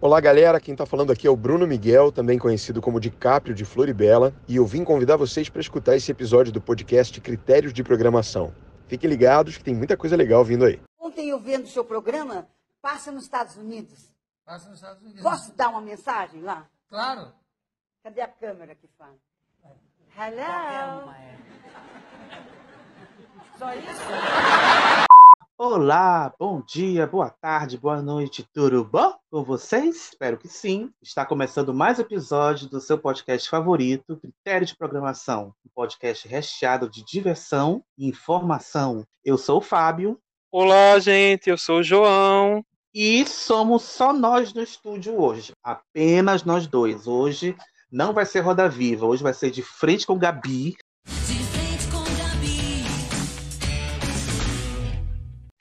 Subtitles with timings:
[0.00, 0.60] Olá, galera.
[0.60, 4.54] Quem está falando aqui é o Bruno Miguel, também conhecido como DiCaprio de Floribela, e
[4.54, 8.54] eu vim convidar vocês para escutar esse episódio do podcast Critérios de Programação.
[8.86, 10.80] Fiquem ligados que tem muita coisa legal vindo aí.
[11.00, 12.46] Ontem eu vendo o seu programa,
[12.80, 14.08] passa nos Estados Unidos.
[14.46, 15.20] Passa nos Estados Unidos.
[15.20, 16.68] Posso dar uma mensagem lá?
[16.88, 17.32] Claro.
[18.04, 19.16] Cadê a câmera que fala?
[20.16, 21.12] Hello.
[23.58, 25.07] Só isso?
[25.60, 30.10] Olá, bom dia, boa tarde, boa noite, tudo bom com vocês?
[30.10, 30.92] Espero que sim.
[31.02, 36.88] Está começando mais um episódio do seu podcast favorito, Critério de Programação, um podcast recheado
[36.88, 39.04] de diversão e informação.
[39.24, 40.16] Eu sou o Fábio.
[40.48, 42.64] Olá, gente, eu sou o João.
[42.94, 47.08] E somos só nós no estúdio hoje, apenas nós dois.
[47.08, 47.56] Hoje
[47.90, 50.76] não vai ser Roda Viva, hoje vai ser de frente com Gabi,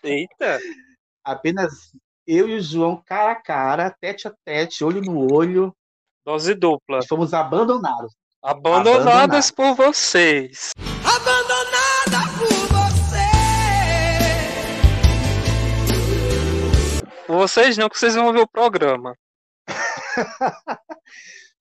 [0.07, 0.57] Eita!
[1.21, 1.91] Apenas
[2.25, 5.75] eu e o João cara a cara, tete a tete, olho no olho.
[6.25, 6.99] Dose dupla.
[7.07, 8.13] Fomos abandonados.
[8.41, 10.71] Abandonadas por vocês.
[11.03, 13.27] Abandonada por você.
[17.25, 19.13] Por vocês não, que vocês vão ver o programa.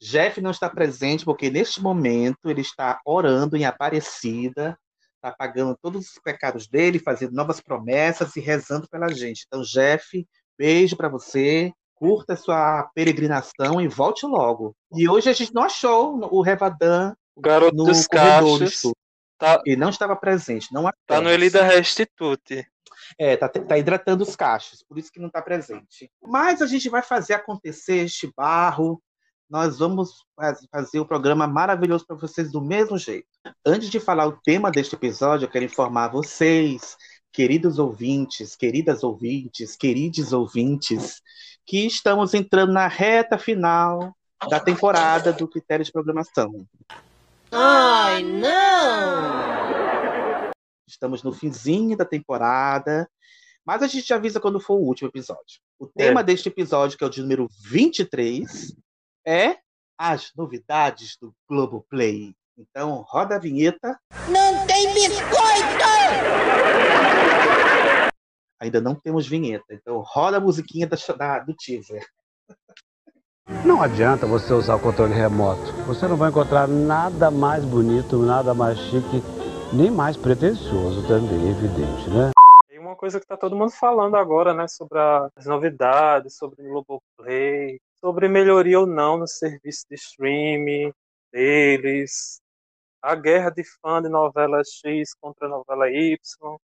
[0.00, 4.78] Jeff não está presente porque neste momento ele está orando em Aparecida
[5.26, 9.44] está pagando todos os pecados dele, fazendo novas promessas e rezando pela gente.
[9.46, 10.26] Então, Jeff,
[10.58, 11.72] beijo para você.
[11.94, 14.76] Curta sua peregrinação e volte logo.
[14.94, 18.92] E hoje a gente não achou o Revadan o garoto no dos corredor do
[19.38, 21.24] Tá, Ele não estava presente, não tá achamos.
[21.24, 22.66] no Elida Restitute.
[23.18, 26.10] É, tá, tá hidratando os cachos, por isso que não está presente.
[26.22, 29.00] Mas a gente vai fazer acontecer este barro.
[29.48, 33.28] Nós vamos faz- fazer o programa maravilhoso para vocês do mesmo jeito.
[33.64, 36.96] Antes de falar o tema deste episódio, eu quero informar vocês,
[37.32, 41.20] queridos ouvintes, queridas ouvintes, queridos ouvintes,
[41.64, 44.16] que estamos entrando na reta final
[44.48, 46.66] da temporada do Critério de Programação.
[47.50, 49.66] Ai, não!
[50.86, 53.08] Estamos no finzinho da temporada,
[53.64, 55.60] mas a gente avisa quando for o último episódio.
[55.78, 58.74] O tema deste episódio, que é o de número 23,
[59.26, 59.58] é
[59.98, 62.34] as novidades do Globoplay.
[62.58, 63.98] Então, roda a vinheta.
[64.28, 65.26] Não tem biscoito!
[68.58, 72.02] Ainda não temos vinheta, então roda a musiquinha da, da- do teaser.
[73.64, 75.72] Não adianta você usar o controle remoto.
[75.86, 79.22] Você não vai encontrar nada mais bonito, nada mais chique,
[79.72, 82.30] nem mais pretensioso também, evidente, né?
[82.70, 84.66] E uma coisa que tá todo mundo falando agora, né?
[84.66, 90.90] Sobre a- as novidades, sobre o Globoplay, sobre melhoria ou não no serviço de streaming
[91.32, 92.40] deles,
[93.06, 96.18] a guerra de fã de novela X contra novela Y.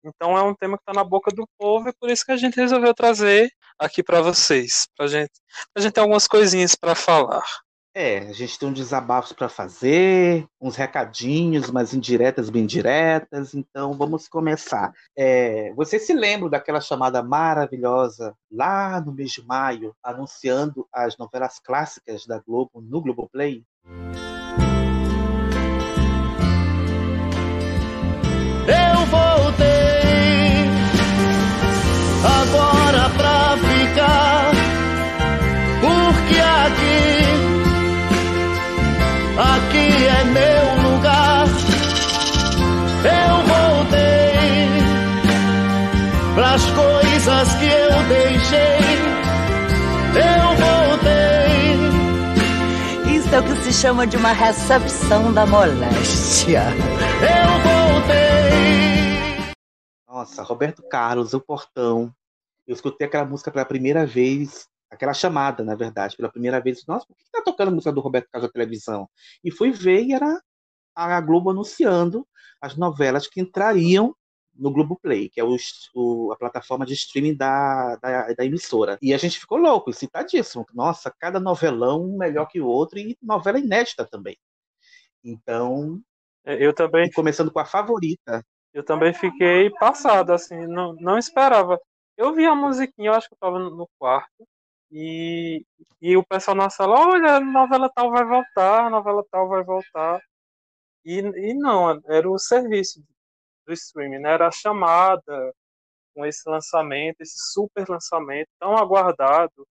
[0.03, 2.38] Então é um tema que tá na boca do povo e por isso que a
[2.38, 5.34] gente resolveu trazer aqui para vocês, pra gente,
[5.74, 7.44] pra gente ter algumas coisinhas para falar.
[7.94, 13.92] É, a gente tem um desabafos para fazer, uns recadinhos, umas indiretas bem diretas, então
[13.92, 14.94] vamos começar.
[15.13, 21.59] É, você se lembra daquela chamada maravilhosa lá no mês de maio, anunciando as novelas
[21.59, 23.66] clássicas da Globo no Globoplay?
[53.72, 56.64] Chama de uma recepção da moléstia.
[57.22, 57.52] eu
[57.94, 59.54] voltei.
[60.08, 62.14] Nossa, Roberto Carlos, O Portão.
[62.68, 66.86] Eu escutei aquela música pela primeira vez, aquela chamada, na verdade, pela primeira vez.
[66.86, 69.10] Nossa, por que tá tocando a música do Roberto Carlos na televisão?
[69.44, 70.42] E fui ver e era
[70.94, 72.28] a Globo anunciando
[72.60, 74.14] as novelas que entrariam
[74.62, 75.58] no Globoplay, que é o,
[75.96, 78.98] o- a plataforma de streaming da, da, da emissora.
[79.02, 80.66] E a gente ficou louco, excitadíssimo.
[80.74, 84.38] Nossa, cada novelão um melhor que o outro e novela inédita também.
[85.24, 86.02] Então,
[86.46, 88.44] É, Eu também começando com a favorita,
[88.74, 91.80] Eu também fiquei passado, assim, não, não esperava.
[92.18, 94.48] Eu vi a musiquinha, eu acho que eu tava no no quarto,
[94.92, 95.66] e,
[96.02, 99.64] e o pessoal na sala, olha, a novela tal vai voltar, a novela tal vai
[99.64, 100.22] voltar.
[101.06, 103.04] E, e não, era o serviço
[103.71, 104.31] do streaming, né?
[104.33, 105.53] Era a chamada
[106.13, 109.68] com esse lançamento, esse super lançamento tão aguardado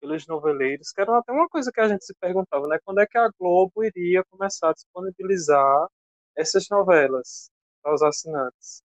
[0.00, 2.78] pelos noveleiros, que era até uma coisa que a gente se perguntava, né?
[2.84, 5.88] Quando é que a Globo iria começar a disponibilizar
[6.36, 7.50] essas novelas
[7.82, 8.82] para os assinantes?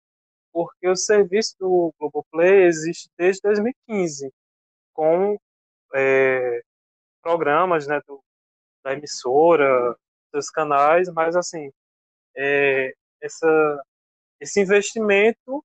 [0.52, 4.30] Porque o serviço do Globoplay existe desde 2015,
[4.94, 5.38] com
[5.94, 6.62] é,
[7.22, 8.22] programas, né, do,
[8.84, 9.96] da emissora,
[10.32, 11.70] dos canais, mas assim,
[12.36, 13.82] é, essa,
[14.40, 15.64] esse investimento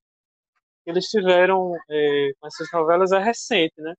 [0.83, 3.93] que eles tiveram é, com essas novelas é recente, né?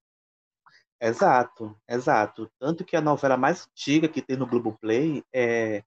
[1.01, 2.51] Exato, exato.
[2.59, 5.83] Tanto que a novela mais antiga que tem no Globoplay é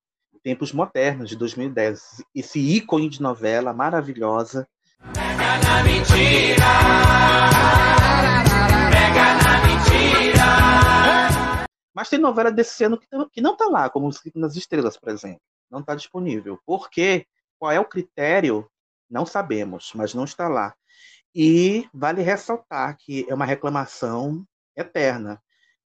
[0.46, 2.24] Tempos Modernos, de 2010.
[2.36, 4.68] Esse ícone de novela maravilhosa.
[5.14, 6.66] Pega na mentira!
[8.92, 10.46] Pega na mentira!
[11.92, 13.00] Mas tem novela desse ano
[13.32, 15.42] que, não tá lá, como Escrito nas Estrelas, por exemplo.
[15.72, 16.60] Não está disponível.
[16.64, 17.26] Por quê?
[17.58, 18.70] Qual é o critério?
[19.10, 20.76] Não sabemos, mas não está lá.
[21.34, 25.42] E vale ressaltar que é uma reclamação eterna.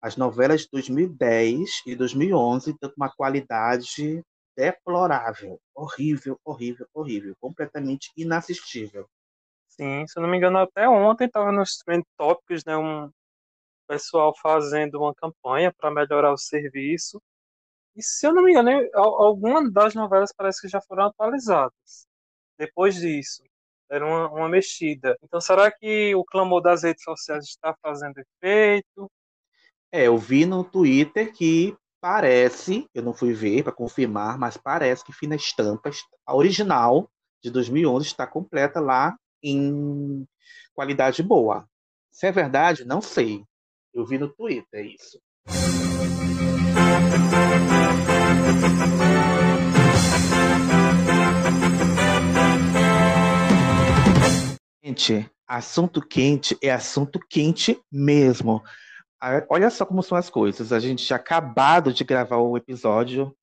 [0.01, 4.23] As novelas de 2010 e 2011 estão com uma qualidade
[4.55, 9.07] deplorável, horrível, horrível, horrível, completamente inassistível.
[9.67, 13.11] Sim, se eu não me engano, até ontem estava nos Trend Topics, né, um
[13.87, 17.21] pessoal fazendo uma campanha para melhorar o serviço.
[17.95, 22.07] E se eu não me engano, algumas das novelas parece que já foram atualizadas.
[22.57, 23.43] Depois disso,
[23.89, 25.17] era uma, uma mexida.
[25.23, 29.11] Então, será que o clamor das redes sociais está fazendo efeito?
[29.91, 35.03] É, eu vi no Twitter que parece, eu não fui ver para confirmar, mas parece
[35.03, 37.09] que Fina Estampas, a original
[37.41, 40.27] de 2011, está completa lá em
[40.73, 41.67] qualidade boa.
[42.11, 43.43] Se é verdade, não sei.
[43.93, 45.19] Eu vi no Twitter isso.
[54.85, 58.61] Gente, assunto quente é assunto quente mesmo.
[59.49, 60.71] Olha só como são as coisas.
[60.71, 63.35] A gente tinha acabado de gravar o episódio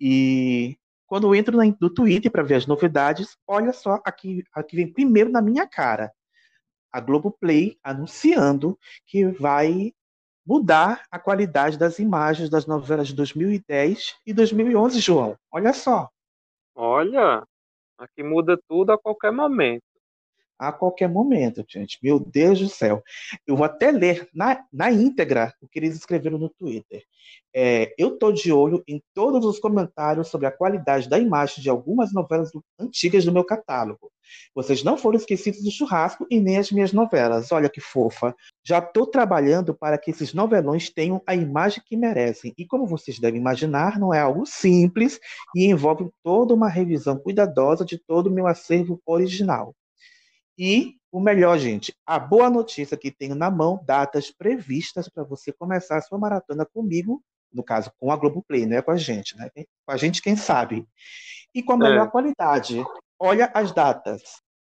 [0.00, 4.90] e quando eu entro no Twitter para ver as novidades, olha só aqui, aqui vem
[4.90, 6.10] primeiro na minha cara.
[6.90, 9.92] A Globoplay anunciando que vai
[10.46, 15.36] mudar a qualidade das imagens das novelas de 2010 e 2011, João.
[15.52, 16.08] Olha só.
[16.74, 17.46] Olha,
[17.98, 19.82] aqui muda tudo a qualquer momento
[20.58, 21.98] a qualquer momento, gente.
[22.02, 23.02] Meu Deus do céu.
[23.46, 27.04] Eu vou até ler na, na íntegra o que eles escreveram no Twitter.
[27.54, 31.70] É, eu estou de olho em todos os comentários sobre a qualidade da imagem de
[31.70, 34.12] algumas novelas antigas do meu catálogo.
[34.54, 37.50] Vocês não foram esquecidos do churrasco e nem as minhas novelas.
[37.50, 38.34] Olha que fofa.
[38.62, 42.52] Já estou trabalhando para que esses novelões tenham a imagem que merecem.
[42.56, 45.18] E como vocês devem imaginar, não é algo simples
[45.54, 49.74] e envolve toda uma revisão cuidadosa de todo o meu acervo original.
[50.58, 55.52] E o melhor, gente, a boa notícia que tenho na mão, datas previstas para você
[55.52, 57.22] começar a sua maratona comigo,
[57.52, 59.48] no caso com a Globoplay, não é com a gente, né?
[59.54, 60.84] Com a gente, quem sabe.
[61.54, 62.10] E com a melhor é.
[62.10, 62.84] qualidade.
[63.18, 64.22] Olha as datas.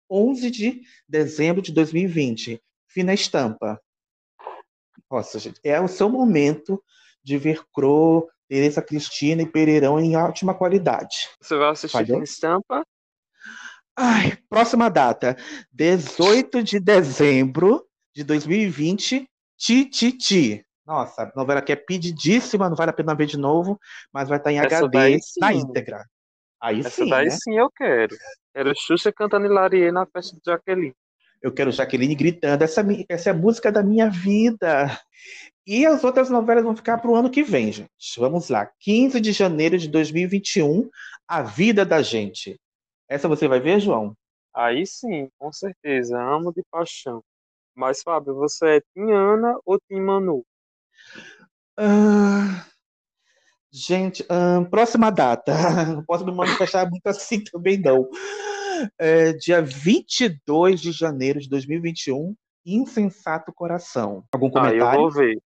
[0.09, 3.79] 11 de dezembro de 2020, Fina Estampa.
[5.09, 6.83] Nossa, gente, é o seu momento
[7.23, 11.29] de ver Cro, Teresa Cristina e Pereirão em ótima qualidade.
[11.39, 12.83] Você vai assistir Fina Estampa
[13.97, 15.37] Ai, próxima data,
[15.71, 20.65] 18 de dezembro de 2020, Tititi.
[20.85, 23.79] Nossa, a novela que é pedidíssima, não vale a pena ver de novo,
[24.11, 26.05] mas vai estar em Essa HD na íntegra.
[26.61, 27.31] Aí Essa sim, daí né?
[27.31, 28.15] sim eu quero.
[28.53, 30.95] Quero Xuxa cantando Hilarie na festa de Jaqueline.
[31.41, 34.99] Eu quero Jaqueline gritando, essa, essa é a música da minha vida.
[35.67, 37.89] E as outras novelas vão ficar para o ano que vem, gente.
[38.17, 38.69] Vamos lá.
[38.79, 40.89] 15 de janeiro de 2021,
[41.27, 42.59] A Vida da Gente.
[43.07, 44.15] Essa você vai ver, João?
[44.53, 46.21] Aí sim, com certeza.
[46.21, 47.23] Amo de paixão.
[47.75, 50.45] Mas, Fábio, você é Tim Ana ou Tim Manu?
[51.79, 52.61] Uh,
[53.71, 55.51] gente, uh, próxima data.
[55.95, 58.07] Não posso me manifestar muito assim também, não.
[58.99, 64.23] É, dia 22 de janeiro de 2021, Insensato Coração.
[64.31, 64.83] Algum comentário?
[64.83, 65.41] Ah, eu vou ver.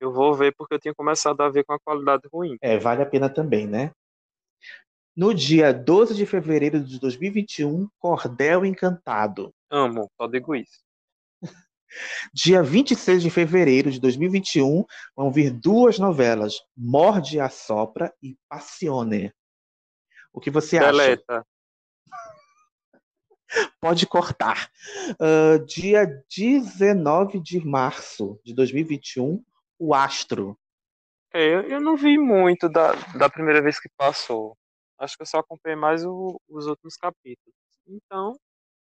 [0.00, 2.56] Eu vou ver porque eu tinha começado a ver com a qualidade ruim.
[2.60, 3.92] É, vale a pena também, né?
[5.16, 9.50] No dia 12 de fevereiro de 2021, Cordel Encantado.
[9.70, 10.84] Amo, só digo isso.
[12.34, 14.84] Dia 26 de fevereiro de 2021,
[15.16, 19.32] vão vir duas novelas, Morde a Sopra e Passione.
[20.34, 21.38] O que você Deleta.
[21.38, 21.46] acha?
[23.80, 24.70] Pode cortar.
[25.12, 29.42] Uh, dia 19 de março de 2021,
[29.78, 30.58] O Astro.
[31.32, 34.54] É, eu não vi muito da, da primeira vez que passou.
[34.98, 37.54] Acho que eu só acompanhei mais o, os últimos capítulos.
[37.86, 38.34] Então,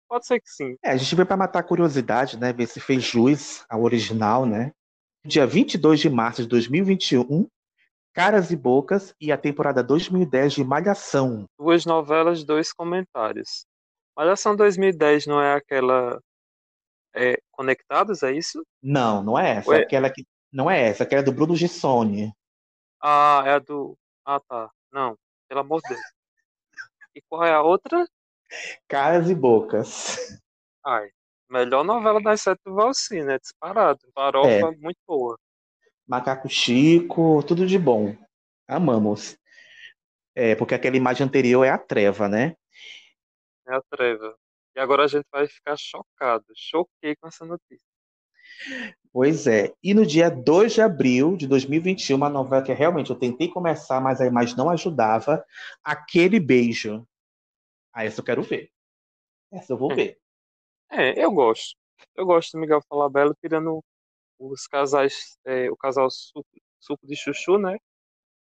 [0.08, 0.76] pode ser que sim.
[0.82, 2.52] É, a gente veio para matar a curiosidade, né?
[2.52, 4.72] Ver se fez jus ao original, né?
[5.24, 7.48] Dia 22 de março de 2021,
[8.12, 11.46] Caras e Bocas e a temporada 2010 de Malhação.
[11.58, 13.66] Duas novelas, dois comentários.
[14.16, 16.20] Malhação 2010 não é aquela
[17.14, 18.64] é, Conectados, é isso?
[18.82, 19.74] Não, não é essa.
[19.74, 22.32] É aquela que Não é essa, que é do Bruno Gissone.
[23.02, 23.96] Ah, é a do.
[24.24, 24.70] Ah, tá.
[24.92, 25.16] Não,
[25.48, 26.00] pelo amor de Deus.
[27.14, 28.06] E qual é a outra?
[28.88, 30.40] Caras e Bocas.
[30.84, 31.10] Ai,
[31.50, 33.38] melhor novela das sete do Valci, né?
[33.38, 34.00] Disparado.
[34.14, 34.70] Farofa, É.
[34.76, 35.38] muito boa.
[36.06, 38.16] Macaco Chico, tudo de bom.
[38.68, 39.36] Amamos.
[40.34, 42.54] É, porque aquela imagem anterior é a treva, né?
[43.66, 44.36] É a treva.
[44.76, 46.44] E agora a gente vai ficar chocado.
[46.54, 47.86] Choquei com essa notícia.
[49.16, 49.74] Pois é.
[49.82, 53.98] E no dia 2 de abril de 2021, uma novela que realmente eu tentei começar,
[53.98, 55.42] mas a imagem não ajudava,
[55.82, 57.02] Aquele Beijo.
[57.94, 58.70] Ah, essa eu quero ver.
[59.50, 60.18] Essa eu vou ver.
[60.90, 61.78] É, eu gosto.
[62.14, 63.82] Eu gosto do Miguel Falabella, tirando
[64.38, 66.46] os casais, é, o casal suco,
[66.78, 67.78] suco de chuchu, né?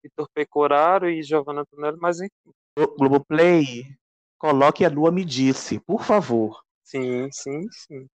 [0.04, 2.54] Vitor Pecoraro e Giovanna Antonelli, mas enfim.
[2.96, 3.86] Globoplay,
[4.38, 6.64] coloque a Lua Me Disse, por favor.
[6.84, 8.08] Sim, sim, sim.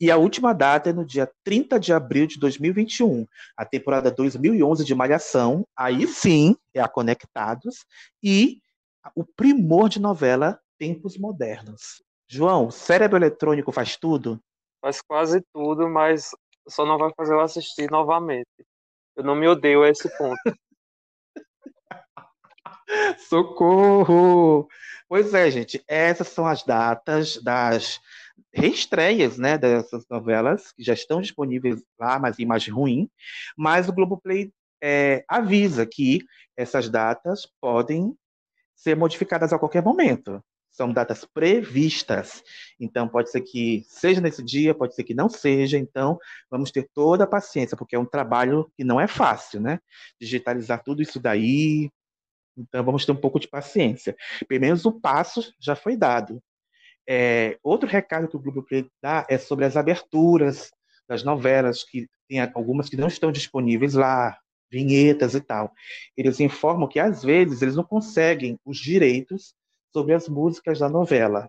[0.00, 4.84] E a última data é no dia 30 de abril de 2021, a temporada 2011
[4.84, 7.84] de Malhação, aí sim é a Conectados,
[8.22, 8.60] e
[9.14, 12.02] o primor de novela Tempos Modernos.
[12.26, 14.40] João, cérebro eletrônico faz tudo?
[14.80, 16.30] Faz quase tudo, mas
[16.68, 18.48] só não vai fazer eu assistir novamente.
[19.16, 20.36] Eu não me odeio a esse ponto.
[23.28, 24.68] Socorro!
[25.08, 28.00] Pois é, gente, essas são as datas das
[28.54, 33.10] reestreias, né, dessas novelas que já estão disponíveis lá, mas em imagem ruim.
[33.56, 36.24] Mas o Globoplay é, avisa que
[36.56, 38.16] essas datas podem
[38.76, 40.42] ser modificadas a qualquer momento.
[40.70, 42.42] São datas previstas.
[42.80, 45.78] Então, pode ser que seja nesse dia, pode ser que não seja.
[45.78, 46.18] Então,
[46.50, 49.78] vamos ter toda a paciência, porque é um trabalho que não é fácil, né?
[50.20, 51.90] Digitalizar tudo isso daí.
[52.56, 54.16] Então, vamos ter um pouco de paciência.
[54.48, 56.42] Pelo menos o passo já foi dado.
[57.08, 60.70] É, outro recado que o Globoplay dá é sobre as aberturas
[61.08, 64.38] das novelas, que tem algumas que não estão disponíveis lá,
[64.70, 65.72] vinhetas e tal.
[66.16, 69.54] Eles informam que, às vezes, eles não conseguem os direitos
[69.92, 71.48] sobre as músicas da novela,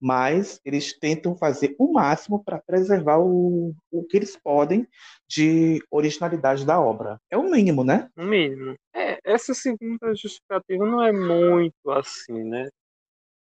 [0.00, 4.86] mas eles tentam fazer o máximo para preservar o, o que eles podem
[5.28, 7.18] de originalidade da obra.
[7.30, 8.10] É o mínimo, né?
[8.16, 8.74] No mínimo.
[8.94, 12.68] É, essa segunda justificativa não é muito assim, né?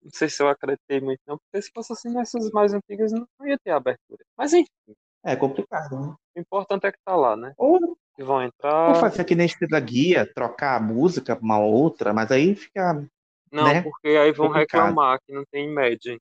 [0.03, 3.25] Não sei se eu acreditei muito, não, porque se fosse assim nessas mais antigas não
[3.45, 4.23] ia ter abertura.
[4.37, 6.15] Mas enfim, É complicado, né?
[6.35, 7.53] o importante é que tá lá, né?
[7.57, 8.99] Ou, Que vão ou entrar.
[8.99, 13.07] fazer que nem Estrela Guia, trocar a música para uma outra, mas aí fica
[13.51, 13.81] Não, né?
[13.81, 14.81] porque aí vão Complicado.
[14.81, 16.19] reclamar que não tem Imagine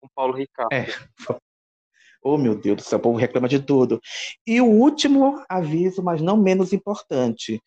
[0.00, 0.72] com Paulo Ricardo.
[0.72, 0.86] É.
[2.22, 3.98] Oh, meu Deus do céu, o povo reclama de tudo.
[4.46, 7.58] E o último aviso, mas não menos importante.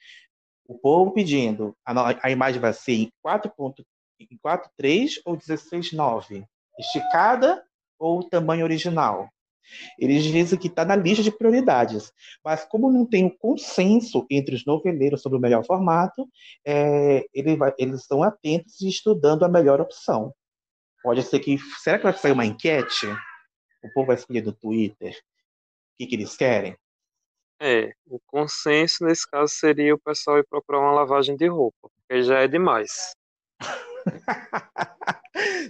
[0.67, 3.83] O povo pedindo, a, a imagem vai ser em 4.3
[4.31, 6.45] em 4.3 ou 16.9?
[6.79, 7.63] Esticada
[7.99, 9.29] ou tamanho original?
[9.97, 12.11] Eles dizem que está na lista de prioridades,
[12.43, 16.27] mas como não tem um consenso entre os noveleiros sobre o melhor formato,
[16.65, 20.33] é, ele vai- eles estão atentos e estudando a melhor opção.
[21.01, 21.57] Pode ser que.
[21.81, 23.07] Será que vai sair uma enquete?
[23.83, 25.17] O povo vai escolher do Twitter
[25.93, 26.75] o que, que eles querem?
[27.61, 32.23] É, o consenso nesse caso seria o pessoal ir procurar uma lavagem de roupa, porque
[32.23, 33.13] já é demais.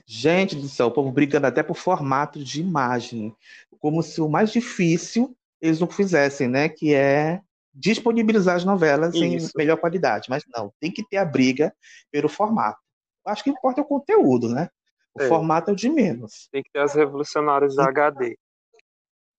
[0.06, 3.36] Gente do céu, o povo brigando até por formato de imagem.
[3.80, 6.68] Como se o mais difícil eles não fizessem, né?
[6.70, 7.40] Que é
[7.74, 9.52] disponibilizar as novelas em Isso.
[9.56, 10.30] melhor qualidade.
[10.30, 11.74] Mas não, tem que ter a briga
[12.12, 12.80] pelo formato.
[13.25, 14.70] Acho que importa é o conteúdo, né?
[15.16, 15.28] O É.
[15.28, 16.50] formato é o de menos.
[16.52, 18.38] Tem que ter as revolucionárias da HD.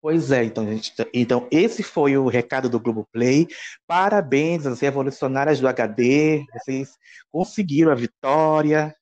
[0.04, 0.92] Pois é, então, gente.
[1.14, 3.48] Então, esse foi o recado do Globoplay.
[3.86, 6.44] Parabéns às revolucionárias do HD.
[6.52, 6.98] Vocês
[7.30, 8.94] conseguiram a vitória.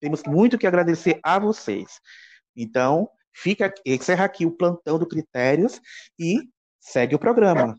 [0.00, 2.00] Temos muito que agradecer a vocês.
[2.56, 5.80] Então, fica, encerra aqui o plantão do Critérios
[6.18, 6.40] e
[6.80, 7.78] segue o programa.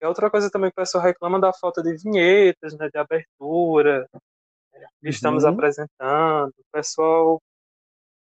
[0.00, 4.08] E outra coisa também que o pessoal reclama da falta de vinhetas, né, de abertura,
[5.02, 5.50] que estamos Uhum.
[5.50, 6.50] apresentando.
[6.50, 7.42] O pessoal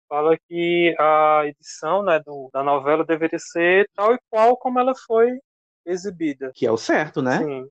[0.08, 4.94] fala que a edição né, do- da novela deveria ser tal e qual como ela
[5.06, 5.38] foi
[5.84, 6.52] exibida.
[6.54, 7.38] Que é o certo, né?
[7.38, 7.68] Sim,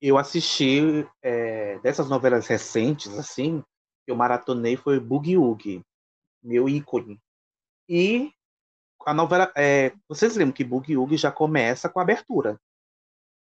[0.00, 3.60] Eu assisti é, dessas novelas recentes, assim,
[4.04, 5.82] que eu maratonei foi Boogie Woogie,
[6.42, 7.18] meu ícone.
[7.88, 8.30] E
[9.06, 12.60] a novela, é, vocês lembram que Boogie Woogie já começa com a abertura.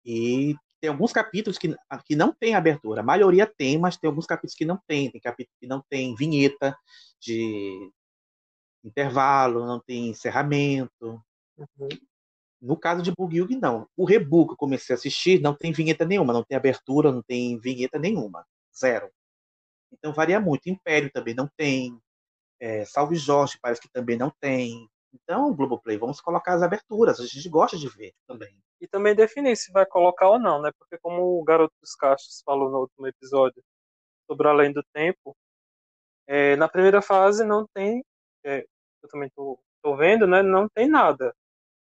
[0.03, 3.01] E tem alguns capítulos que, que não tem abertura.
[3.01, 5.11] A maioria tem, mas tem alguns capítulos que não tem.
[5.11, 6.77] Tem capítulos que não tem vinheta
[7.19, 7.91] de
[8.83, 11.21] intervalo, não tem encerramento.
[11.57, 11.87] uhum.
[12.59, 13.87] No caso de Woogie, não.
[13.95, 17.21] O Reboot que eu comecei a assistir não tem vinheta nenhuma, não tem abertura, não
[17.21, 18.45] tem vinheta nenhuma.
[18.75, 19.11] Zero.
[19.91, 20.69] Então varia muito.
[20.69, 21.99] Império também não tem.
[22.59, 24.89] É, Salve Jorge parece que também não tem.
[25.23, 27.19] Então, Globoplay, vamos colocar as aberturas.
[27.19, 28.55] A gente gosta de ver também.
[28.79, 30.71] E também definir se vai colocar ou não, né?
[30.77, 33.63] Porque como o Garoto dos Cachos falou no último episódio
[34.27, 35.35] sobre Além do Tempo,
[36.27, 38.03] é, na primeira fase não tem,
[38.45, 38.65] é,
[39.03, 40.41] eu também tô, tô vendo, né?
[40.43, 41.33] Não tem nada.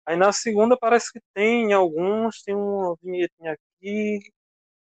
[0.07, 4.21] Aí na segunda parece que tem alguns, tem uma vinhetinha aqui,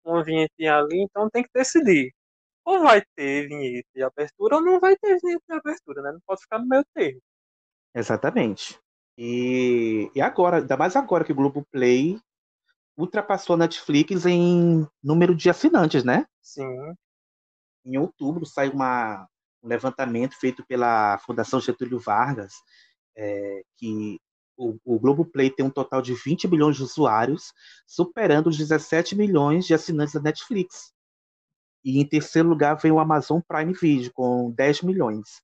[0.05, 2.13] uma vinhetinha ali, então tem que decidir.
[2.65, 6.13] Ou vai ter vinheta de abertura ou não vai ter vinheta de abertura, né?
[6.13, 7.21] Não pode ficar no meio termo.
[7.99, 8.79] Exatamente.
[9.17, 12.17] E, e agora, ainda mais agora que o Globoplay
[12.97, 16.25] ultrapassou a Netflix em número de assinantes, né?
[16.41, 16.95] Sim.
[17.85, 19.27] Em outubro saiu uma,
[19.63, 22.55] um levantamento feito pela Fundação Getúlio Vargas,
[23.17, 24.21] é, que
[24.57, 27.53] o, o Globoplay tem um total de 20 milhões de usuários,
[27.85, 30.93] superando os 17 milhões de assinantes da Netflix.
[31.85, 35.43] E em terceiro lugar vem o Amazon Prime Video, com 10 milhões.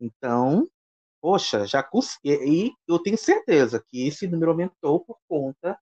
[0.00, 0.66] Então,
[1.20, 1.86] poxa, já
[2.24, 5.78] e eu tenho certeza que esse número aumentou por conta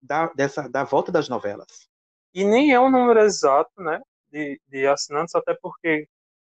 [0.00, 1.88] da, dessa, da volta das novelas.
[2.34, 6.08] E nem é um número exato, né, de, de assinantes, até porque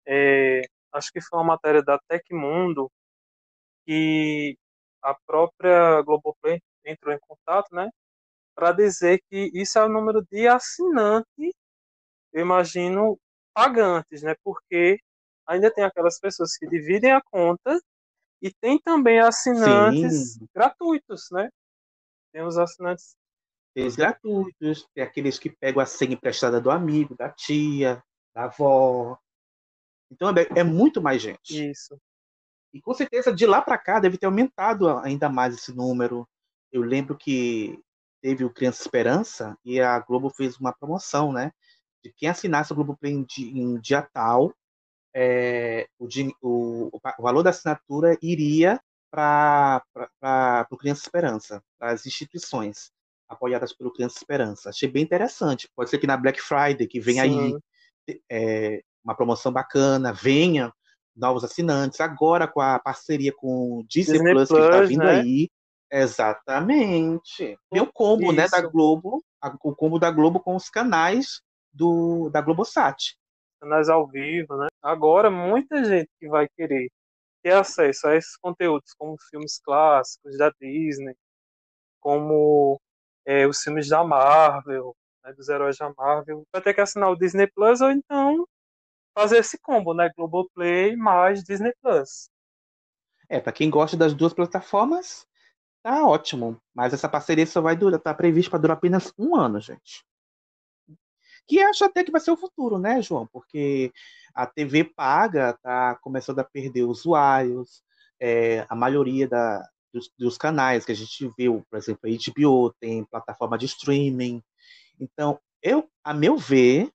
[0.06, 0.62] é,
[0.92, 2.90] acho que foi uma matéria da Tecmundo
[3.86, 4.56] que
[5.02, 7.88] a própria Globoplay entrou em contato, né,
[8.54, 11.54] para dizer que isso é o número de assinantes,
[12.32, 13.18] eu imagino,
[13.54, 14.98] pagantes, né, porque
[15.46, 17.78] ainda tem aquelas pessoas que dividem a conta
[18.40, 20.48] e tem também assinantes Sim.
[20.54, 21.50] gratuitos, né?
[22.32, 23.16] Tem os assinantes
[23.76, 28.02] tem os gratuitos, tem aqueles que pegam a senha emprestada do amigo, da tia,
[28.34, 29.18] da avó.
[30.10, 31.70] Então é, é muito mais gente.
[31.70, 32.00] Isso.
[32.72, 36.26] E com certeza de lá para cá deve ter aumentado ainda mais esse número.
[36.72, 37.78] Eu lembro que
[38.22, 41.52] teve o Criança Esperança e a Globo fez uma promoção, né?
[42.02, 44.54] De quem assinasse o Globo Play em, em dia tal,
[45.18, 46.06] é, o,
[46.42, 48.78] o, o, valor da assinatura iria
[49.10, 49.82] para
[50.70, 52.90] o Criança Esperança, para as instituições
[53.26, 54.68] apoiadas pelo Criança Esperança.
[54.68, 55.70] Achei bem interessante.
[55.74, 57.20] Pode ser que na Black Friday, que vem Sim.
[58.06, 60.70] aí é, uma promoção bacana, venha
[61.16, 61.98] novos assinantes.
[61.98, 65.20] Agora com a parceria com o Disney, Disney Plus, Plus, que está vindo né?
[65.20, 65.48] aí.
[65.90, 67.58] Exatamente.
[67.72, 69.24] O combo né, da Globo,
[69.64, 71.40] o combo da Globo com os canais
[71.72, 73.16] do, da Globosat.
[73.58, 74.66] Canais ao vivo, né?
[74.86, 76.88] Agora, muita gente que vai querer
[77.42, 81.12] ter acesso a esses conteúdos, como filmes clássicos da Disney,
[81.98, 82.80] como
[83.24, 84.94] é, os filmes da Marvel,
[85.24, 88.46] né, dos heróis da Marvel, vai ter que assinar o Disney Plus ou então
[89.12, 90.08] fazer esse combo, né?
[90.16, 92.30] Globoplay mais Disney Plus.
[93.28, 95.26] É, para quem gosta das duas plataformas,
[95.82, 96.62] tá ótimo.
[96.72, 100.06] Mas essa parceria só vai durar, tá prevista para durar apenas um ano, gente.
[101.48, 103.26] Que acho até que vai ser o futuro, né, João?
[103.26, 103.92] Porque
[104.36, 107.82] a TV paga tá começando a perder usuários,
[108.20, 112.70] é, a maioria da, dos, dos, canais que a gente viu, por exemplo, a HBO
[112.78, 114.42] tem plataforma de streaming.
[115.00, 116.92] Então, eu, a meu ver,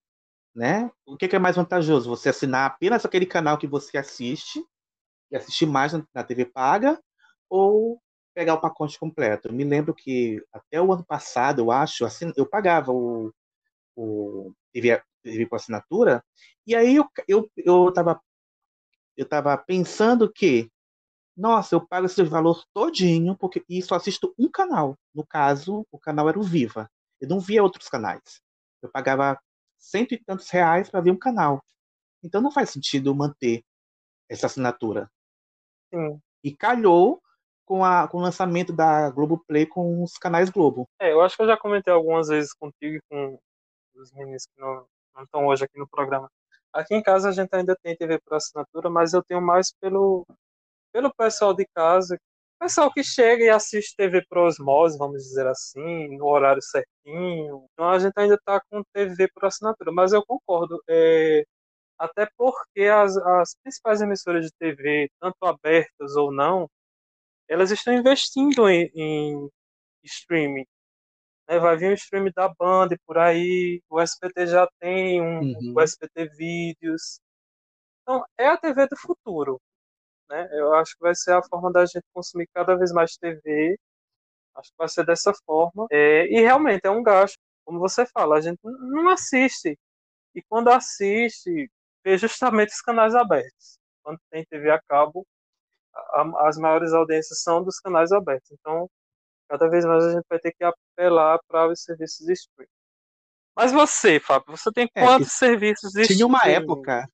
[0.56, 0.92] né?
[1.04, 2.10] O que, é mais vantajoso?
[2.10, 4.64] Você assinar apenas aquele canal que você assiste
[5.32, 7.02] e assistir mais na TV paga
[7.50, 8.00] ou
[8.36, 9.48] pegar o pacote completo?
[9.48, 13.34] Eu me lembro que até o ano passado, eu acho, assim, eu pagava o,
[13.96, 16.24] o TV, TV com assinatura
[16.66, 18.22] e aí eu, eu, eu, tava,
[19.18, 20.70] eu tava pensando que
[21.36, 24.96] nossa, eu pago esse valor todinho porque e só assisto um canal.
[25.14, 26.90] No caso, o canal era o Viva.
[27.20, 28.42] Eu não via outros canais.
[28.82, 29.40] Eu pagava
[29.78, 31.64] cento e tantos reais para ver um canal.
[32.24, 33.64] Então não faz sentido manter
[34.30, 35.10] essa assinatura.
[35.94, 36.20] Sim.
[36.44, 37.22] E calhou
[37.66, 40.88] com, a, com o lançamento da Globoplay com os canais Globo.
[41.00, 43.40] É, eu acho que eu já comentei algumas vezes contigo e com
[43.96, 46.30] os meninos que não, não estão hoje aqui no programa.
[46.74, 50.26] Aqui em casa a gente ainda tem TV por assinatura, mas eu tenho mais pelo,
[50.94, 52.18] pelo pessoal de casa
[52.62, 57.68] pessoal que chega e assiste TV por osmose, vamos dizer assim, no horário certinho.
[57.74, 60.80] Então a gente ainda está com TV por assinatura, mas eu concordo.
[60.88, 61.44] É,
[61.98, 66.70] até porque as, as principais emissoras de TV, tanto abertas ou não,
[67.50, 69.50] elas estão investindo em, em
[70.04, 70.66] streaming.
[71.52, 71.60] Né?
[71.60, 75.74] Vai vir um streaming da Band por aí, o SPT já tem um, uhum.
[75.76, 77.20] o SPT Vídeos.
[78.02, 79.60] Então, é a TV do futuro.
[80.30, 80.48] Né?
[80.54, 83.78] Eu acho que vai ser a forma da gente consumir cada vez mais TV.
[84.56, 85.88] Acho que vai ser dessa forma.
[85.92, 89.78] É, e realmente é um gasto, como você fala, a gente não assiste.
[90.34, 91.70] E quando assiste,
[92.04, 93.78] vê justamente os canais abertos.
[94.04, 95.26] Quando tem TV a cabo,
[95.94, 98.52] a, as maiores audiências são dos canais abertos.
[98.52, 98.90] Então,
[99.52, 102.72] cada vez mais a gente vai ter que apelar para os serviços de streaming.
[103.54, 107.06] Mas você, Fábio, você tem é, quantos serviços de Tinha uma época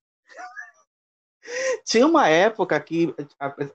[1.84, 3.12] Tinha uma época que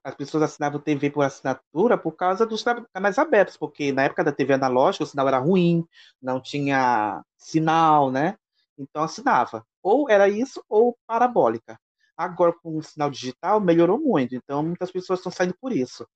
[0.01, 4.31] as pessoas assinavam TV por assinatura por causa dos canais abertos, porque na época da
[4.31, 5.85] TV analógica o sinal era ruim,
[6.21, 8.37] não tinha sinal, né?
[8.77, 9.65] Então assinava.
[9.81, 11.77] Ou era isso ou parabólica.
[12.15, 16.07] Agora com o sinal digital melhorou muito, então muitas pessoas estão saindo por isso.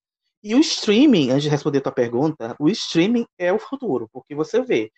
[0.44, 4.36] E o streaming, antes de responder a tua pergunta, o streaming é o futuro, porque
[4.36, 4.92] você vê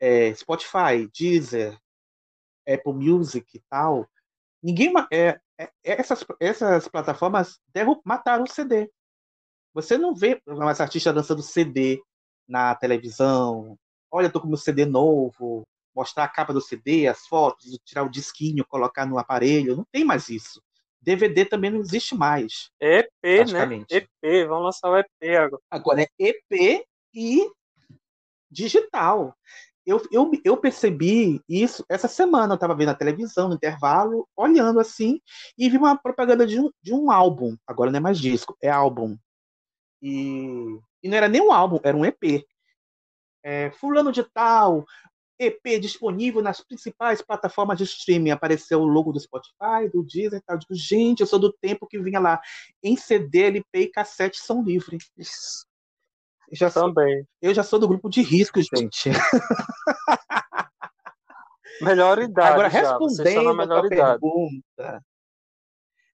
[0.00, 1.78] é, Spotify, Deezer,
[2.68, 4.08] Apple Music e tal,
[4.62, 8.90] ninguém é, é- essas, essas plataformas derru- mataram o CD.
[9.74, 12.00] Você não vê mais artistas lançando CD
[12.48, 13.78] na televisão.
[14.10, 15.62] Olha, tô com meu CD novo,
[15.94, 19.76] mostrar a capa do CD, as fotos, tirar o disquinho, colocar no aparelho.
[19.76, 20.62] Não tem mais isso.
[21.02, 22.70] DVD também não existe mais.
[22.80, 23.10] EP,
[23.52, 23.84] né?
[23.90, 25.62] EP, vamos lançar o EP agora.
[25.70, 27.50] Agora é EP e
[28.50, 29.36] digital.
[29.84, 32.52] Eu, eu, eu percebi isso essa semana.
[32.52, 35.20] Eu estava vendo a televisão no intervalo, olhando assim,
[35.58, 37.56] e vi uma propaganda de um, de um álbum.
[37.66, 39.16] Agora não é mais disco, é álbum.
[40.00, 42.46] E, e não era nem um álbum, era um EP.
[43.44, 44.84] É, fulano de tal,
[45.44, 48.30] EP disponível nas principais plataformas de streaming.
[48.30, 50.56] Apareceu o logo do Spotify, do Deezer e tal.
[50.56, 52.40] Eu digo, gente, eu sou do tempo que vinha lá
[52.82, 55.10] em CD, LP e cassete são livres.
[56.52, 57.26] Já sou, também.
[57.40, 59.10] eu já sou do grupo de risco, gente.
[61.80, 62.52] Melhor idade.
[62.52, 64.20] Agora, respondendo a melhor idade.
[64.20, 65.04] pergunta.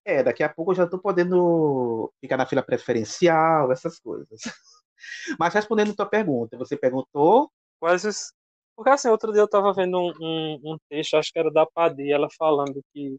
[0.04, 4.40] É, daqui a pouco eu já estou podendo ficar na fila preferencial, essas coisas.
[5.38, 7.50] Mas respondendo a tua pergunta, você perguntou.
[7.78, 8.32] Quais os...
[8.78, 11.66] Porque assim, outro dia eu tava vendo um, um, um texto, acho que era da
[11.66, 13.16] Padilha, ela falando que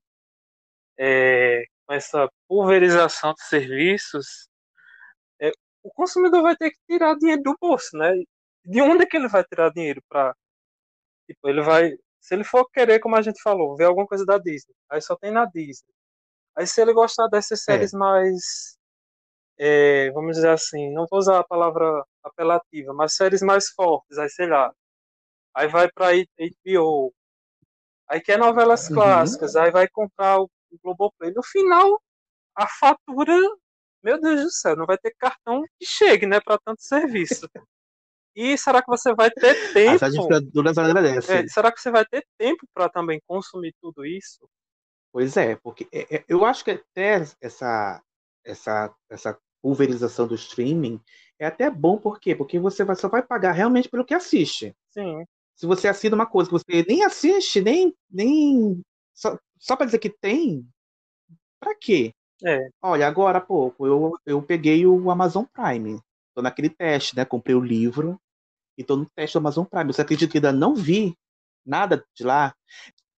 [0.98, 4.48] é, com essa pulverização de serviços,
[5.42, 5.52] é,
[5.84, 8.14] o consumidor vai ter que tirar dinheiro do bolso, né?
[8.64, 10.34] De onde é que ele vai tirar dinheiro para
[11.28, 11.92] Tipo, ele vai.
[12.22, 15.16] Se ele for querer, como a gente falou, ver alguma coisa da Disney, aí só
[15.18, 15.92] tem na Disney.
[16.56, 18.78] Aí se ele gostar dessas séries mais.
[19.58, 24.30] é, vamos dizer assim, não vou usar a palavra apelativa, mas séries mais fortes, aí
[24.30, 24.74] sei lá.
[25.60, 27.14] Aí vai pra HBO.
[28.08, 28.96] Aí quer novelas Uhum.
[28.96, 31.34] clássicas, aí vai comprar o o Globoplay.
[31.34, 32.00] No final,
[32.56, 33.34] a fatura,
[34.04, 37.50] meu Deus do céu, não vai ter cartão que chegue, né, para tanto serviço.
[38.36, 40.28] E será que você vai ter tempo?
[41.28, 44.48] É, será que você vai ter tempo para também consumir tudo isso?
[45.12, 48.04] Pois é, porque é- é- eu acho que até essa,
[48.46, 51.02] essa, essa pulverização do streaming
[51.40, 52.36] é até bom, por quê?
[52.36, 54.76] Porque você só vai pagar realmente pelo que assiste.
[54.92, 55.26] Sim,
[55.60, 57.94] Se você assina uma coisa que você nem assiste, nem.
[58.10, 58.82] nem
[59.14, 60.66] só só para dizer que tem,
[61.60, 62.14] pra quê?
[62.46, 62.70] é.
[62.82, 66.00] Olha, agora há pouco eu, eu peguei o Amazon Prime.
[66.34, 67.26] Tô naquele teste, né?
[67.26, 68.18] Comprei o livro
[68.78, 69.92] e tô no teste do Amazon Prime.
[69.92, 71.14] Você acredita que ainda não vi
[71.66, 72.56] nada de lá?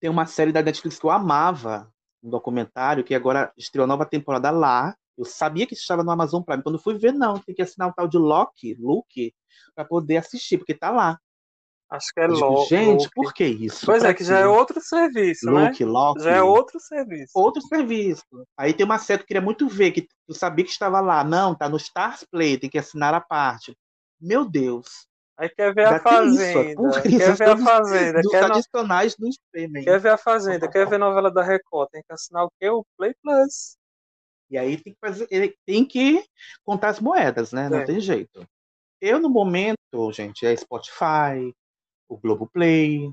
[0.00, 1.88] Tem uma série da Netflix que eu amava,
[2.20, 4.96] um documentário, que agora estreou a nova temporada lá.
[5.16, 6.64] Eu sabia que estava no Amazon Prime.
[6.64, 9.32] Quando fui ver, não, tem que assinar um tal de Loki, Luke,
[9.76, 11.20] para poder assistir, porque tá lá.
[11.92, 12.68] Acho que é digo, louco.
[12.68, 13.84] gente, por que isso?
[13.84, 15.70] Pois é, Pra que já é outro serviço, né?
[15.84, 16.22] Loki.
[16.22, 17.32] Já é outro serviço.
[17.34, 18.24] outro serviço.
[18.56, 21.22] Aí tem uma série que eu queria muito ver, que eu sabia que estava lá.
[21.22, 23.76] Não, tá no Stars Play, tem que assinar a parte.
[24.18, 25.06] Meu Deus.
[25.36, 27.02] Aí quer ver a isso, Fazenda.
[27.02, 28.22] Quer ver a Fazenda.
[28.22, 29.84] Dos Quer, adicionais do streaming.
[29.84, 30.70] quer ver a Fazenda.
[30.70, 31.88] Quer ver novela da Record.
[31.90, 32.70] Tem que assinar o quê?
[32.70, 33.76] O Play Plus.
[34.50, 36.24] E aí tem que fazer, ele tem que
[36.64, 37.68] contar as moedas, né?
[37.68, 37.84] Não É.
[37.84, 38.46] tem jeito.
[39.00, 39.76] Eu, no momento,
[40.12, 41.52] gente, é Spotify,
[42.12, 43.12] o Globoplay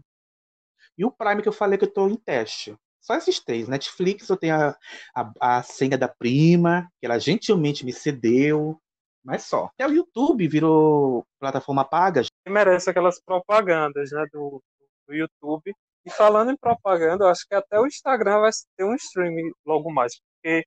[0.97, 2.75] e o Prime que eu falei que eu tô em teste.
[2.99, 3.67] Só esses três.
[3.67, 4.77] Netflix eu tenho a,
[5.15, 8.79] a, a senha da prima, que ela gentilmente me cedeu,
[9.23, 9.65] mas só.
[9.65, 12.23] Até o YouTube virou plataforma paga.
[12.47, 14.25] Merece aquelas propagandas, né?
[14.33, 14.61] Do,
[15.07, 15.73] do YouTube.
[16.05, 19.91] E falando em propaganda, eu acho que até o Instagram vai ter um streaming logo
[19.91, 20.19] mais.
[20.19, 20.65] Porque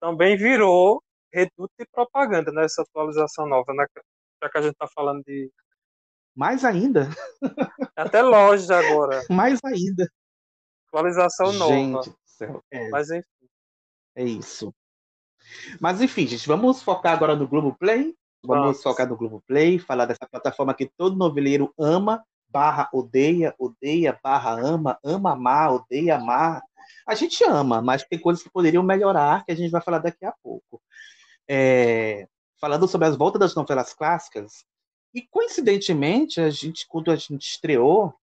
[0.00, 3.86] também virou reduto de propaganda nessa atualização nova, né?
[4.42, 5.50] Já que a gente tá falando de.
[6.40, 7.10] Mais ainda,
[7.94, 9.22] Até loja agora.
[9.28, 10.10] mais ainda.
[10.88, 11.74] Atualização nova.
[11.74, 12.64] Gente do céu.
[12.70, 13.48] É, Mas enfim.
[14.16, 14.74] é isso.
[15.78, 18.16] Mas enfim, gente, vamos focar agora no Globoplay.
[18.42, 18.82] Vamos Vamos.
[18.82, 24.98] focar no Globoplay, falar dessa plataforma que todo noveleiro ama, barra odeia, odeia, barra ama,
[25.04, 26.62] ama amar, odeia amar.
[27.06, 30.24] A gente ama, mas tem coisas que poderiam melhorar, que a gente vai falar daqui
[30.24, 30.80] a pouco.
[31.46, 32.26] É,
[32.58, 34.64] falando sobre as voltas das novelas clássicas,
[35.14, 38.14] e coincidentemente, a gente, quando a gente estreou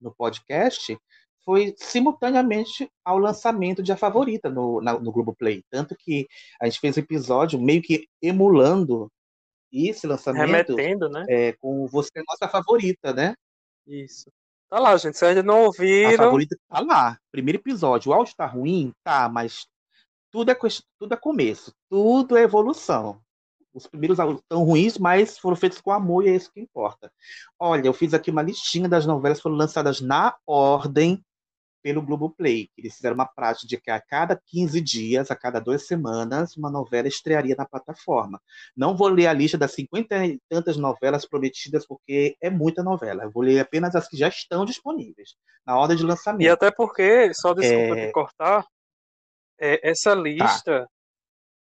[0.00, 0.98] no podcast,
[1.44, 5.62] foi simultaneamente ao lançamento de A Favorita no, na- no Globoplay.
[5.70, 6.26] Tanto que
[6.60, 9.08] a gente fez um episódio meio que emulando
[9.72, 11.24] esse lançamento Remetendo, né?
[11.28, 13.34] é, com Você é Nossa Favorita, né?
[13.86, 14.30] Isso.
[14.70, 15.18] Tá lá, gente.
[15.18, 17.18] Se ainda não A ouviram, Favorita tá lá.
[17.30, 18.10] Primeiro episódio.
[18.10, 18.92] O áudio tá ruim?
[19.04, 19.66] Tá, mas
[20.32, 20.56] tudo é,
[20.98, 23.20] tudo é começo, tudo é evolução.
[23.74, 27.12] Os primeiros tão ruins, mas foram feitos com amor e é isso que importa.
[27.58, 31.22] Olha, eu fiz aqui uma listinha das novelas que foram lançadas na ordem
[31.84, 32.70] pelo Globoplay.
[32.78, 36.70] Eles fizeram uma prática de que a cada 15 dias, a cada duas semanas, uma
[36.70, 38.40] novela estrearia na plataforma.
[38.74, 43.24] Não vou ler a lista das 50 e tantas novelas prometidas, porque é muita novela.
[43.24, 46.46] Eu vou ler apenas as que já estão disponíveis, na ordem de lançamento.
[46.46, 48.06] E até porque, só desculpa é...
[48.06, 48.66] te cortar,
[49.60, 50.88] é, essa lista tá.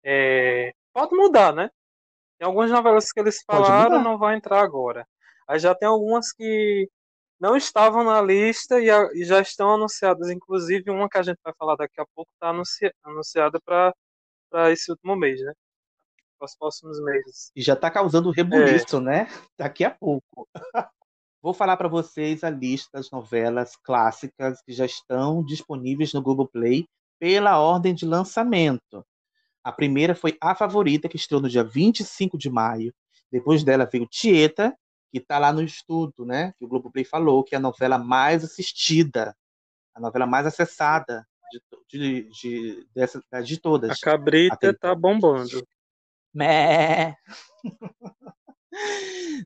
[0.05, 1.71] é, pode mudar, né?
[2.39, 5.07] Tem algumas novelas que eles falaram, não vai entrar agora.
[5.49, 6.89] Aí já tem algumas que
[7.41, 10.31] não estavam na lista e, a, e, já estão anunciadas.
[10.31, 14.91] Inclusive, uma que a gente vai falar daqui a pouco está anuncia, anunciada para esse
[14.91, 15.53] último mês, né?
[16.39, 17.51] Para os próximos meses.
[17.55, 19.01] E já está causando rebuliço, é.
[19.01, 19.29] né?
[19.59, 20.49] Daqui a pouco.
[21.43, 26.49] Vou falar para vocês a lista das novelas clássicas que já estão disponíveis no Google
[26.49, 26.87] Play
[27.19, 29.05] pela ordem de lançamento.
[29.65, 32.95] A primeira foi A Favorita, que estreou no dia 25 de maio.
[33.33, 34.77] Depois dela veio Tieta,
[35.11, 36.53] que está lá no estudo, né?
[36.59, 39.35] Que o Globoplay falou que é a novela mais assistida,
[39.95, 43.91] a novela mais acessada de, de, de, dessa, de todas.
[43.91, 45.67] A cabrita está bombando.
[46.33, 47.17] Mé.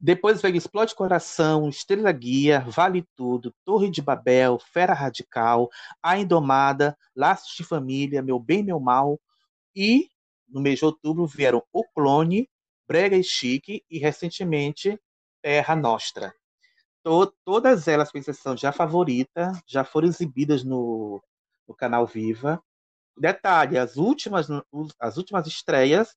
[0.00, 5.68] Depois veio Explode Coração, Estrela Guia, Vale Tudo, Torre de Babel, Fera Radical,
[6.02, 9.20] A Indomada, Laços de Família, Meu Bem, Meu Mal,
[9.74, 10.08] e,
[10.48, 12.48] no mês de outubro, vieram O Clone,
[12.86, 14.98] Brega e Chique e, recentemente,
[15.42, 16.34] Terra Nostra.
[17.04, 21.22] To todas elas, com exceção de A Favorita, já foram exibidas no,
[21.66, 22.62] no canal Viva.
[23.16, 24.48] Detalhe, as últimas,
[24.98, 26.16] as últimas estreias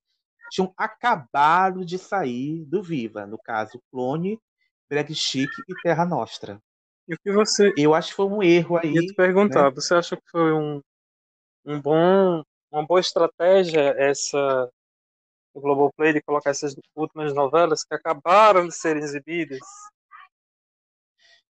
[0.52, 3.26] tinham acabado de sair do Viva.
[3.26, 4.40] No caso, Clone,
[4.90, 6.62] Brega Chique e Terra Nostra.
[7.08, 7.74] E o que você...
[7.78, 8.94] Eu acho que foi um erro aí.
[8.94, 9.72] Ia te perguntar, né?
[9.72, 10.82] você acha que foi um,
[11.66, 14.72] um bom uma boa estratégia essa
[15.54, 19.60] do Globoplay de colocar essas últimas novelas que acabaram de ser exibidas.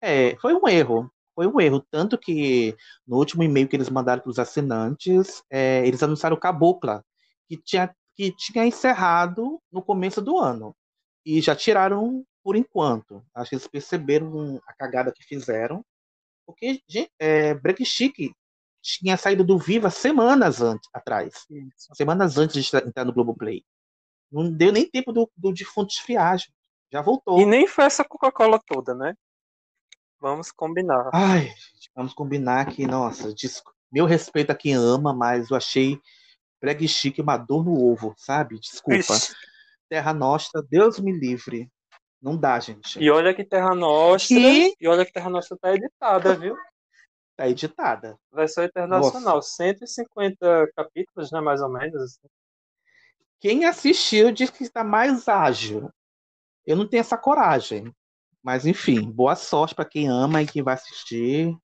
[0.02, 1.12] É, foi um erro.
[1.36, 1.86] Foi um erro.
[1.92, 7.04] Tanto que no último e-mail que eles mandaram para os assinantes, é, eles anunciaram Cabocla,
[7.48, 10.76] que tinha, que tinha encerrado no começo do ano.
[11.26, 13.24] E já tiraram por enquanto.
[13.36, 15.86] Acho que eles perceberam a cagada que fizeram.
[16.46, 18.34] Porque, gente, é, Break Chic
[18.82, 21.46] tinha saído do Viva semanas antes, atrás.
[21.50, 21.94] Isso.
[21.94, 23.64] Semanas antes de entrar no Globoplay.
[24.32, 26.38] Não deu nem tempo do, do defunto esfriar.
[26.92, 27.40] Já voltou.
[27.40, 29.14] E nem foi essa Coca-Cola toda, né?
[30.20, 31.10] Vamos combinar.
[31.14, 31.52] Ai,
[31.96, 33.34] vamos combinar que, nossa,
[33.92, 36.00] meu respeito a quem ama, mas eu achei
[36.60, 38.60] pregue chique uma dor no ovo, sabe?
[38.60, 39.00] Desculpa.
[39.00, 39.34] Ixi.
[39.90, 41.70] Terra Nostra, Deus me livre.
[42.22, 43.00] Não dá, gente.
[43.00, 44.38] E olha que Terra Nostra.
[44.38, 46.56] E, e olha que Terra Nostra tá editada, viu?
[47.42, 48.20] Tá editada.
[48.32, 49.38] Versão internacional.
[49.38, 49.56] Nossa.
[49.56, 51.42] 150 capítulos, né?
[51.42, 52.20] Mais ou menos.
[53.40, 55.90] Quem assistiu diz que está mais ágil.
[56.64, 57.92] Eu não tenho essa coragem.
[58.44, 61.58] Mas, enfim, boa sorte para quem ama e quem vai assistir.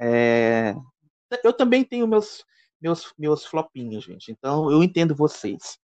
[0.00, 0.74] É...
[1.44, 2.44] Eu também tenho meus,
[2.80, 4.32] meus, meus flopinhos, gente.
[4.32, 5.78] Então, eu entendo vocês.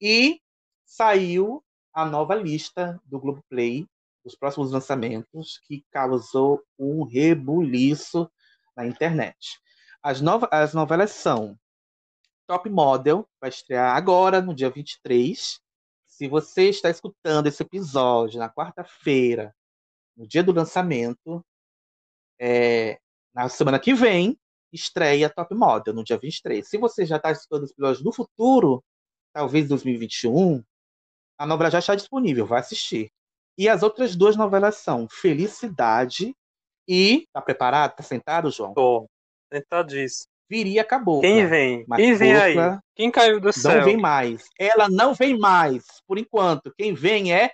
[0.00, 0.40] E
[0.84, 3.88] saiu a nova lista do Globoplay
[4.24, 8.30] dos próximos lançamentos, que causou um rebuliço
[8.78, 9.58] na internet.
[10.00, 11.58] As, nova, as novelas são
[12.46, 15.60] Top Model, vai estrear agora, no dia 23.
[16.06, 19.54] Se você está escutando esse episódio na quarta-feira,
[20.16, 21.44] no dia do lançamento,
[22.40, 22.98] é,
[23.34, 24.38] na semana que vem,
[24.72, 26.66] estreia Top Model, no dia 23.
[26.66, 28.82] Se você já está escutando os episódios no futuro,
[29.32, 30.64] talvez 2021,
[31.36, 33.10] a novela já está disponível, vai assistir.
[33.56, 36.34] E as outras duas novelas são Felicidade
[36.88, 37.96] e tá preparado?
[37.96, 38.72] Tá sentado, João?
[38.72, 39.08] Tô.
[39.52, 40.30] Sentadíssimo.
[40.50, 41.20] Viria acabou.
[41.20, 41.84] Quem vem?
[41.94, 42.56] Quem vem aí?
[42.96, 43.78] Quem caiu do céu?
[43.78, 44.48] Não vem mais.
[44.58, 46.72] Ela não vem mais, por enquanto.
[46.74, 47.52] Quem vem é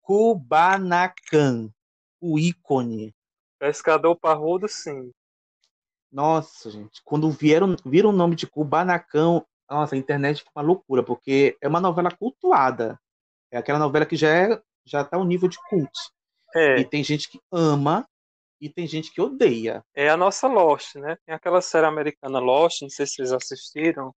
[0.00, 1.68] Kubanacan,
[2.20, 3.12] o ícone.
[3.58, 5.10] Pescador parrudo, sim.
[6.12, 7.02] Nossa, gente.
[7.04, 11.66] Quando vieram, viram o nome de Kubanacan, nossa, a internet foi uma loucura, porque é
[11.66, 12.96] uma novela cultuada.
[13.50, 15.98] É aquela novela que já é já tá um nível de culto.
[16.54, 16.78] É.
[16.78, 18.06] E tem gente que ama
[18.60, 19.84] e tem gente que odeia.
[19.94, 21.16] É a nossa Lost, né?
[21.26, 24.14] Tem aquela série americana Lost, não sei se vocês assistiram.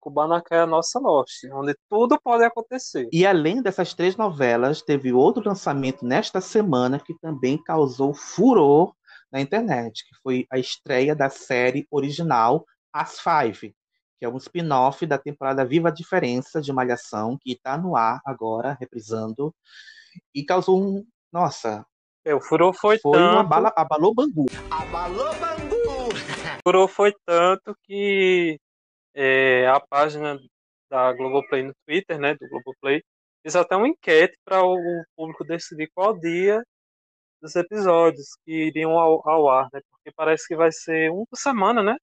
[0.00, 3.08] Kubanacan é a nossa Lost, onde tudo pode acontecer.
[3.12, 8.94] E além dessas três novelas, teve outro lançamento nesta semana que também causou furor
[9.30, 13.74] na internet, que foi a estreia da série original As Five,
[14.18, 18.20] que é um spin-off da temporada Viva a Diferença de Malhação, que está no ar
[18.24, 19.54] agora, reprisando,
[20.34, 21.84] e causou um, nossa,
[22.24, 23.32] é, o furor foi, foi tanto...
[23.32, 24.46] uma bala, abalou Bangu.
[24.70, 26.08] Abalou Bangu!
[26.58, 28.58] o furor foi tanto que
[29.14, 30.38] é, a página
[30.90, 33.02] da Globoplay no Twitter, né, do Globoplay,
[33.42, 34.78] fez até uma enquete para o
[35.16, 36.62] público decidir qual dia
[37.40, 39.80] dos episódios que iriam ao, ao, ar, né?
[39.90, 41.96] Porque parece que vai ser um por semana, né?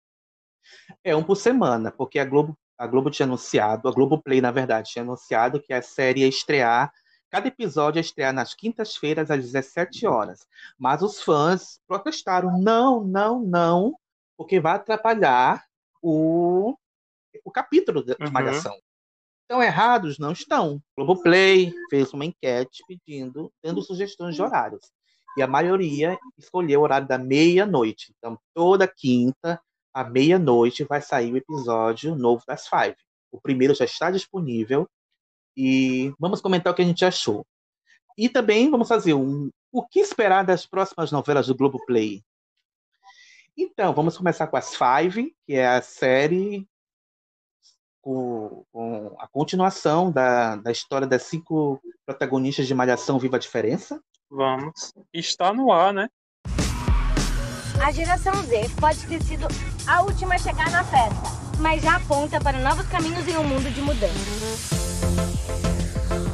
[1.04, 4.92] É um por semana, porque a Globo, a Globo tinha anunciado, a Globoplay, na verdade,
[4.92, 6.92] tinha anunciado que a série ia estrear,
[7.36, 10.48] cada episódio ia estrear nas quintas-feiras às 17 horas.
[10.80, 14.00] Mas os fãs protestaram, não, não, não,
[14.38, 15.66] porque vai atrapalhar
[16.02, 16.78] o,
[17.44, 18.32] o capítulo de Uhum.
[18.32, 18.74] Malhação.
[19.42, 20.18] Estão errados?
[20.18, 20.82] Não estão.
[20.98, 24.90] Globoplay fez uma enquete pedindo, dando sugestões de horários.
[25.38, 28.16] E a maioria escolheu o horário da meia-noite.
[28.18, 29.62] Então, toda quinta,
[29.94, 32.96] à meia-noite, vai sair o episódio novo das Five.
[33.30, 34.90] O primeiro já está disponível.
[35.56, 37.46] E vamos comentar o que a gente achou.
[38.18, 39.50] E também vamos fazer um.
[39.72, 42.24] O que esperar das próximas novelas do Globoplay?
[43.58, 46.68] Então, vamos começar com as Five, que é a série
[48.02, 54.00] com, com a continuação da, da história das cinco protagonistas de Malhação Viva a Diferença.
[54.30, 54.94] Vamos.
[55.14, 56.10] Está no ar, né?
[57.84, 59.48] A geração Z pode ter sido
[59.88, 63.74] a última a chegar na festa, mas já aponta para novos caminhos em um mundo
[63.74, 64.85] de mudança.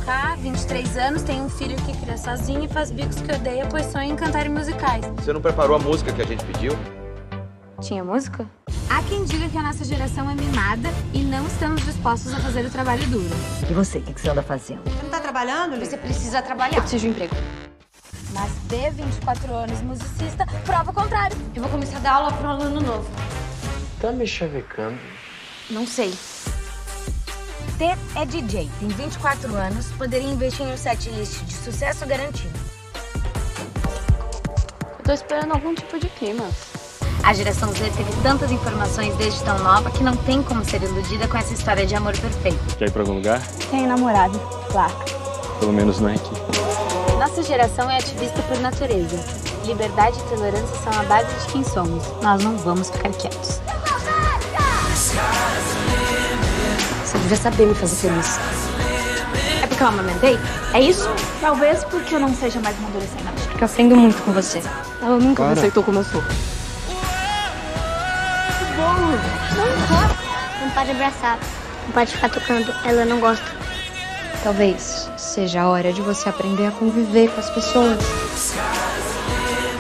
[0.06, 3.86] Cá, 23 anos, tem um filho que cria sozinho e faz bicos que odeia, pois
[3.86, 5.06] sonha em cantar em musicais.
[5.18, 6.74] Você não preparou a música que a gente pediu?
[7.82, 8.48] Tinha música?
[8.90, 12.66] Há quem diga que a nossa geração é mimada e não estamos dispostos a fazer
[12.66, 13.34] o trabalho duro.
[13.70, 14.84] E você, o que, que você anda fazendo?
[14.84, 15.86] Você não tá trabalhando, Lili?
[15.86, 16.76] Você precisa trabalhar.
[16.76, 17.36] Eu preciso de um emprego.
[18.34, 21.38] Mas ter 24 anos musicista prova o contrário.
[21.56, 23.10] Eu vou começar a dar aula para um aluno novo.
[24.00, 24.98] Tá me chavecando.
[25.70, 26.14] Não sei.
[27.78, 32.58] T é DJ, tem 24 anos, poderia investir em um setlist de sucesso garantido.
[35.00, 36.46] Eu tô esperando algum tipo de clima.
[37.24, 41.28] A geração Z teve tantas informações desde tão nova que não tem como ser iludida
[41.28, 42.76] com essa história de amor perfeito.
[42.78, 43.42] Quer ir pra algum lugar?
[43.70, 44.40] Tenho namorado,
[44.72, 44.94] claro.
[45.60, 46.32] Pelo menos não é aqui.
[47.20, 49.24] Nossa geração é ativista por natureza.
[49.66, 52.04] Liberdade e tolerância são a base de quem somos.
[52.22, 53.62] Nós não vamos ficar quietos.
[57.12, 58.40] Você devia saber me fazer feliz.
[59.62, 60.40] É porque eu amamentei?
[60.74, 61.10] É isso?
[61.42, 63.24] Talvez porque eu não seja mais uma adolescente.
[63.50, 64.64] Porque eu aprendo muito com você.
[65.02, 65.52] Ela nunca Para.
[65.52, 66.24] me aceitou como eu sou.
[70.62, 71.38] Não pode abraçar.
[71.86, 72.74] Não pode ficar tocando.
[72.86, 73.44] Ela não gosta.
[74.42, 78.00] Talvez seja a hora de você aprender a conviver com as pessoas.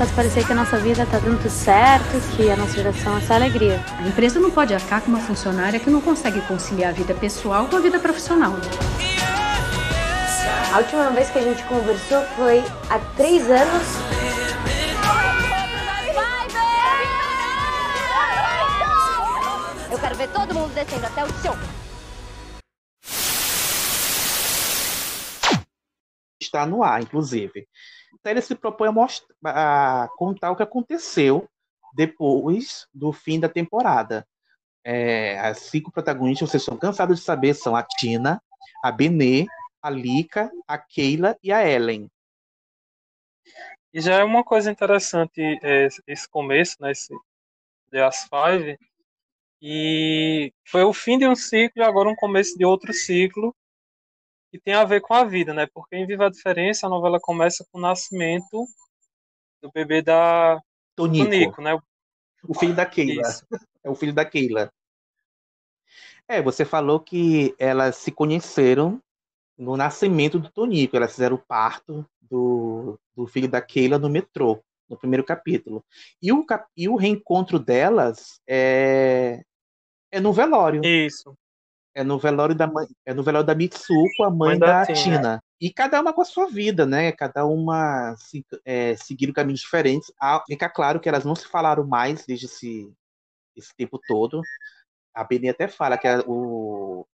[0.01, 3.21] Pode parecer que a nossa vida tá dando tudo certo, que a nossa geração é
[3.21, 3.79] só alegria.
[3.99, 7.67] A empresa não pode arcar com uma funcionária que não consegue conciliar a vida pessoal
[7.67, 8.51] com a vida profissional.
[10.73, 13.87] A última vez que a gente conversou foi há três anos.
[19.91, 21.55] Eu quero ver todo mundo descendo até o chão.
[26.41, 27.67] Está no ar, inclusive.
[28.21, 31.49] Então, ele se propõe a, mostrar, a contar o que aconteceu
[31.93, 34.27] depois do fim da temporada.
[34.84, 38.41] É, as cinco protagonistas, vocês estão cansados de saber, são a Tina,
[38.84, 39.47] a Benê,
[39.81, 42.10] a Lika, a Keila e a Ellen.
[43.93, 47.13] E já é uma coisa interessante é, esse começo, né, esse
[47.89, 48.77] The As Five,
[49.62, 53.55] e foi o fim de um ciclo e agora um começo de outro ciclo
[54.51, 55.65] que tem a ver com a vida, né?
[55.73, 58.67] Porque em Viva a Diferença a novela começa com o nascimento
[59.61, 60.61] do bebê da
[60.95, 61.79] Tonico, Tonico, né?
[62.43, 63.21] o filho da Keila.
[63.21, 63.45] Isso.
[63.83, 64.71] É o filho da Keila.
[66.27, 69.01] É, você falou que elas se conheceram
[69.57, 70.95] no nascimento do Tonico.
[70.95, 75.83] Elas fizeram o parto do, do filho da Keila no metrô, no primeiro capítulo.
[76.21, 79.43] E o, e o reencontro delas é,
[80.11, 80.83] é no velório.
[80.85, 81.35] Isso.
[81.93, 84.86] É no velório da mãe, é no velório da Mitsuko, a mãe, Mãe da da,
[84.86, 84.95] Tina.
[85.17, 85.43] Tina.
[85.60, 87.12] E cada uma com a sua vida, né?
[87.12, 90.12] Cada uma se, é, seguiram caminhos diferentes.
[90.19, 92.91] Ah, fica claro que elas não se falaram mais desde esse,
[93.55, 94.41] esse tempo todo.
[95.13, 97.05] A Benê até fala que a- o,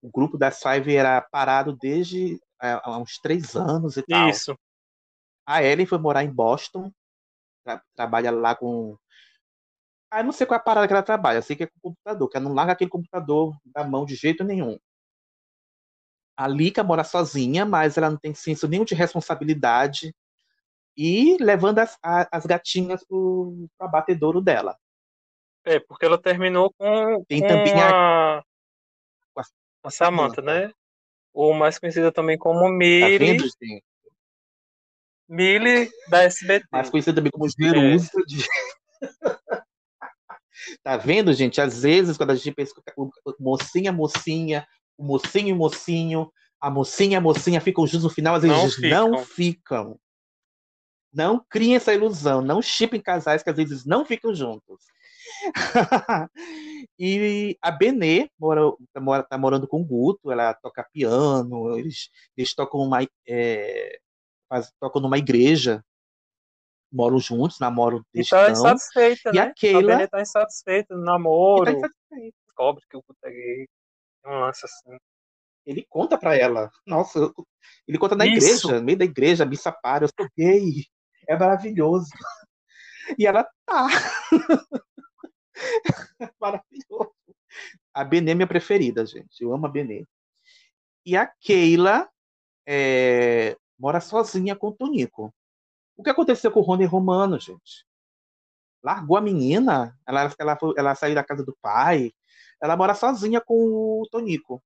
[0.00, 4.28] o grupo da Five era parado desde é, há uns três anos e tal.
[4.30, 4.56] Isso.
[5.44, 6.92] A Ellen foi morar em Boston,
[7.64, 8.96] tra- trabalha lá com.
[10.10, 11.66] Ah, eu não sei qual é a parada que ela trabalha, eu sei que é
[11.66, 14.76] com computador, que ela não larga aquele computador da mão de jeito nenhum.
[16.36, 20.12] A Lika mora sozinha, mas ela não tem senso nenhum de responsabilidade
[20.96, 24.76] e levando as, a- as gatinhas pro, pro abatedouro dela.
[25.64, 28.42] É, porque ela terminou com, Tem com também a,
[29.32, 29.44] com a-
[29.84, 30.72] a Samantha, né?
[31.32, 33.44] Ou mais conhecida também como Tá Millie, vendo?
[35.28, 36.66] Millie da SBT.
[36.72, 38.10] Mais conhecida também como Jerusa.
[38.26, 38.44] de-
[40.82, 41.60] Tá vendo, gente?
[41.60, 46.30] Às vezes, quando a gente pensa que o mocinha, mocinha, o mocinho mocinho,
[46.60, 49.10] a mocinha a mocinha ficam juntos no final, às vezes Não ficam.
[49.10, 50.00] não ficam.
[51.12, 54.84] Não criem essa ilusão, não chipem casais que às vezes não ficam juntos.
[56.98, 58.60] e a Benê mora,
[58.98, 63.98] mora- tá morando com o Guto, ela toca piano, eles, eles tocam, uma, é,
[64.48, 65.84] faz- tocam numa igreja,
[66.92, 68.50] moram juntos, namoram desde então.
[68.52, 69.40] insatisfeita, E né?
[69.42, 71.64] a Keila- tá insatisfeita no namoro.
[71.66, 72.36] Tá insatisfeita.
[72.46, 73.68] Descobre que o Guto é gay.
[74.22, 74.96] Tem um lance assim.
[75.66, 76.70] Ele conta pra ela.
[76.86, 77.32] Nossa,
[77.86, 78.46] ele conta na Isso.
[78.66, 80.84] igreja, no meio da igreja, missa para, eu sou gay.
[81.28, 82.08] É maravilhoso.
[83.18, 83.86] E ela tá.
[86.40, 87.12] maravilhoso.
[87.92, 89.40] A Benê é minha preferida, gente.
[89.42, 90.06] Eu amo a Benê.
[91.04, 92.08] E a Keila
[92.66, 95.32] é, mora sozinha com o Tonico.
[96.00, 97.84] O que aconteceu com o Rony Romano, gente?
[98.82, 102.10] Largou a menina, ela, ela, ela saiu da casa do pai,
[102.62, 104.62] ela mora sozinha com o Tonico.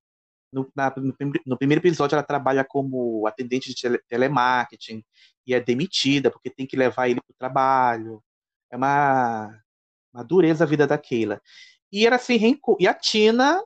[0.52, 5.04] No, na- no prim- no primeiro episódio, ela trabalha como atendente de tele- telemarketing
[5.44, 8.22] e é demitida porque tem que levar ele para o trabalho.
[8.70, 9.60] É uma,
[10.12, 11.42] uma dureza a vida da Keila.
[11.92, 13.60] E se reenco- E a Tina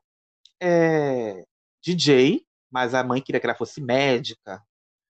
[0.58, 1.44] é
[1.84, 4.62] DJ, mas a mãe queria que ela fosse médica.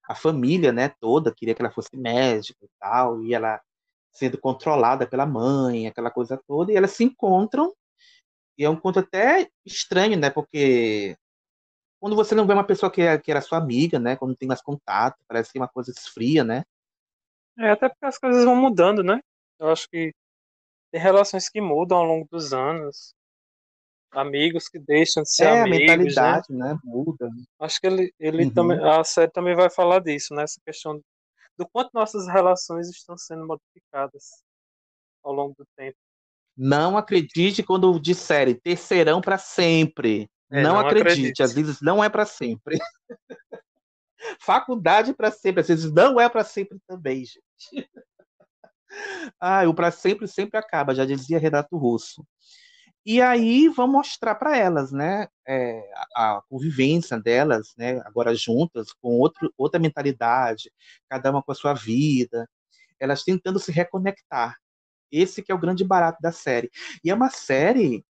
[0.09, 3.23] A família, né, toda queria que ela fosse médica e tal.
[3.23, 3.61] E ela
[4.13, 6.73] sendo controlada pela mãe, aquela coisa toda.
[6.73, 7.73] E elas se encontram.
[8.57, 10.29] E é um encontro até estranho, né?
[10.29, 11.17] Porque
[11.99, 14.15] quando você não vê uma pessoa que, é- que era sua amiga, né?
[14.15, 16.63] Quando não tem mais contato, parece que uma coisa esfria, né?
[17.57, 19.21] É, até porque as coisas vão mudando, né?
[19.59, 20.13] Eu acho que
[20.91, 23.13] tem relações que mudam ao longo dos anos.
[24.11, 25.85] Amigos que deixam de ser é, a amigos, né?
[25.97, 26.79] mentalidade, né?
[26.83, 27.29] Muda.
[27.59, 28.53] Acho que ele, ele Uhum.
[28.53, 30.43] também, a série também vai falar disso, né?
[30.43, 30.99] Essa questão
[31.57, 34.43] do quanto nossas relações estão sendo modificadas
[35.23, 35.97] ao longo do tempo.
[36.57, 40.29] Não acredite quando disserem terceirão para sempre.
[40.51, 41.11] É, não, não acredite.
[41.11, 41.43] acredite.
[41.43, 42.77] Às vezes não é para sempre.
[44.41, 45.61] Faculdade para sempre.
[45.61, 47.41] Às vezes não é para sempre também, gente.
[49.39, 52.25] ah, o para sempre sempre acaba, já dizia Renato Russo.
[53.05, 55.81] E aí vão mostrar para elas, né, é,
[56.15, 60.71] a, convivência delas, né, agora juntas, com outro, outra mentalidade,
[61.09, 62.47] cada uma com a sua vida,
[62.99, 64.55] elas tentando se reconectar.
[65.11, 66.69] Esse que é o grande barato da série.
[67.03, 68.05] E é uma série,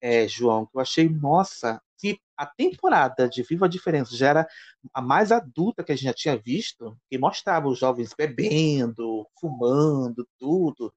[0.00, 4.48] é, João, que eu achei, nossa, se a temporada de Viva a Diferença já era
[4.92, 10.28] a mais adulta que a gente já tinha visto, que mostrava os jovens bebendo, fumando,
[10.38, 10.92] tudo.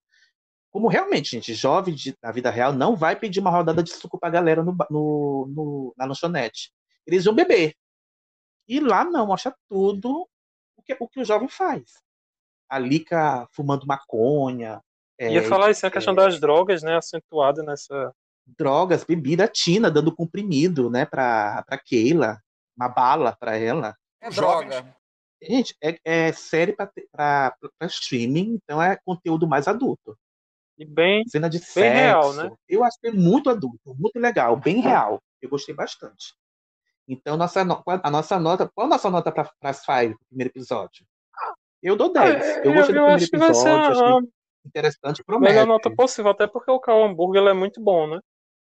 [0.72, 4.20] Como realmente, gente, jovem de- na vida real não vai pedir uma rodada de suco
[4.20, 6.72] pra galera no, no, no- na lanchonete.
[7.07, 7.74] Eles vão beber.
[8.67, 10.28] E lá não, mostra tudo
[10.78, 11.93] o que o, que o jovem faz.
[12.70, 14.80] A Lica fumando maconha.
[15.17, 16.95] é, Ia falar isso, a questão é, das drogas, né?
[16.97, 18.13] Acentuada nessa.
[18.45, 22.39] drogas, bebida, Tina dando comprimido, né, pra, pra Keila,
[22.78, 23.95] uma bala pra ela.
[24.22, 24.95] É droga.
[25.41, 30.15] Gente, é, é série pra, te- pra, pra streaming, então é conteúdo mais adulto.
[30.80, 31.92] E bem, Cena de bem sexo.
[31.92, 32.56] real, né?
[32.68, 35.22] Eu achei muito adulto, muito legal, bem real.
[35.42, 36.34] Eu gostei bastante.
[37.08, 38.70] Então, nossa, a nossa nota.
[38.74, 41.06] Qual a nossa nota para as Five, pro primeiro episódio?
[41.82, 42.36] Eu dou 10.
[42.36, 44.30] É, eu gostei do eu primeiro acho que vai ser episódio, a- achei
[44.66, 45.54] interessante, a promete.
[45.54, 48.20] melhor nota possível, até porque o Cal Hamburger ele é muito bom, né?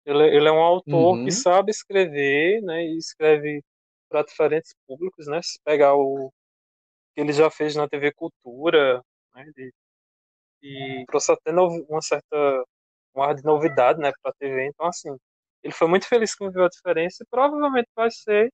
[0.05, 1.26] Ele, ele é um autor Uhum.
[1.26, 2.84] que sabe escrever, né?
[2.86, 3.64] E escreve
[4.10, 5.41] para diferentes públicos, né?
[5.41, 6.32] Se pegar o
[7.16, 9.03] que ele já fez na TV Cultura,
[9.36, 9.45] né?
[9.57, 9.72] Ele,
[10.62, 12.66] e trouxe até uma certa
[13.16, 14.12] um ar de novidade, né?
[14.22, 14.68] Para TV.
[14.68, 15.16] Então, assim,
[15.64, 18.51] ele foi muito feliz com Viu a Diferença e provavelmente vai ser,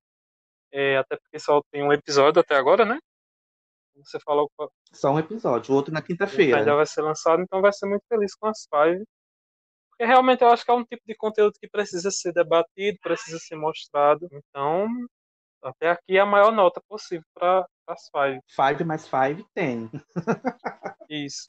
[0.71, 2.99] é, até porque só tem um episódio até agora, né?
[3.97, 6.75] Você falou que Só um episódio, o outro na ainda quinta-feira.
[6.75, 9.03] vai ser lançado, então vai ser muito feliz com as Five.
[9.89, 13.39] Porque realmente eu acho que é um tipo de conteúdo que precisa ser debatido, precisa
[13.39, 14.27] ser mostrado.
[14.31, 14.87] Então,
[15.63, 18.39] até aqui é a maior nota possível para as Five.
[18.47, 19.89] Five mais Five tem.
[21.09, 21.45] Isso.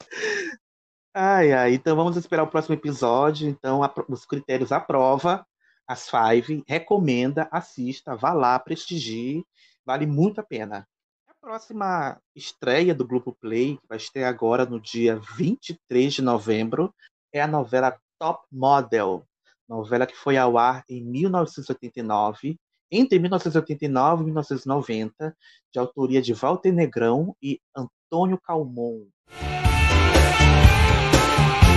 [1.14, 1.74] Ai, ai.
[1.74, 3.48] Então vamos esperar o próximo episódio.
[3.48, 5.46] Então, a- os critérios aprova,
[5.86, 9.44] as Five, recomenda, assista, vá lá, prestigie.
[9.84, 10.86] Vale muito a pena.
[11.28, 16.92] A próxima estreia do Grupo Play, que vai estrear agora no dia 23 de novembro,
[17.32, 19.24] é a novela Top Model.
[19.68, 22.58] Novela que foi ao ar em 1989,
[22.96, 25.36] entre 1989 e 1990,
[25.72, 29.02] de autoria de Walter Negrão e Antônio Calmon.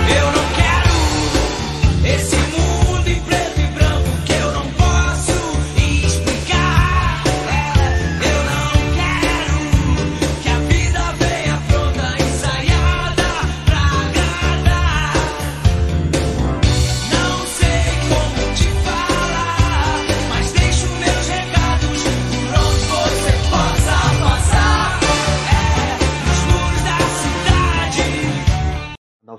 [0.08, 2.69] Eu não quero esse mundo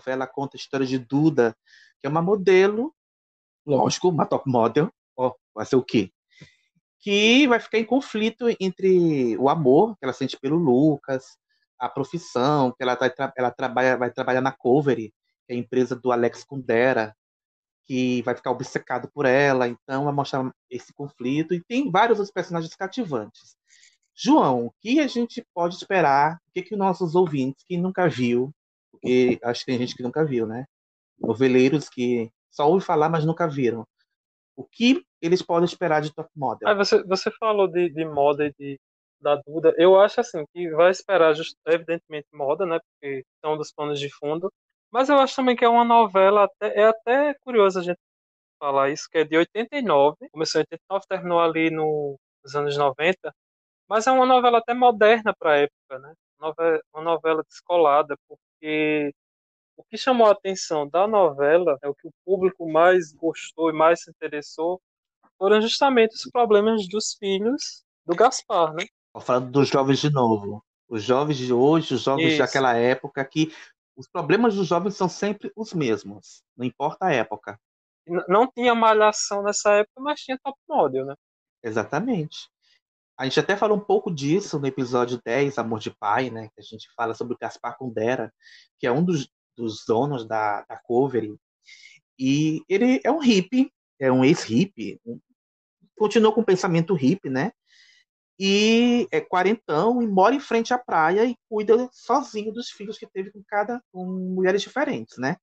[0.01, 1.55] novela conta a história de Duda,
[1.99, 2.93] que é uma modelo,
[3.65, 6.11] lógico, uma top model, ó, vai ser o quê?
[6.99, 11.37] Que vai ficar em conflito entre o amor que ela sente pelo Lucas,
[11.79, 15.13] a profissão, que ela, tá, ela trabalha, vai trabalhar na Covery,
[15.47, 17.15] que é a empresa do Alex Kundera,
[17.85, 22.33] que vai ficar obcecado por ela, então vai mostrar esse conflito, e tem vários outros
[22.33, 23.55] personagens cativantes.
[24.15, 26.35] João, o que a gente pode esperar?
[26.47, 28.53] O que, que os nossos ouvintes que nunca viu,
[28.91, 30.65] porque acho que tem gente que nunca viu, né?
[31.19, 33.85] Noveleiros que só ouvem falar, mas nunca viram.
[34.55, 36.67] O que eles podem esperar de Top Model?
[36.67, 38.79] Ah, você, você falou de, de moda e de,
[39.19, 39.73] da Duda.
[39.77, 42.79] Eu acho assim que vai esperar, just, evidentemente, moda, né?
[42.79, 44.51] Porque são dos planos de fundo.
[44.91, 47.99] Mas eu acho também que é uma novela, até, é até curioso a gente
[48.59, 53.33] falar isso, que é de 89, começou em 89, terminou ali no, nos anos 90,
[53.89, 56.13] mas é uma novela até moderna para a época, né?
[56.93, 58.41] Uma novela descolada, porque
[59.77, 63.73] o que chamou a atenção da novela, é o que o público mais gostou e
[63.73, 64.81] mais se interessou,
[65.37, 68.85] foram justamente os problemas dos filhos do Gaspar, né?
[69.19, 70.63] Falando dos jovens de novo.
[70.87, 72.37] Os jovens de hoje, os jovens Isso.
[72.37, 73.51] daquela época, que
[73.95, 77.59] os problemas dos jovens são sempre os mesmos, não importa a época.
[78.27, 81.15] Não tinha malhação nessa época, mas tinha top model, né?
[81.63, 82.50] Exatamente.
[83.21, 86.49] A gente até falou um pouco disso no episódio 10, Amor de Pai, né?
[86.55, 88.33] Que a gente fala sobre o Gaspar Kundera,
[88.79, 91.37] que é um dos, dos donos da, da Covery.
[92.17, 95.19] E ele é um hippie, é um ex-hippie, um-
[95.95, 97.51] continuou com o pensamento hippie, né?
[98.39, 103.05] E é quarentão e mora em frente à praia e cuida sozinho dos filhos que
[103.05, 105.37] teve com cada com mulheres diferentes, né?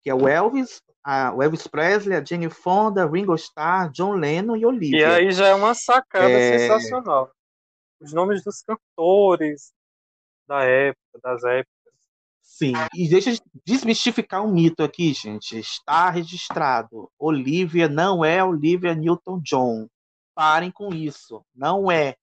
[0.00, 4.66] Que é o Elvis, a, Elvis Presley, a Jane Fonda, Ringo Starr, John Lennon e
[4.66, 4.98] Olivia.
[4.98, 6.58] E aí já é uma sacada É.
[6.58, 7.30] sensacional.
[8.00, 9.72] Os nomes dos cantores
[10.48, 11.76] da época, das épocas.
[12.42, 15.56] Sim, e deixa eu desmistificar um mito aqui, gente.
[15.58, 17.08] Está registrado.
[17.18, 19.88] Olivia não é Olivia Newton-John.
[20.34, 21.44] Parem com isso.
[21.54, 22.16] Não é.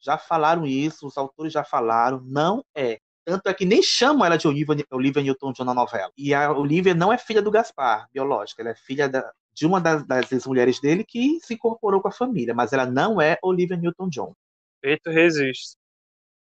[0.00, 2.20] Já falaram isso, os autores já falaram.
[2.24, 2.98] Não é.
[3.28, 6.10] Tanto é que nem chamam ela de Olivia, Olivia Newton-John na novela.
[6.16, 8.62] E a Olivia não é filha do Gaspar, biológica.
[8.62, 12.10] Ela é filha da- de uma das, das ex-mulheres dele que se incorporou com a
[12.10, 12.54] família.
[12.54, 14.32] Mas ela não é Olivia Newton-John.
[14.80, 15.76] Feito resiste.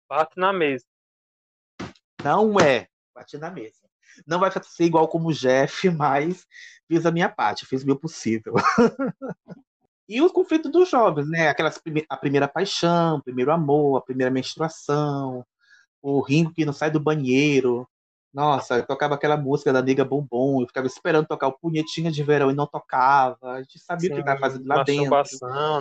[0.10, 0.84] Bate na mesa.
[2.22, 2.90] Não é.
[3.16, 3.88] Bati na mesa.
[4.28, 6.46] Não vai ser igual como o Jeff, mas
[6.90, 8.54] fiz a minha parte, fiz o meu possível.
[10.10, 11.48] e o conflito dos jovens, né?
[11.48, 15.46] Aquelas prime- a primeira paixão, o primeiro amor, a primeira menstruação,
[16.06, 17.88] o Ringo que não sai do banheiro.
[18.34, 22.22] Nossa, eu tocava aquela música da Nega Bombom, eu ficava esperando tocar o Punhetinha de
[22.22, 23.54] Verão e não tocava.
[23.54, 25.10] A gente sabia o que Sim, estava fazendo lá dentro.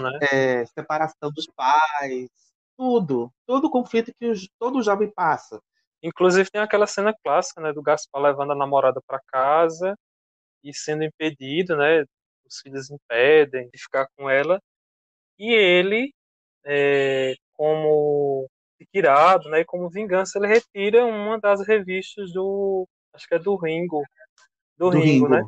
[0.00, 0.18] né?
[0.32, 2.28] É, separação dos pais,
[2.76, 3.30] tudo.
[3.46, 5.60] Todo o conflito que os- todo jovem passa.
[6.02, 9.96] Inclusive tem aquela cena clássica, né, do Gaspar levando a namorada para casa
[10.62, 12.02] e sendo impedido, né,
[12.46, 14.60] os filhos impedem de ficar com ela
[15.38, 16.12] e ele,
[16.64, 18.48] é, como
[18.92, 23.56] tirado, né, e como vingança ele retira uma das revistas do, acho que é do
[23.56, 24.02] Ringo,
[24.76, 25.28] do, Do Ringo, Ringo.
[25.28, 25.42] né?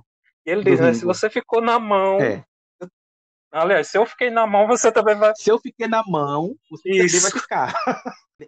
[0.44, 2.44] E ele Do diz, né, se você ficou na mão, É.
[3.50, 5.32] aliás, se eu fiquei na mão, você também vai.
[5.36, 7.22] Se eu fiquei na mão, você também Isso.
[7.22, 7.74] vai ficar.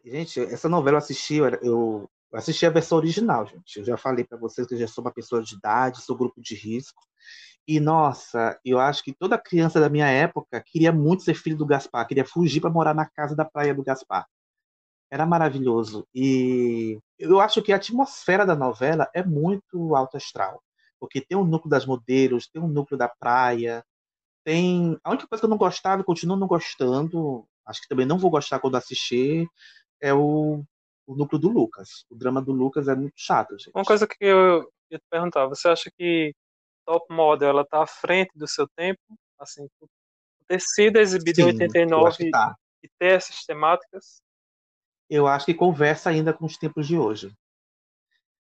[0.04, 3.78] gente, essa novela eu assisti, eu, assisti a versão original, gente.
[3.78, 6.40] Eu já falei pra vocês que eu já sou uma pessoa de idade, sou grupo
[6.40, 7.02] de risco.
[7.66, 11.66] E, nossa, eu acho que toda criança da minha época queria muito ser filho do
[11.66, 14.26] Gaspar, queria fugir pra morar na casa da praia do Gaspar.
[15.10, 16.06] Era maravilhoso.
[16.14, 20.62] E eu acho que a atmosfera da novela é muito alto astral.
[21.00, 23.84] Porque tem o núcleo das modelos, tem o núcleo da praia,
[24.44, 24.98] tem.
[25.04, 28.18] A única coisa que eu não gostava e continuo não gostando, acho que também não
[28.18, 29.46] vou gostar quando assistir,
[30.00, 30.64] é o,
[31.06, 32.04] o núcleo do Lucas.
[32.10, 33.70] O drama do Lucas é muito chato, gente.
[33.74, 36.34] Uma coisa que eu ia te perguntar, você acha que
[36.84, 39.00] Top Model ela tá à frente do seu tempo,
[39.38, 39.68] assim,
[40.46, 42.56] ter sido exibido em Sim, 89 acho que tá.
[42.82, 44.22] e ter essas temáticas?
[45.08, 47.34] Eu acho que conversa ainda com os tempos de hoje.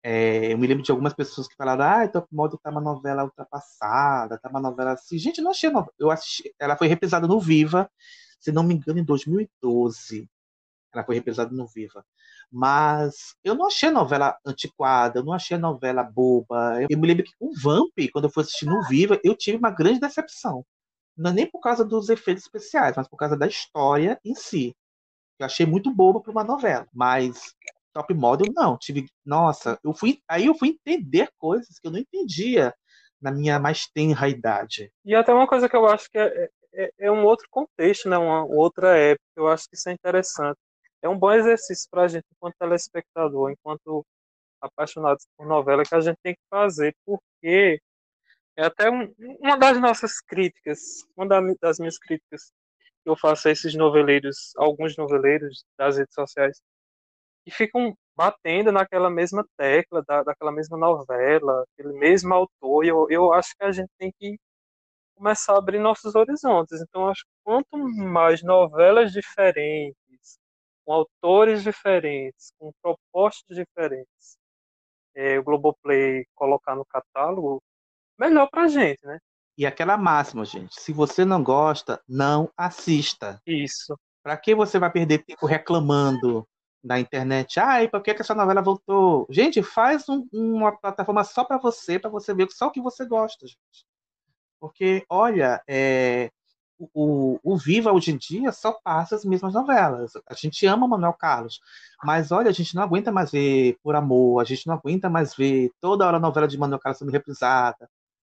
[0.03, 3.25] É, eu me lembro de algumas pessoas que falaram, ah, Top Model tá uma novela
[3.25, 5.19] ultrapassada, tá uma novela assim.
[5.19, 5.93] Gente, não achei novela.
[5.99, 7.91] Eu assisti, ela foi reprisada no Viva,
[8.39, 10.29] se não me engano, em 2012.
[10.93, 12.05] Ela foi reprisada no Viva.
[12.51, 16.83] Mas eu não achei a novela antiquada, eu não achei a novela boba.
[16.89, 19.71] Eu me lembro que com Vamp, quando eu fui assistir no Viva, eu tive uma
[19.71, 20.65] grande decepção.
[21.17, 24.75] Não é nem por causa dos efeitos especiais, mas por causa da história em si.
[25.41, 26.87] Eu achei muito boba para uma novela.
[26.93, 27.55] Mas
[27.95, 28.77] Top Model, não.
[28.77, 29.07] Tive.
[29.25, 30.21] Nossa, eu fui.
[30.29, 32.75] Aí eu fui entender coisas que eu não entendia
[33.21, 34.93] na minha mais tenra idade.
[35.05, 38.17] E até uma coisa que eu acho que é, é, é um outro contexto, né?
[38.19, 39.25] uma outra época.
[39.35, 40.59] Eu acho que isso é interessante.
[41.03, 44.05] É um bom exercício para a gente, enquanto telespectador, enquanto
[44.61, 47.81] apaixonados por novela que a gente tem que fazer, porque
[48.57, 49.11] é até um-
[49.41, 50.79] uma das nossas críticas,
[51.17, 52.53] uma da- das minhas críticas
[53.05, 56.61] eu faço a esses noveleiros, alguns noveleiros das redes sociais,
[57.45, 63.07] que ficam batendo naquela mesma tecla, da, daquela mesma novela, aquele mesmo autor, e eu,
[63.11, 64.39] eu acho que a gente tem que
[65.17, 66.81] começar a abrir nossos horizontes.
[66.83, 70.39] Então, acho que quanto mais novelas diferentes,
[70.85, 74.39] com autores diferentes, com propostas diferentes,
[75.15, 77.63] é, o Globoplay colocar no catálogo,
[78.19, 79.19] melhor pra gente, né?
[79.61, 80.81] E aquela máxima, gente.
[80.81, 83.43] Se você não gosta, não assista.
[83.47, 83.95] Isso.
[84.23, 86.49] Pra que você vai perder tempo reclamando
[86.83, 87.61] na internet?
[87.61, 89.27] Ai, por que, que essa novela voltou?
[89.29, 93.05] Gente, faz um- uma plataforma só pra você, pra você ver só o que você
[93.05, 93.85] gosta, gente.
[94.59, 96.31] Porque, olha, é,
[96.95, 100.13] o, o Viva hoje em dia só passa as mesmas novelas.
[100.27, 101.61] A gente ama Manuel Carlos,
[102.03, 105.35] mas olha, a gente não aguenta mais ver Por Amor, a gente não aguenta mais
[105.35, 107.91] ver toda hora a novela de Manuel Carlos sendo reprisada.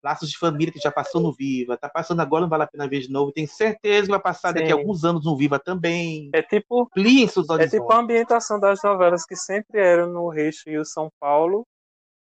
[0.02, 2.88] Laços de Família, que já passou no Viva, tá passando agora, não vale a pena
[2.88, 3.32] ver de novo.
[3.32, 4.80] Tenho certeza que vai passar daqui a Sim.
[4.80, 6.30] alguns anos no Viva também.
[6.32, 6.90] É tipo,
[7.28, 11.10] seus é tipo a ambientação das novelas que sempre eram no Rio e o São
[11.20, 11.66] Paulo.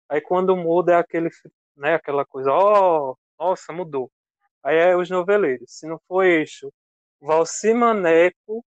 [0.08, 1.30] Aí quando muda é aquele,
[1.76, 4.12] né, aquela coisa, ó, nossa, mudou.
[4.64, 5.66] Aí é os noveleiros.
[5.68, 6.72] Se não for eixo,
[7.22, 8.64] Valci Maneco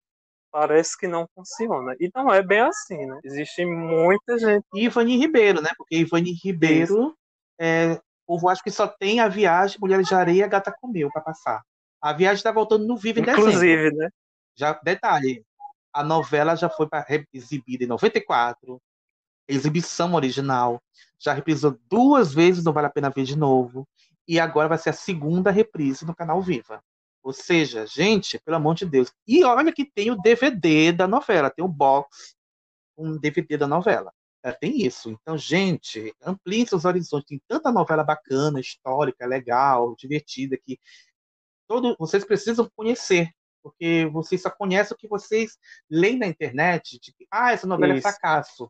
[0.51, 1.97] parece que não funciona.
[1.99, 3.19] E não é bem assim, né?
[3.25, 4.65] Existe muita gente.
[4.75, 5.71] E Ivani Ribeiro, né?
[5.77, 7.17] Porque Ivani Ribeiro,
[7.59, 11.63] é, povo acha que só tem a viagem Mulheres de Areia Gata Comeu pra passar.
[12.01, 13.49] A viagem tá voltando no Viva em dezembro.
[13.49, 14.09] Inclusive, né?
[14.57, 15.45] Já, detalhe,
[15.93, 16.89] a novela já foi
[17.33, 18.81] exibida em 94,
[19.49, 20.83] exibição original,
[21.19, 23.87] já reprisou duas vezes, não vale a pena ver de novo,
[24.27, 26.83] e agora vai ser a segunda reprise no canal Viva.
[27.23, 29.13] Ou seja, gente, pelo amor de Deus.
[29.27, 32.35] E olha que tem o DVD da novela, tem o box,
[32.97, 34.13] um DVD da novela.
[34.45, 35.11] É, tem isso.
[35.11, 37.29] Então, gente, ampliem seus horizontes.
[37.29, 40.79] Tem tanta novela bacana, histórica, legal, divertida, que
[41.69, 43.31] todo, vocês precisam conhecer.
[43.63, 45.57] Porque vocês só conhecem o que vocês
[45.89, 48.09] leem na internet, de que, ah, essa novela Isso.
[48.09, 48.69] é fracasso.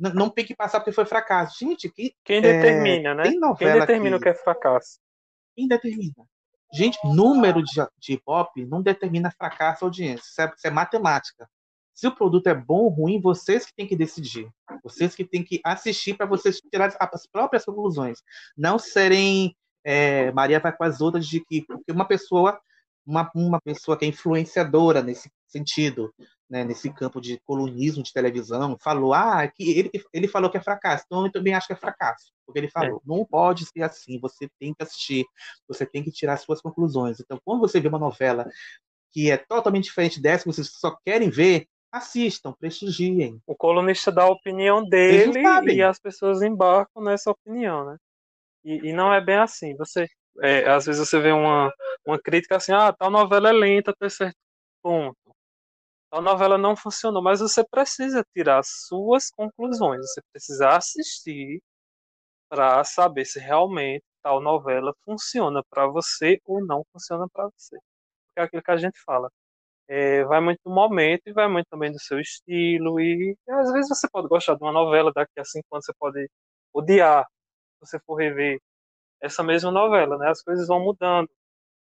[0.00, 1.58] N- não tem que passar porque foi fracasso.
[1.58, 3.24] Gente, que, Quem é, determina, né?
[3.24, 3.38] Quem
[3.80, 4.98] determina o que é fracasso?
[5.54, 6.26] quem determina?
[6.72, 10.24] Gente, número de, de pop não determina fracasso ou audiência.
[10.24, 11.46] Isso é, isso é matemática.
[11.94, 14.48] Se o produto é bom ou ruim, vocês que têm que decidir.
[14.82, 18.22] Vocês que têm que assistir para vocês tirar as próprias conclusões.
[18.56, 22.60] Não serem é, Maria vai com as outras de que porque uma pessoa,
[23.04, 26.12] uma, uma pessoa que é influenciadora nesse sentido,
[26.48, 30.62] né, nesse campo de colunismo de televisão, falou, ah, que ele, ele falou que é
[30.62, 34.18] fracasso, então eu também acho que é fracasso, porque ele falou, não pode ser assim,
[34.20, 35.26] você tem que assistir,
[35.68, 37.20] você tem que tirar suas conclusões.
[37.20, 38.48] Então, quando você vê uma novela
[39.10, 43.40] que é totalmente diferente dessa, que vocês só querem ver, assistam, prestigiem.
[43.46, 45.32] O colunista dá a opinião dele
[45.74, 47.98] e as pessoas embarcam nessa opinião, né?
[48.64, 49.76] E, e não é bem assim.
[49.76, 50.06] Você,
[50.42, 51.72] é, às vezes você vê uma,
[52.06, 54.36] uma crítica assim, ah, tal novela é lenta até certo
[54.82, 55.16] ponto.
[56.10, 60.00] Tal novela não funcionou, mas você precisa tirar suas conclusões.
[60.06, 61.60] Você precisa assistir
[62.50, 67.76] para saber se realmente tal novela funciona para você ou não funciona para você.
[68.26, 69.30] Porque é aquilo que a gente fala.
[69.94, 72.98] É, vai muito do momento e vai muito também do seu estilo.
[73.00, 76.30] E, às vezes você pode gostar de uma novela, daqui a cinco anos você pode
[76.72, 78.58] odiar, se você for rever
[79.22, 80.30] essa mesma novela, né?
[80.30, 81.28] As coisas vão mudando.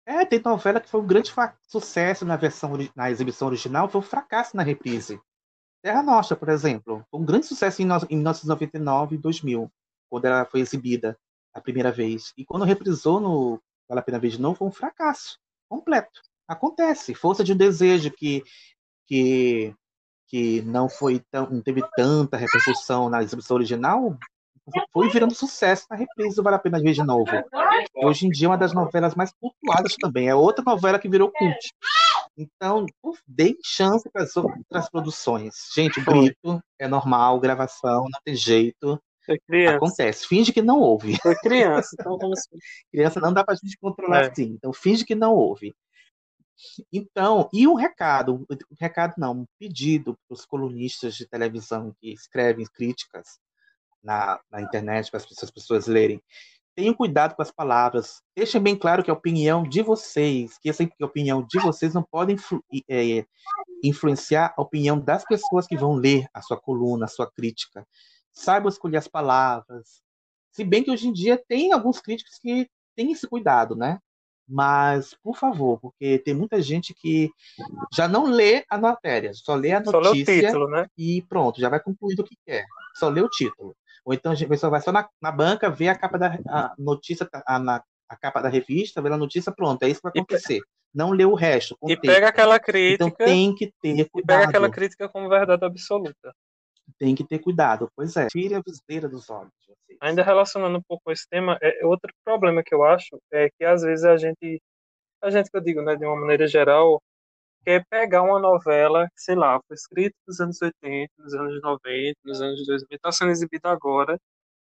[0.06, 1.32] É, tem novela que foi um grande
[1.68, 5.22] sucesso na versão na exibição original, foi um fracasso na reprise.
[5.84, 9.72] Terra Nostra, por exemplo, foi um grande sucesso em, no- em 1999 e 2000,
[10.10, 11.18] quando ela foi exibida
[11.54, 12.34] a primeira vez.
[12.38, 15.40] E quando reprisou no Vale a Pena Ver de Novo, foi um fracasso
[15.70, 16.22] completo.
[16.48, 17.14] Acontece.
[17.14, 18.44] Força de um Desejo, que,
[19.08, 19.74] que,
[20.28, 24.18] que não, foi tão, não teve tanta repercussão na exibição original,
[24.94, 27.32] foi virando sucesso na reprise do Vale a Pena Ver de Novo.
[27.96, 30.28] Hoje em dia é uma das novelas mais cultuadas também.
[30.28, 31.74] É outra novela que virou cult.
[32.38, 32.86] Então,
[33.28, 35.54] deem chance para as outras produções.
[35.76, 39.02] Gente, grito é normal, gravação, não tem jeito.
[39.76, 40.28] Acontece.
[40.28, 41.18] Finge que não ouve.
[41.22, 42.40] Foi criança, então vamos.
[42.92, 44.30] Criança não dá pra gente controlar É.
[44.30, 44.44] assim.
[44.44, 45.74] Então, finge que não ouve.
[46.92, 52.12] Então, e um recado, um recado não, um pedido para os colunistas de televisão que
[52.12, 53.40] escrevem críticas
[54.04, 56.22] na, na internet para as pessoas, as pessoas lerem.
[56.74, 58.22] Tenham cuidado com as palavras.
[58.36, 62.34] Deixem bem claro que a opinião de vocês, que essa opinião de vocês não pode
[62.34, 63.26] influ- é,
[63.84, 67.86] influenciar a opinião das pessoas que vão ler a sua coluna, a sua crítica.
[68.32, 70.02] Saibam escolher as palavras.
[70.52, 74.00] Se bem que hoje em dia tem alguns críticos que têm esse cuidado, né?
[74.54, 77.30] Mas, por favor, porque tem muita gente que
[77.94, 80.88] já não lê a matéria, só lê a Só lê o notícia título, né?
[80.98, 82.66] e pronto, já vai concluir o que quer.
[82.98, 83.74] Só lê o título.
[84.04, 87.26] Ou então a pessoa vai só na, na banca, vê a capa da a notícia,
[87.48, 90.60] a, na- a capa da revista, vê a notícia, pronto, é isso que vai acontecer.
[90.94, 91.78] Não lê o resto.
[91.88, 93.06] E pega aquela crítica.
[93.06, 94.38] Então tem que ter E cuidado.
[94.40, 96.36] pega aquela crítica como verdade absoluta.
[96.98, 97.90] Tem que ter cuidado.
[97.96, 98.28] Pois é.
[98.28, 99.52] Tire a viseira dos olhos.
[99.66, 99.98] vocês.
[100.02, 103.82] Ainda relacionando um pouco esse tema, é outro problema que eu acho é que às
[103.84, 104.62] vezes a gente,
[105.22, 107.02] a gente que eu digo, né, de uma maneira geral,
[107.64, 112.42] quer pegar uma novela sei lá, foi escrita nos anos 80, nos anos 90, nos
[112.42, 114.18] anos 2000, está sendo exibida agora,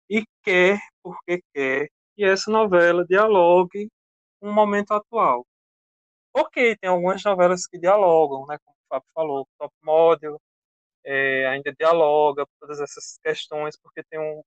[0.09, 3.89] e quer, porque quer, que essa novela dialogue
[4.39, 5.45] com o momento atual.
[6.33, 10.39] Ok, tem algumas novelas que dialogam, né, como o Fábio falou, Top Model,
[11.05, 14.41] é, ainda dialoga todas essas questões, porque tem um,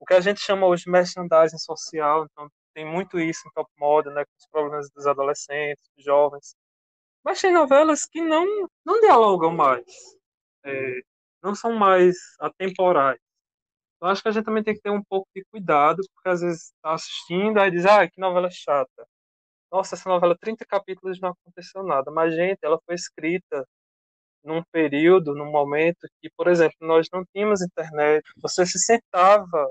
[0.00, 3.70] o que a gente chama hoje de merchandising social, então tem muito isso em Top
[3.78, 6.54] Model, né, com os problemas dos adolescentes, dos jovens.
[7.24, 8.46] Mas tem novelas que não,
[8.84, 9.84] não dialogam mais,
[10.64, 11.00] é,
[11.42, 13.18] não são mais atemporais.
[14.00, 16.40] Eu acho que a gente também tem que ter um pouco de cuidado, porque às
[16.42, 19.06] vezes está assistindo e diz, ah, que novela chata.
[19.72, 22.10] Nossa, essa novela, 30 capítulos não aconteceu nada.
[22.10, 23.66] Mas, gente, ela foi escrita
[24.46, 28.24] num período, num momento que, por exemplo, nós não tínhamos internet.
[28.40, 29.68] Você se sentava,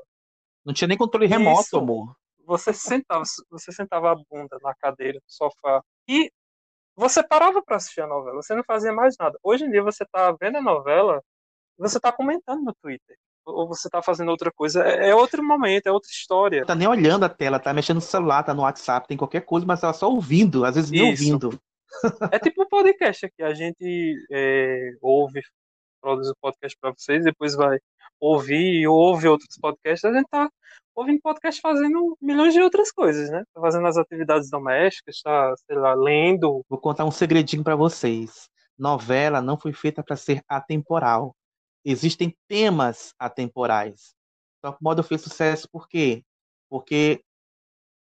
[0.65, 1.78] Não tinha nem controle remoto, Isso.
[1.78, 2.15] amor.
[2.45, 6.30] você se sentava, você sentava a bunda na cadeira, no sofá, e
[6.95, 8.36] você parava para assistir a novela.
[8.41, 9.38] Você não fazia mais nada.
[9.43, 11.21] Hoje em dia você tá vendo a novela,
[11.78, 13.17] você tá comentando no Twitter.
[13.47, 14.84] Ou você tá fazendo outra coisa.
[14.84, 16.65] É é outro momento, é outra história.
[16.65, 19.67] Tá nem olhando a tela, tá mexendo no celular, tá no WhatsApp, tem qualquer coisa,
[19.67, 21.23] mas ela só ouvindo, às vezes nem Isso.
[21.23, 21.59] ouvindo.
[22.32, 23.43] É tipo um podcast aqui.
[23.43, 25.41] A gente é, ouve,
[26.01, 27.78] produz o podcast para vocês, depois vai
[28.20, 30.06] ouvir e ouve outros podcasts.
[30.06, 30.49] A gente tá
[30.95, 33.43] ouvindo podcast fazendo milhões de outras coisas, né?
[33.53, 36.64] Tá fazendo as atividades domésticas, tá, sei lá, lendo.
[36.70, 38.49] Vou contar um segredinho pra vocês.
[38.78, 41.36] Novela não foi feita para ser atemporal.
[41.84, 44.14] Existem temas atemporais.
[44.62, 46.24] Top Model fez sucesso por quê?
[46.70, 47.22] Porque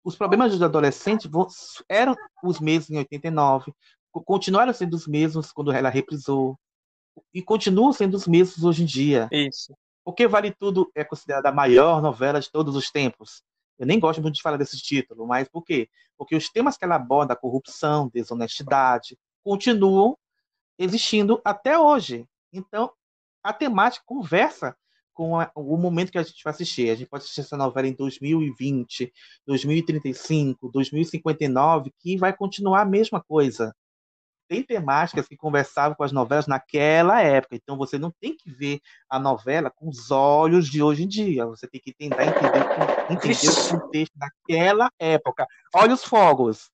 [0.04, 1.48] os problemas dos adolescentes vo-
[1.88, 3.72] eram os mesmos em 89,
[4.12, 6.58] co- continuaram sendo os mesmos quando ela reprisou,
[7.32, 9.28] e continuam sendo os mesmos hoje em dia.
[9.32, 9.74] Isso.
[10.04, 13.42] Porque Vale Tudo é considerada a maior novela de todos os tempos.
[13.78, 15.88] Eu nem gosto muito de falar desse título, mas por quê?
[16.18, 20.16] Porque os temas que ela aborda, corrupção, desonestidade, continuam
[20.78, 22.28] existindo até hoje.
[22.52, 22.92] Então,
[23.42, 24.76] a temática conversa
[25.14, 26.90] com a- o momento que a gente vai assistir.
[26.90, 29.12] A gente pode assistir essa novela em 2020,
[29.46, 33.74] 2035, 2059, que vai continuar a mesma coisa.
[34.46, 38.78] Tem temáticas que conversavam com as novelas naquela época, então você não tem que ver
[39.08, 41.46] a novela com os olhos de hoje em dia.
[41.46, 45.46] Você tem que tentar entender, entender o contexto daquela época.
[45.74, 46.70] Olha os fogos.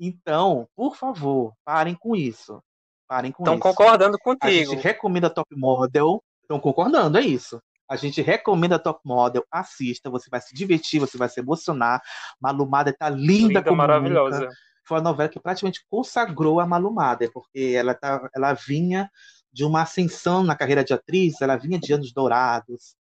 [0.00, 2.60] Então, por favor, parem com isso.
[3.08, 3.62] Parem com Estão isso.
[3.62, 4.72] concordando A contigo.
[4.72, 6.20] gente recomenda Top Model.
[6.46, 7.60] Estão concordando, é isso.
[7.88, 12.00] A gente recomenda Top Model, assista, você vai se divertir, você vai se emocionar.
[12.40, 14.40] Malumada tá linda, Linda, como maravilhosa.
[14.40, 14.54] nunca.
[14.84, 19.10] Foi uma novela que praticamente consagrou a Malumada, porque ela, tá, ela vinha
[19.52, 22.94] de uma ascensão na carreira de atriz, ela vinha de Anos Dourados.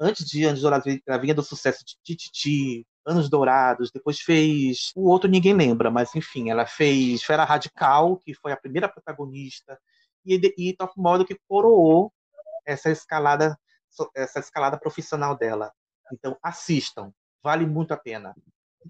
[0.00, 4.92] Antes de Anos Dourados, ela vinha do sucesso de Tititi, Anos Dourados, depois fez.
[4.96, 9.78] O outro ninguém lembra, mas enfim, ela fez Fera Radical, que foi a primeira protagonista,
[10.24, 12.10] e, e Top Model que coroou
[12.70, 13.58] essa escalada,
[14.14, 15.72] essa escalada profissional dela.
[16.12, 17.12] Então, assistam,
[17.42, 18.34] vale muito a pena.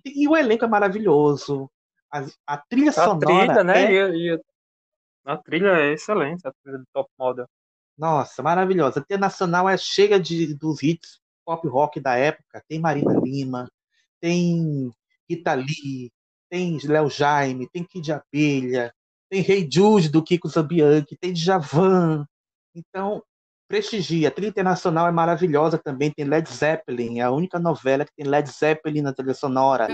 [0.05, 1.71] E o elenco é maravilhoso.
[2.13, 3.93] A, a trilha A sonora trilha, né?
[3.93, 4.41] é E, e-
[5.25, 7.47] a trilha é excelente, a trilha do Top Model.
[7.97, 9.01] Nossa, maravilhosa.
[9.01, 12.63] A Internacional é cheia de, dos hits pop rock da época.
[12.69, 13.71] Tem Marina Lima,
[14.21, 14.91] tem
[15.29, 16.11] Rita Lee,
[16.49, 18.93] tem Léo Jaime, tem Kid Abelha,
[19.29, 22.27] tem Rei Jude do Kiko Zambianchi, tem Djavan.
[22.75, 23.23] Então,
[23.71, 24.27] prestigia.
[24.27, 26.11] A trilha internacional é maravilhosa também.
[26.11, 29.87] Tem Led Zeppelin, é a única novela que tem Led Zeppelin na trilha sonora.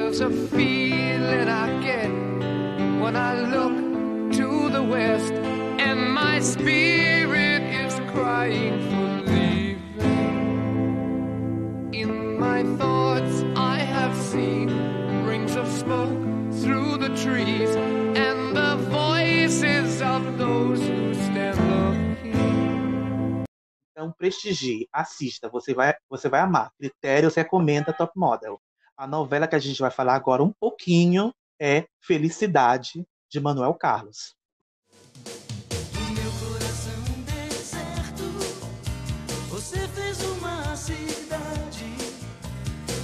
[15.66, 17.08] Smoke through the
[23.96, 26.70] Então, prestigie, assista, você vai, você vai amar.
[26.78, 28.60] Critérios recomenda Top Model.
[28.94, 34.36] A novela que a gente vai falar agora um pouquinho é Felicidade, de Manuel Carlos.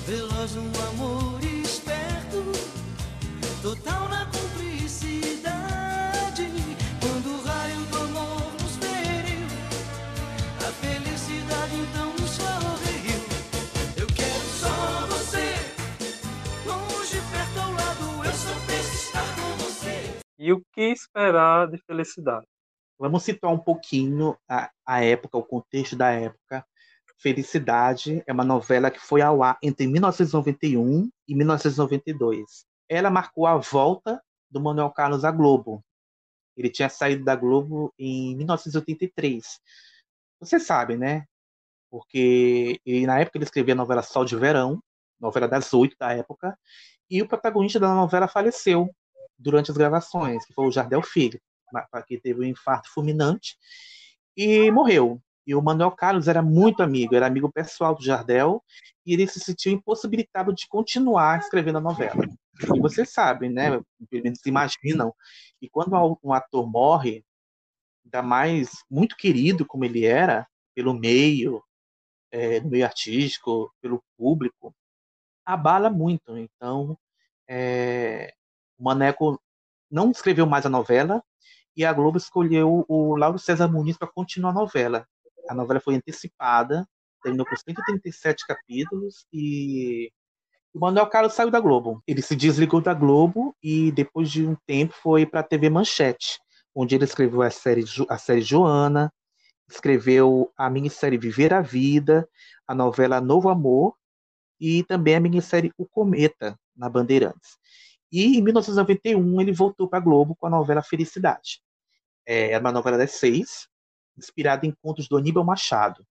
[0.07, 2.53] Veloz um amor esperto,
[3.63, 4.02] total
[20.43, 22.45] E o que esperar de felicidade?
[22.99, 26.67] Vamos situar um pouquinho a, a época, o contexto da época.
[27.17, 32.67] Felicidade é uma novela que foi ao ar entre 1991 e 1992.
[32.89, 34.21] Ela marcou a volta
[34.51, 35.81] do Manuel Carlos à Globo.
[36.57, 39.61] Ele tinha saído da Globo em 1983.
[40.41, 41.25] Você sabe, né?
[41.89, 44.83] Porque ele, na época ele escrevia a novela Sol de Verão,
[45.21, 46.59] novela das oito da época,
[47.09, 48.93] e o protagonista da novela faleceu
[49.43, 51.41] durante as gravações, que foi o Jardel Filho,
[52.07, 53.57] que teve um infarto fulminante
[54.37, 55.21] e morreu.
[55.47, 58.63] E o Manuel Carlos era muito amigo, era amigo pessoal do Jardel,
[59.05, 62.25] e ele se sentiu impossibilitado de continuar escrevendo a novela.
[62.75, 63.71] E vocês sabem, né?
[64.09, 65.13] Pelo menos imaginam,
[65.59, 67.25] que quando um ator morre,
[68.05, 71.63] ainda mais muito querido como ele era, pelo meio,
[72.31, 74.73] é, no meio artístico, pelo público,
[75.45, 76.37] abala muito.
[76.39, 76.97] Então,
[77.49, 78.33] é,
[78.83, 79.41] o Maneco
[79.89, 81.23] não escreveu mais a novela
[81.77, 85.07] e a Globo escolheu o Lauro César Muniz para continuar a novela.
[85.49, 86.87] A novela foi antecipada,
[87.23, 90.11] terminou com 137 capítulos e
[90.75, 92.03] o Manuel Carlos saiu da Globo.
[92.09, 96.41] Ele se desligou da Globo e depois de um tempo foi para a TV Manchete,
[96.75, 99.13] onde ele escreveu a série, a série Joana,
[99.71, 102.29] escreveu a minissérie Viver a Vida,
[102.67, 103.95] a novela Novo Amor
[104.59, 107.59] e também a minissérie O Cometa, na Bandeirantes.
[108.13, 111.63] E em 1991 ele voltou para a Globo com a novela Felicidade.
[112.27, 113.67] É uma novela das seis,
[114.17, 116.05] inspirada em contos do Aníbal Machado.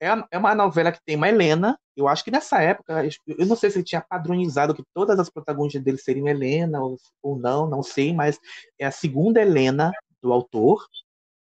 [0.00, 1.78] É, é uma novela que tem uma Helena.
[1.96, 5.30] Eu acho que nessa época, eu não sei se ele tinha padronizado que todas as
[5.30, 8.38] protagonistas dele seriam Helena ou, não, não sei, mas
[8.78, 10.86] é a segunda Helena do autor.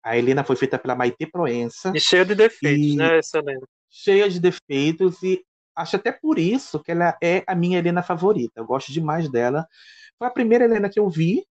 [0.02, 1.92] A Helena foi feita pela Maite Proença.
[1.94, 3.66] E cheia de defeitos, né, essa Helena?
[3.90, 5.44] Cheia de defeitos e
[5.78, 8.60] acho até por isso que ela é a minha Helena favorita.
[8.60, 9.66] Eu gosto demais dela.
[10.18, 11.46] Foi a primeira Helena que eu vi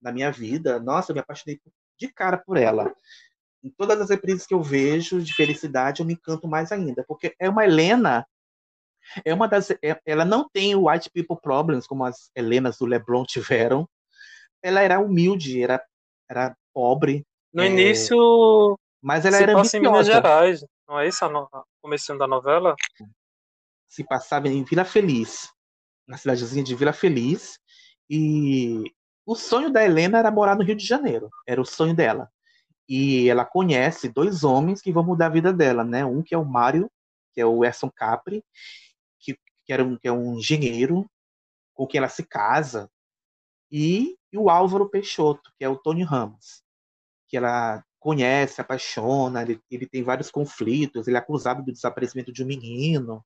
[0.00, 0.78] na minha vida.
[0.80, 1.60] Nossa, eu me apaixonei
[1.98, 2.92] de cara por ela
[3.62, 7.34] em todas as reprises que eu vejo de felicidade, eu me encanto mais ainda, porque
[7.38, 8.26] é uma Helena,
[9.24, 12.86] é uma das, é, ela não tem o white people problems como as Helenas do
[12.86, 13.88] Leblon tiveram.
[14.62, 15.82] Ela era humilde, era,
[16.28, 17.24] era pobre.
[17.52, 21.48] No é, início, mas ela se era passa em Minas Gerais, não é isso no,
[22.18, 22.74] da novela?
[23.88, 25.50] Se passava em Vila Feliz,
[26.06, 27.58] na cidadezinha de Vila Feliz,
[28.08, 28.84] e
[29.26, 32.30] o sonho da Helena era morar no Rio de Janeiro, era o sonho dela
[32.88, 36.04] e ela conhece dois homens que vão mudar a vida dela, né?
[36.04, 36.90] Um que é o Mário,
[37.34, 38.42] que é o Erson Capri,
[39.20, 39.34] que,
[39.64, 41.08] que, era um, que é um engenheiro
[41.74, 42.90] com quem ela se casa,
[43.70, 46.62] e, e o Álvaro Peixoto, que é o Tony Ramos,
[47.28, 52.42] que ela conhece, apaixona, ele, ele tem vários conflitos, ele é acusado do desaparecimento de
[52.42, 53.24] um menino,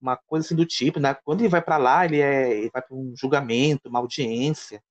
[0.00, 1.14] uma coisa assim do tipo, né?
[1.14, 4.82] Quando ele vai para lá, ele, é, ele vai para um julgamento, uma audiência,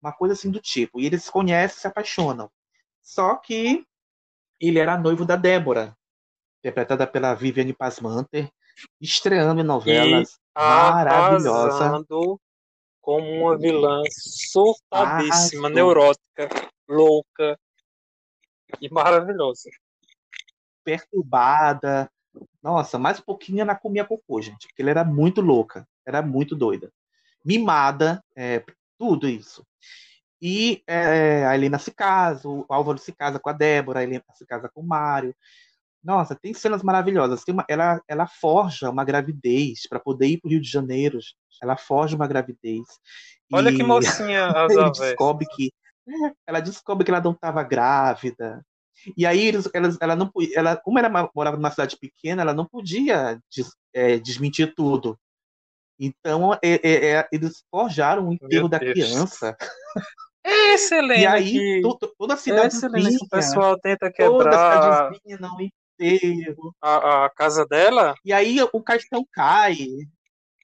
[0.00, 1.00] uma coisa assim do tipo.
[1.00, 2.50] E eles se conhecem, se apaixonam.
[3.02, 3.86] Só que
[4.60, 5.96] ele era noivo da Débora,
[6.60, 8.50] interpretada pela Viviane Pasmanter,
[9.00, 12.04] estreando em novelas e maravilhosa.
[13.00, 16.48] como uma vilã surtadíssima, neurótica,
[16.88, 17.58] louca
[18.80, 19.70] e maravilhosa.
[20.82, 22.10] Perturbada.
[22.66, 26.56] Nossa, mais um pouquinho ela comia cocô, gente, porque ela era muito louca, era muito
[26.56, 26.92] doida.
[27.44, 28.60] Mimada, é,
[28.98, 29.64] tudo isso.
[30.42, 34.24] E é, a Helena se casa, o Álvaro se casa com a Débora, a Helena
[34.34, 35.32] se casa com o Mário.
[36.02, 37.44] Nossa, tem cenas maravilhosas.
[37.44, 41.20] Tem uma, ela, ela forja uma gravidez para poder ir para o Rio de Janeiro.
[41.62, 42.84] Ela forja uma gravidez.
[43.52, 45.72] Olha e que mocinha a ela descobre que
[46.44, 48.60] ela descobre que ela não estava grávida.
[49.16, 52.64] E aí eles, elas, ela não ela, como ela morava numa cidade pequena, ela não
[52.64, 55.18] podia des, é, desmentir tudo.
[55.98, 59.56] Então é, é, é eles forjaram o enterro da criança.
[60.46, 61.22] É excelente.
[61.22, 61.82] E aí,
[62.16, 62.62] toda a cidade.
[62.62, 63.24] É excelente.
[63.24, 65.10] O pessoal tenta quebrar.
[65.10, 66.72] Toda a não enterro.
[66.80, 68.14] A, a casa dela.
[68.24, 69.76] E aí o caixão cai.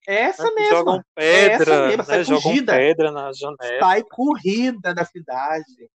[0.06, 0.76] É essa mesmo.
[0.76, 2.24] Jogam pedra, é mesma, né?
[2.24, 2.72] jogam corrida.
[2.72, 3.80] pedra na janela.
[3.80, 5.90] Sai corrida da cidade.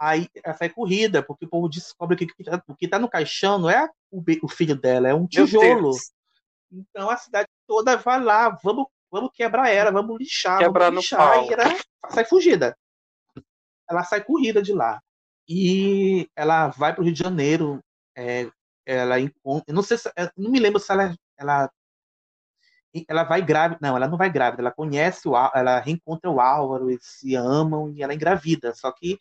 [0.00, 3.86] Aí sai corrida, porque o povo descobre que o que está no caixão não é
[4.10, 5.94] o, o filho dela, é um tijolo.
[6.72, 11.44] Então a cidade toda vai lá, vamos, vamos quebrar ela, vamos lixar, Quebrar vamos lixar,
[11.44, 11.74] e ela
[12.08, 12.74] sai fugida
[13.90, 15.02] ela sai corrida de lá.
[15.48, 17.82] E ela vai para o Rio de Janeiro.
[18.16, 18.48] É,
[18.86, 19.74] ela encontra.
[19.74, 21.70] Não sei se, não me lembro se ela, ela
[23.06, 26.90] ela vai grávida, não, ela não vai grávida, ela conhece o ela reencontra o Álvaro,
[26.90, 29.16] eles se amam e ela engravida, só que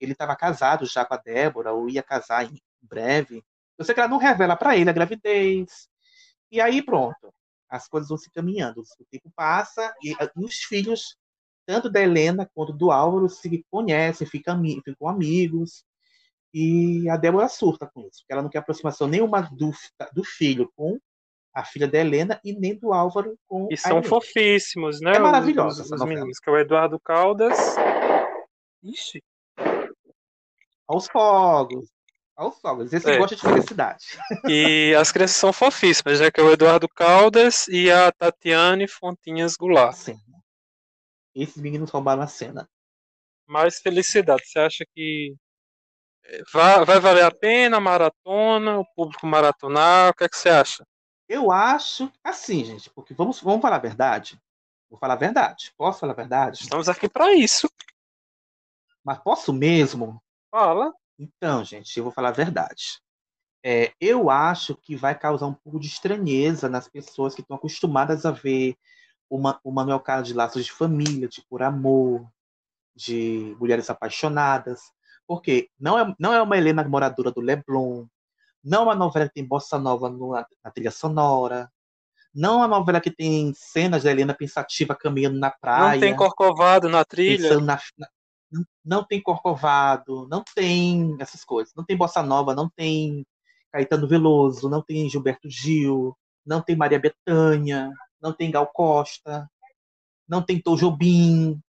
[0.00, 3.44] ele estava casado já com a Débora, ou ia casar em breve.
[3.78, 5.88] Eu sei que ela não revela para ele a gravidez.
[6.50, 7.32] E aí pronto,
[7.68, 11.16] as coisas vão se caminhando, o tempo passa e, e os filhos
[11.66, 15.84] tanto da Helena quanto do Álvaro se conhecem, ficam, ficam amigos.
[16.52, 19.70] E a Débora surta com isso, porque ela não quer aproximação nenhuma do,
[20.12, 20.98] do filho com
[21.54, 25.12] a filha da Helena e nem do Álvaro com E são fofíssimos, né?
[25.12, 27.56] É os- maravilhosa Os, essa os meninos, que é o Eduardo Caldas.
[28.82, 29.22] Ixi,
[30.90, 31.88] Aos fogos.
[32.36, 32.92] Aos fogos.
[32.92, 33.16] Esse É.
[33.16, 34.04] gosta de felicidade.
[34.48, 36.32] E as crianças são fofíssimas, né?
[36.32, 39.94] Que é o Eduardo Caldas e a Tatiane Fontinhas Goulart.
[39.94, 40.18] Sim.
[41.32, 42.68] Esses meninos roubaram a cena.
[43.46, 44.42] Mais felicidade.
[44.44, 45.36] Você acha que
[46.24, 50.10] eh, vai, vai valer a pena a maratona, o público maratonar?
[50.10, 50.84] O que é que você acha?
[51.28, 54.40] Eu acho assim, gente, porque vamos, vamos falar a verdade.
[54.88, 55.72] Vou falar a verdade.
[55.76, 56.62] Posso falar a verdade?
[56.62, 57.70] Estamos aqui para isso.
[59.04, 60.20] Mas posso mesmo?
[60.50, 60.92] Fala.
[61.18, 63.00] Então, gente, eu vou falar a verdade.
[63.62, 68.24] É, eu acho que vai causar um pouco de estranheza nas pessoas que estão acostumadas
[68.24, 68.74] a ver
[69.28, 72.26] o, Ma- o Manuel Carlos de Laços de Família, de Por Amor,
[72.96, 74.80] de Mulheres Apaixonadas.
[75.26, 78.06] Porque não é, não é uma Helena moradora do Leblon,
[78.64, 81.70] não é uma novela que tem bossa nova no- na trilha sonora,
[82.34, 86.16] não é uma novela que tem cenas da Helena pensativa caminhando na praia Não tem
[86.16, 87.42] corcovado na trilha.
[87.42, 88.08] pensando na, na-
[88.50, 93.26] não, não tem Corcovado, não tem essas coisas, não tem Bossa Nova, não tem
[93.72, 99.48] Caetano Veloso, não tem Gilberto Gil, não tem Maria Bethânia, não tem Gal Costa,
[100.28, 101.60] não tem Tom Jobim,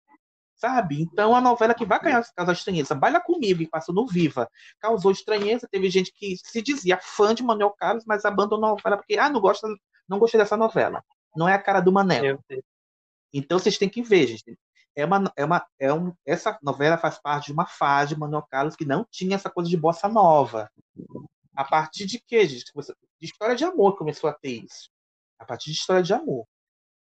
[0.56, 1.02] sabe?
[1.02, 5.68] Então a novela que vai causar estranheza, Baila Comigo, que passou no Viva, causou estranheza,
[5.70, 9.30] teve gente que se dizia fã de Manuel Carlos, mas abandonou a novela porque, ah,
[9.30, 9.68] não gosta,
[10.08, 11.04] não gostei dessa novela,
[11.36, 12.40] não é a cara do Manel.
[13.34, 14.58] Então vocês têm que ver, gente.
[14.96, 18.46] É uma, é uma, é um, essa novela faz parte de uma fase de Manuel
[18.50, 20.70] Carlos que não tinha essa coisa de bossa nova.
[21.56, 22.72] A partir de quê, gente?
[22.76, 24.90] De história de amor começou a ter isso.
[25.40, 26.46] A partir de história de amor.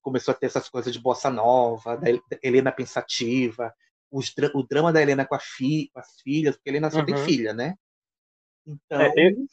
[0.01, 3.73] Começou a ter essas coisas de bossa nova, da Hel- da Helena pensativa,
[4.11, 7.15] os o drama da Helena com, fi, com as filhas, porque a Helena só tem
[7.15, 7.25] Uhum.
[7.25, 7.75] filha, né?
[8.65, 9.45] Então, É, eu-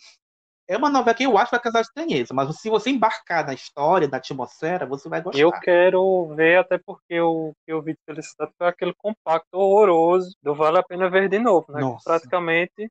[0.72, 3.52] é uma novela que eu acho que vai causar estranheza, mas se você embarcar na
[3.52, 5.38] história, na atmosfera, você vai gostar.
[5.38, 10.34] Eu quero ver, até porque o que eu vi de Felicidade foi aquele compacto horroroso
[10.42, 11.80] do Vale a Pena Ver de Novo, né?
[11.80, 12.04] Que Nossa.
[12.04, 12.90] praticamente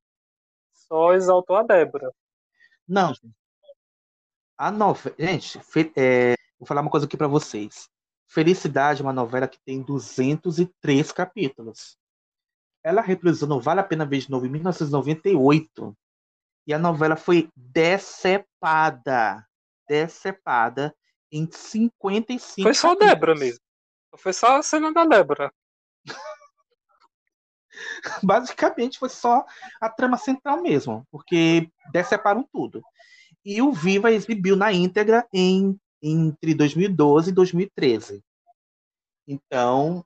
[0.71, 2.11] só exaltou a Débora.
[2.88, 3.34] Não, gente.
[4.57, 5.15] A novela.
[5.17, 5.59] Gente,
[5.95, 7.89] é, vou falar uma coisa aqui pra vocês.
[8.27, 11.97] Felicidade é uma novela que tem 203 capítulos.
[12.84, 15.97] Ela reprisou no Vale a Pena Ver de Novo em 1998.
[16.72, 19.45] E a novela foi decepada.
[19.89, 20.95] Decepada
[21.30, 22.95] em 55 Foi só a.
[22.95, 23.59] Débora mesmo.
[24.15, 25.53] Foi só a cena da Débora.
[28.24, 29.45] Basicamente foi só
[29.82, 32.82] a trama central mesmo, porque deceparam tudo.
[33.43, 38.24] E o Viva exibiu na íntegra em, entre 2012 e 2013.
[39.28, 40.05] Então,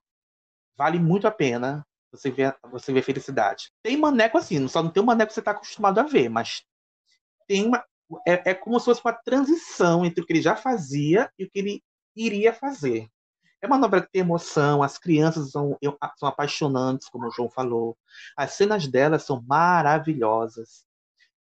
[0.75, 1.85] vale muito a pena
[2.15, 3.71] você ver, você ver felicidade.
[3.83, 6.63] Tem maneco assim, só não tem o maneco que você está acostumado a ver, mas
[7.47, 7.83] tem uma.
[8.27, 11.49] É, é como se fosse uma transição entre o que ele já fazia e o
[11.49, 11.83] que ele
[12.15, 13.09] iria fazer.
[13.61, 15.77] É uma novela que tem emoção, as crianças são,
[16.17, 17.97] são apaixonantes, como o João falou.
[18.37, 20.85] As cenas delas são maravilhosas.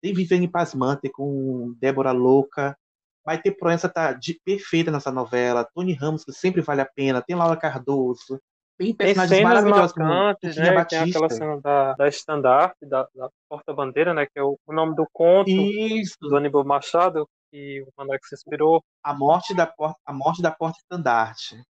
[0.01, 2.77] Tem Viviane Pasmante com Débora Louca.
[3.23, 5.65] Vai ter Proença tá de- perfeita nessa novela.
[5.73, 7.21] Tony Ramos, que sempre vale a pena.
[7.21, 8.41] Tem Laura Cardoso.
[8.77, 10.65] Tem Tem personagens cenas maravilhosos marcantes, né?
[10.65, 11.05] Tem Batista.
[11.05, 14.25] aquela cena da, da estandarte, da, da porta-bandeira, né?
[14.25, 16.15] Que é o, o nome do conto Isso.
[16.19, 18.83] do Aníbal Machado, que o Maneco se inspirou.
[19.01, 21.63] A morte da porta, a morte da porta estandarte.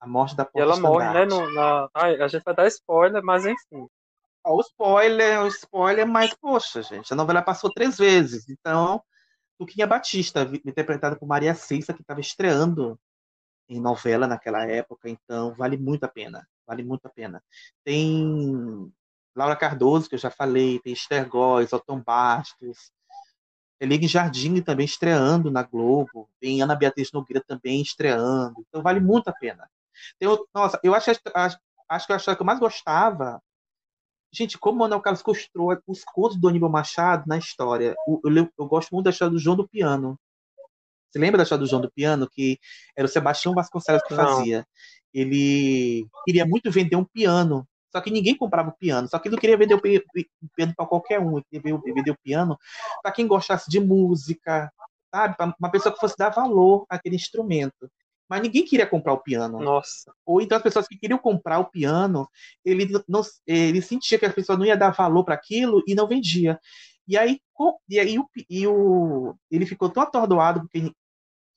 [0.00, 1.24] A morte da E porta ela morre, né?
[1.26, 1.88] No, na...
[1.94, 3.86] Ai, a gente vai dar spoiler, mas enfim.
[4.42, 8.48] O spoiler, o spoiler, mas, poxa, gente, a novela passou três vezes.
[8.48, 9.02] Então,
[9.58, 12.98] Tuquinha Batista, interpretada por Maria Cissa, que estava estreando
[13.68, 16.46] em novela naquela época, então vale muito a pena.
[16.66, 17.42] Vale muito a pena.
[17.84, 18.92] Tem
[19.34, 22.90] Laura Cardoso, que eu já falei, tem Esther Góes, Otton Bastos,
[23.80, 29.28] Elige Jardim também estreando na Globo, tem Ana Beatriz Nogueira também estreando, então vale muito
[29.28, 29.68] a pena.
[30.18, 31.58] Tem nossa, eu acho, acho,
[31.88, 33.42] acho que a história que eu mais gostava
[34.32, 37.94] Gente, como o Manuel Carlos construiu os contos do Aníbal Machado na história.
[38.06, 40.18] Eu, eu- eu gosto muito da história do João do Piano.
[41.10, 42.28] Você lembra da história do João do Piano?
[42.30, 42.58] Que
[42.96, 44.24] era o Sebastião Vasconcelos que Não.
[44.24, 44.66] fazia.
[45.12, 47.66] Ele queria muito vender um piano.
[47.90, 49.08] Só que ninguém comprava o piano.
[49.08, 51.38] Só que ele não queria vender o piano para qualquer um.
[51.38, 52.58] Ele queria vender o piano
[53.02, 54.70] para quem gostasse de música,
[55.10, 55.36] sabe?
[55.36, 57.90] Para uma pessoa que fosse dar valor àquele instrumento.
[58.28, 59.60] Mas ninguém queria comprar o piano.
[59.60, 60.12] Nossa.
[60.26, 62.28] Ou então as pessoas que queriam comprar o piano,
[62.64, 66.08] ele não ele sentia que a pessoa não ia dar valor para aquilo e não
[66.08, 66.58] vendia.
[67.08, 67.40] E aí,
[67.88, 70.92] e aí o, e o, ele ficou tão atordoado porque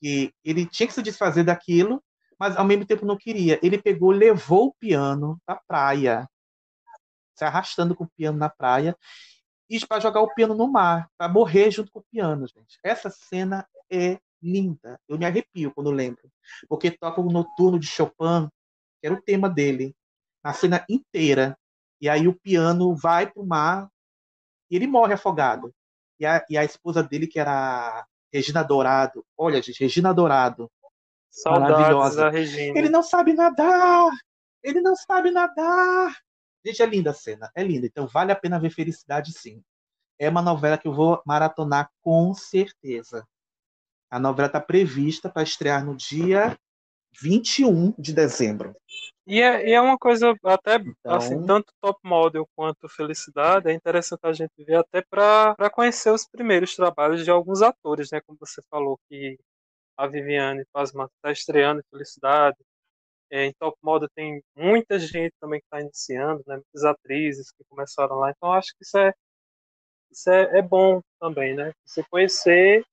[0.01, 2.01] que ele tinha que se desfazer daquilo
[2.39, 3.59] mas ao mesmo tempo não queria.
[3.61, 6.27] Ele pegou, levou o piano pra praia,
[7.35, 8.97] se arrastando com o piano na praia,
[9.69, 12.79] e para jogar o piano no mar, para morrer junto com o piano, gente.
[12.83, 14.99] Essa cena é linda.
[15.07, 16.31] Eu me arrepio quando lembro,
[16.67, 18.47] porque toca o Noturno de Chopin,
[18.99, 19.93] que era o tema dele,
[20.43, 21.57] na cena inteira.
[22.01, 23.89] E aí o piano vai pro mar
[24.69, 25.73] e ele morre afogado.
[26.19, 30.69] E a, e a esposa dele, que era a Regina Dourado, olha, gente, Regina Dourado,
[31.29, 32.29] Saudades maravilhosa.
[32.29, 32.77] Regina.
[32.77, 34.11] Ele não sabe nadar!
[34.63, 36.17] Ele não sabe nadar!
[36.65, 37.85] Gente, é linda a cena, é linda.
[37.85, 39.63] Então vale a pena ver Felicidade, sim.
[40.17, 43.25] É uma novela que eu vou maratonar com certeza.
[44.11, 46.57] A novela está prevista para estrear no dia
[47.21, 48.75] 21 de dezembro.
[49.29, 53.73] E é, e é uma coisa até Então- assim, tanto Top Model quanto Felicidade, é
[53.73, 58.19] interessante a gente ver até para conhecer os primeiros trabalhos de alguns atores, né?
[58.25, 59.37] Como você falou que
[59.97, 62.57] a Viviane Pazman está estreando em Felicidade.
[63.31, 66.55] É, em Top Model tem muita gente também que está iniciando, né?
[66.57, 68.31] Muitas atrizes que começaram lá.
[68.31, 69.13] Então acho que isso é
[70.11, 71.71] isso é, é bom também, né?
[71.85, 72.83] Você conhecer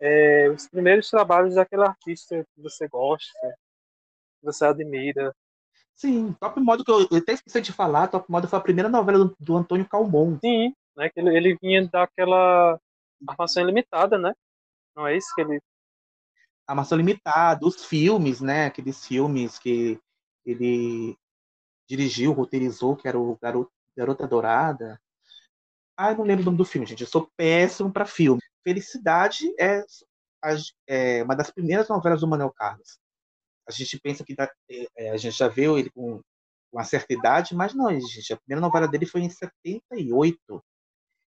[0.00, 3.56] é, os primeiros trabalhos daquele artista que você gosta,
[4.42, 5.34] você admira.
[5.94, 8.88] Sim, Top Model, que eu, eu até esqueci de falar, Top Model foi a primeira
[8.88, 10.38] novela do, do Antônio Calmon.
[10.44, 11.08] Sim, né?
[11.10, 12.78] Que ele, ele vinha daquela
[13.26, 14.32] armação ilimitada, né?
[14.96, 15.60] Não é isso que ele.
[16.66, 18.66] Armação Limitada, os filmes, né?
[18.66, 19.98] Aqueles filmes que
[20.44, 21.16] ele
[21.88, 25.00] dirigiu, roteirizou, que era o Garoto, Garota Dourada.
[25.96, 27.02] Ah, eu não lembro o nome do filme, gente.
[27.02, 28.40] Eu sou péssimo para filme.
[28.64, 29.84] Felicidade é,
[30.86, 32.98] é uma das primeiras novelas do Manuel Carlos.
[33.66, 36.20] A gente pensa que dá- é, é, a gente já viu ele com
[36.72, 38.32] uma certa idade, mas não, gente.
[38.32, 40.64] A primeira novela dele foi em 78.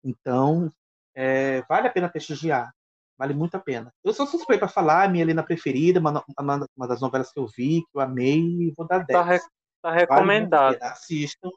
[0.05, 0.71] Então,
[1.15, 2.73] é, vale a pena prestigiar.
[3.19, 3.93] Vale muito a pena.
[4.03, 7.47] Eu sou suspeito para falar, minha Helena preferida, uma, uma, uma das novelas que eu
[7.47, 9.19] vi, que eu amei, e vou dar 10.
[9.19, 10.79] Tá, re- tá Vale recomendado.
[10.79, 10.91] pena.
[10.93, 11.51] Assistam.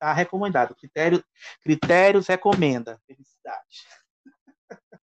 [0.00, 0.74] Tá recomendado.
[0.74, 1.22] Critério,
[1.62, 3.00] critérios recomenda.
[3.06, 3.86] Felicidade.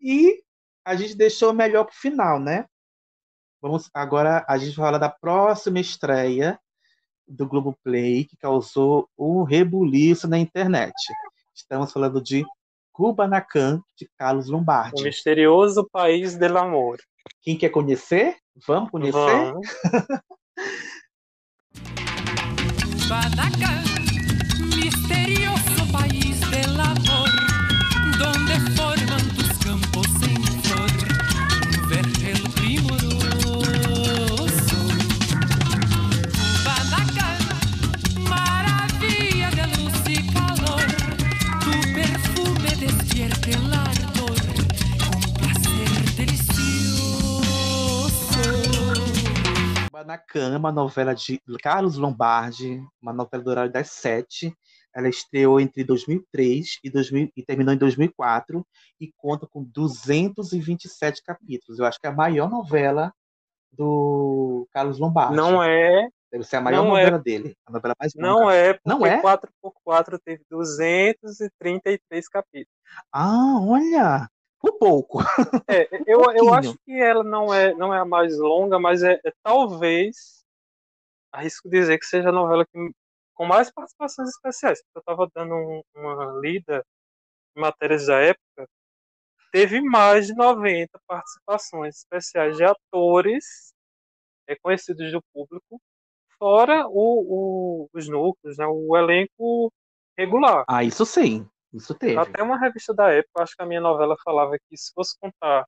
[0.00, 0.42] e
[0.84, 2.66] a gente deixou o melhor pro final, né?
[3.60, 6.58] Vamos agora a gente vai falar da próxima estreia
[7.28, 10.94] do Globoplay que causou um rebuliço na internet.
[11.54, 12.42] Estamos falando de
[12.90, 15.02] Kubanacan de Carlos O Lombardi.
[15.02, 16.98] misterioso país del amor.
[17.42, 18.36] Quem quer conhecer?
[18.66, 19.12] Vamos conhecer?
[19.12, 19.68] Vamos.
[50.00, 54.56] Kubanacan é uma novela de Carlos Lombardi, uma novela do horário das sete.
[54.94, 58.66] Ela estreou entre 2003 e, 2000, e terminou em 2004
[58.98, 61.78] e conta com 227 capítulos.
[61.78, 63.12] Eu acho que é a maior novela
[63.70, 65.36] do Carlos Lombardi.
[65.36, 67.04] Não é, Deve ser a maior não é.
[67.04, 67.54] novela dele.
[67.66, 68.28] A novela mais longa.
[68.28, 69.20] não é, porque Não é?
[69.20, 72.80] 4x4 teve 233 capítulos.
[73.12, 74.30] Ah, olha!
[74.60, 75.18] Por pouco.
[75.68, 76.54] É, eu, eu pouquinho.
[76.54, 80.44] acho que ela não é, não é a mais longa, mas é, é talvez,
[81.32, 82.90] arrisco dizer que seja a novela que,
[83.34, 84.82] com mais participações especiais.
[84.94, 86.84] Eu estava dando um- uma lida
[87.56, 88.68] em matérias da época,
[89.52, 93.72] teve mais de 90 participações especiais de atores
[94.48, 95.80] reconhecidos do público,
[96.38, 99.72] fora o, o- os núcleos, né, o elenco
[100.18, 100.64] regular.
[100.68, 101.48] Ah, isso sim.
[101.72, 102.18] Isso teve.
[102.18, 105.64] Até uma revista da época, acho que a minha novela falava que se fosse contar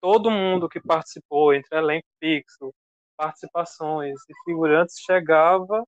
[0.00, 2.72] todo mundo que participou, entre elenco fixo,
[3.16, 5.84] participações e figurantes, chegava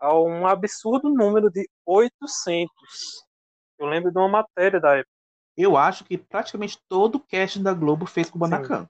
[0.00, 2.70] a um absurdo número de 800.
[3.78, 5.10] Eu lembro de uma matéria da época.
[5.56, 8.88] Eu acho que praticamente todo o casting da Globo fez Kubanacan.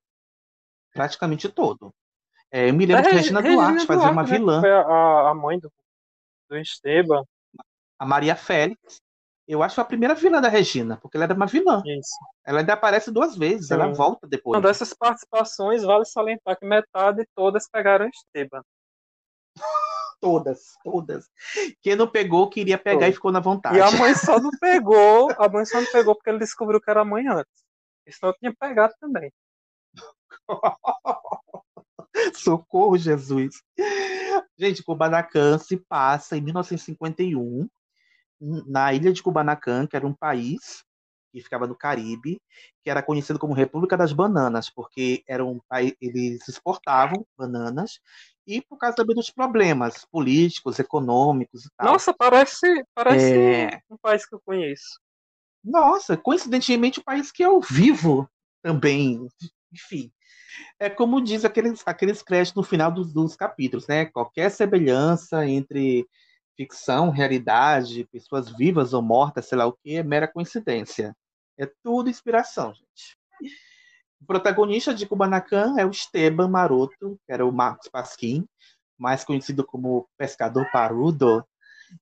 [0.93, 1.93] Praticamente todo.
[2.51, 4.61] É, eu me lembro É, que Regina Regina Duarte fazia uma Duarte, né, vilã.
[4.61, 5.71] Foi a, a mãe do,
[6.49, 7.23] do Esteban.
[7.99, 9.01] A Maria Félix.
[9.49, 11.83] Eu acho a primeira vilã da Regina, porque ela era uma vilã.
[11.87, 12.19] Isso.
[12.45, 13.75] Ela ainda aparece duas vezes, Sim.
[13.75, 14.55] ela volta depois.
[14.55, 18.63] Uma dessas participações, vale salientar que metade todas pegaram Esteban.
[20.21, 21.31] Todas, todas.
[21.81, 23.77] Quem não pegou, queria pegar e ficou na vontade.
[23.77, 26.91] E a mãe só não pegou, a mãe só não pegou porque ele descobriu que
[26.91, 27.65] era a mãe antes.
[28.11, 29.33] Senão tinha pegado também.
[32.35, 33.63] Socorro, Jesus.
[34.59, 37.69] Gente, Kubanacan se passa em 1951,
[38.41, 40.85] na ilha de Kubanacan, que era um país
[41.33, 42.41] que ficava no Caribe,
[42.83, 48.01] que era conhecido como República das Bananas, porque era um país, eles exportavam bananas
[48.47, 51.93] e por causa também dos problemas políticos, econômicos e tal.
[51.93, 53.81] Nossa, parece, parece É.
[53.91, 54.99] um país que eu conheço.
[55.63, 58.29] Nossa, coincidentemente o país que eu vivo
[58.63, 59.29] também,
[59.73, 60.11] enfim.
[60.79, 64.07] É como diz aqueles, aqueles créditos no final dos, dos capítulos, né?
[64.07, 66.07] Qualquer semelhança entre
[66.59, 71.17] ficção, realidade, pessoas vivas ou mortas, sei lá o que, é mera coincidência.
[71.57, 73.17] É tudo inspiração, gente.
[74.21, 78.45] O protagonista de Kubanacan é o Esteban Maroto, que era o Marcos Pasquim,
[78.99, 81.47] mais conhecido como Pescador Parudo.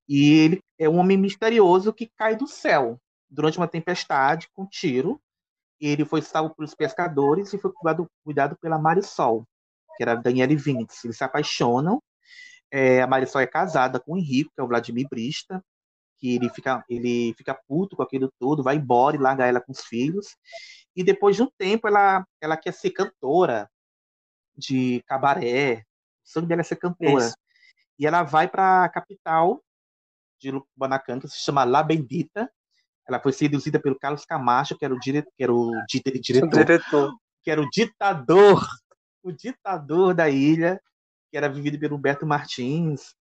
[0.09, 5.21] E ele é um homem misterioso que cai do céu durante uma tempestade com tiro.
[5.79, 9.47] Ele foi salvo pelos pescadores e foi cuidado, cuidado pela Marisol,
[9.95, 11.05] que era Daniele Vintes.
[11.05, 12.01] Eles se apaixonam.
[12.71, 15.63] É, a Marisol é casada com o Henrico, que é o Vladimir Brista,
[16.17, 19.71] que ele fica, ele fica puto com aquilo tudo, vai embora e larga ela com
[19.71, 20.35] os filhos.
[20.95, 23.69] E depois de um tempo, ela, ela quer ser cantora
[24.55, 25.83] de cabaré.
[26.25, 27.25] O sonho dela é ser cantora.
[27.27, 27.35] Isso.
[27.99, 29.61] E ela vai para a capital
[30.39, 32.51] de Kubanacan, que se chama La Bendita.
[33.07, 35.23] Ela foi seduzida pelo Carlos Camacho, que era o, dire...
[35.37, 37.17] que era o di- O diretor, diretor.
[37.43, 38.67] que era o ditador,
[39.23, 40.81] o ditador da ilha,
[41.29, 43.15] que era vivido pelo Humberto Martins.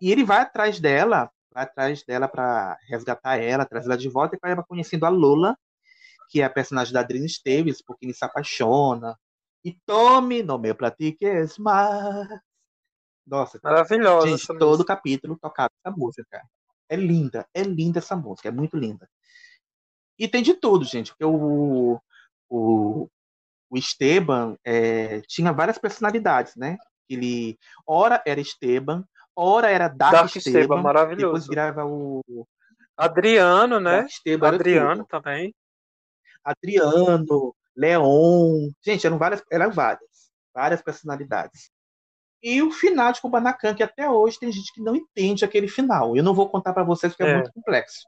[0.00, 4.34] E ele vai atrás dela, vai atrás dela para resgatar ela, trazer ela de volta,
[4.34, 5.56] e acaba conhecendo a Lola,
[6.28, 9.16] que é a personagem da Adriana Esteves, porque ele se apaixona.
[9.64, 12.28] E tome, no meu platiques mais.
[13.24, 14.96] Nossa, Maravilhosa gente, todo música.
[14.96, 16.42] capítulo tocado essa música.
[16.88, 19.08] É linda, é linda essa música, é muito linda.
[20.18, 22.00] E tem de tudo, gente, porque o,
[22.48, 23.08] o,
[23.70, 26.76] o Esteban é, tinha várias personalidades, né?
[27.08, 29.04] Ele, ora era Esteban,
[29.36, 31.24] ora era Dark, Dark Esteban, Esteban, maravilhoso.
[31.24, 32.22] depois virava o
[32.96, 34.06] Adriano, né?
[34.06, 35.54] Esteban, Adriano também.
[36.44, 41.70] Adriano, Leon, gente, eram várias, eram várias, várias personalidades.
[42.42, 46.16] E o final de Kubanacan, que até hoje tem gente que não entende aquele final.
[46.16, 47.34] Eu não vou contar pra vocês porque é, É.
[47.36, 48.00] muito complexo.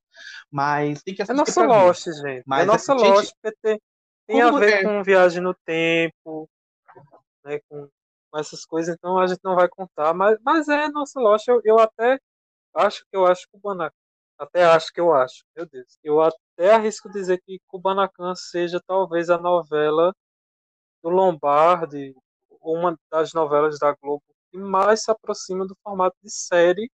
[0.51, 1.85] Mas tem que É assistir nossa pra ver.
[1.87, 2.43] Lost, gente.
[2.45, 3.81] Mas, é nossa gente, Lost, porque tem,
[4.27, 6.51] tem a ver é- com viagem no tempo,
[7.45, 7.89] né, com,
[8.35, 10.12] com essas coisas, então a gente não vai contar.
[10.12, 11.47] Mas, mas é nossa Lost.
[11.48, 12.19] Eu, eu até
[12.74, 13.94] acho que eu acho Kubanacan.
[14.39, 15.98] Até acho que eu acho, meu Deus.
[16.02, 20.12] Eu até arrisco dizer que Kubanacan seja talvez a novela
[21.02, 22.15] do Lombardi,
[22.61, 26.90] uma das novelas da Globo que mais se aproxima do formato de série,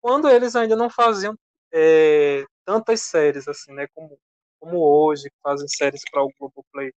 [0.00, 1.36] quando eles ainda não faziam
[1.72, 4.18] é, tantas séries assim, né, como,
[4.60, 6.92] como hoje, que fazem séries para o Globoplay.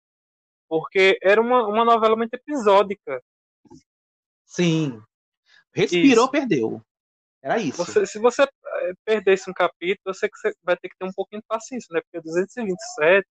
[0.69, 3.23] Porque era uma, uma novela muito episódica.
[4.55, 5.03] Sim.
[5.75, 6.31] Respirou, Isso.
[6.31, 6.83] perdeu.
[7.43, 7.79] Era isso.
[7.85, 11.05] Você, se você eh, perdesse um capítulo, eu sei que você vai ter que ter
[11.07, 12.01] um pouquinho de paciência, né?
[12.03, 13.27] Porque 227.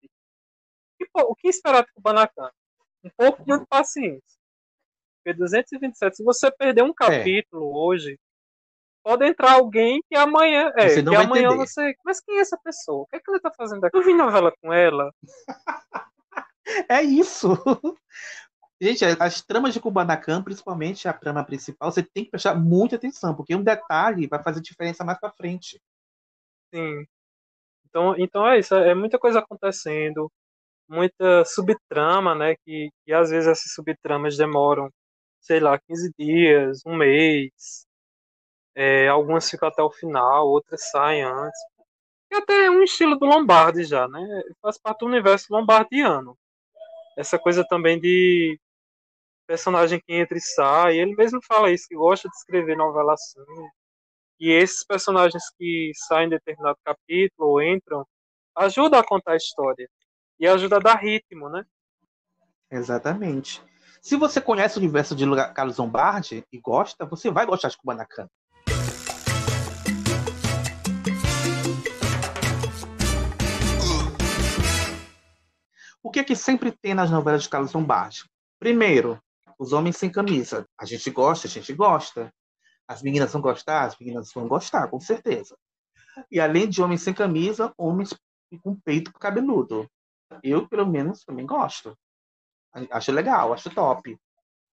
[1.01, 2.49] E, pô, o que esperar do Kubanacan?
[3.03, 4.39] Um pouco de paciência.
[5.23, 6.83] Porque 227, se você perder É.
[6.83, 8.17] um capítulo hoje,
[9.03, 10.71] pode entrar alguém que amanhã.
[10.77, 11.57] É, Você que amanhã entender.
[11.57, 11.93] você.
[12.03, 13.01] Mas quem é essa pessoa?
[13.03, 13.95] O que é que ela tá fazendo aqui?
[13.97, 15.11] Eu vi novela com ela.
[16.87, 17.49] É isso.
[18.81, 23.35] Gente, as tramas de Kubanacan, principalmente a trama principal, você tem que prestar muita atenção,
[23.35, 25.81] porque um detalhe vai fazer diferença mais pra frente.
[26.73, 27.05] Sim.
[27.89, 30.31] Então, então é isso, é muita coisa acontecendo,
[30.87, 32.55] muita subtrama, né?
[32.65, 34.89] Que, que às vezes essas subtramas demoram,
[35.41, 37.85] sei lá, 15 dias, um mês.
[38.75, 41.59] É, algumas ficam até o final, outras saem antes.
[42.31, 44.21] E até é um estilo do Lombardi já, né?
[44.61, 46.37] Faz parte do universo lombardiano.
[47.17, 48.59] Essa coisa também de
[49.49, 50.99] personagem que entra e sai.
[50.99, 53.41] Ele mesmo fala isso, que gosta de escrever novela assim.
[54.39, 58.05] E esses personagens que saem em determinado capítulo ou entram,
[58.55, 59.89] ajudam a contar a história.
[60.39, 61.65] E ajuda a dar ritmo, né?
[62.69, 63.59] Exatamente.
[63.99, 68.29] Se você conhece o universo de Carlos Lombardi e gosta, você vai gostar de Kubanacan.
[76.03, 78.23] O que é que sempre tem nas novelas de Carlos Lombardi?
[78.59, 79.19] Primeiro,
[79.59, 80.65] os homens sem camisa.
[80.79, 82.33] A gente gosta, a gente gosta.
[82.87, 85.55] As meninas vão gostar, as meninas vão gostar, com certeza.
[86.31, 88.17] E além de homens sem camisa, homens
[88.63, 89.87] com peito cabeludo.
[90.41, 91.95] Eu, pelo menos, também gosto.
[92.89, 94.17] Acho legal, acho top.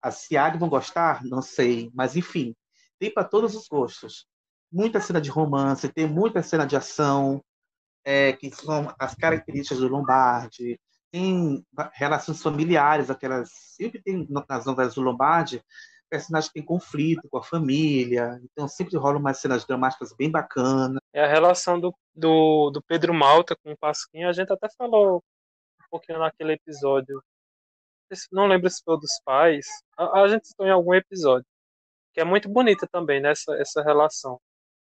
[0.01, 1.23] As Ciag vão gostar?
[1.25, 1.91] Não sei.
[1.93, 2.55] Mas, enfim,
[2.97, 4.25] tem para todos os gostos.
[4.71, 7.43] Muita cena de romance, tem muita cena de ação,
[8.05, 10.79] é, que são as características do Lombardi.
[11.11, 13.49] Tem relações familiares, aquelas.
[13.51, 15.63] Sempre tem nas novelas do Lombardi
[16.09, 18.39] personagens que têm conflito com a família.
[18.43, 20.99] Então, sempre rolam umas cenas dramáticas bem bacanas.
[21.13, 24.23] é a relação do, do, do Pedro Malta com o Pasquim.
[24.23, 27.23] A gente até falou um pouquinho naquele episódio.
[28.31, 29.67] Não lembro se foi dos pais.
[29.95, 31.45] A, a gente citou em algum episódio.
[32.13, 34.41] Que é muito bonita também, né, essa, essa relação.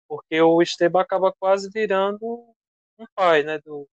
[0.09, 2.21] Porque o Esteban acaba quase virando
[2.99, 3.89] um pai, né, do,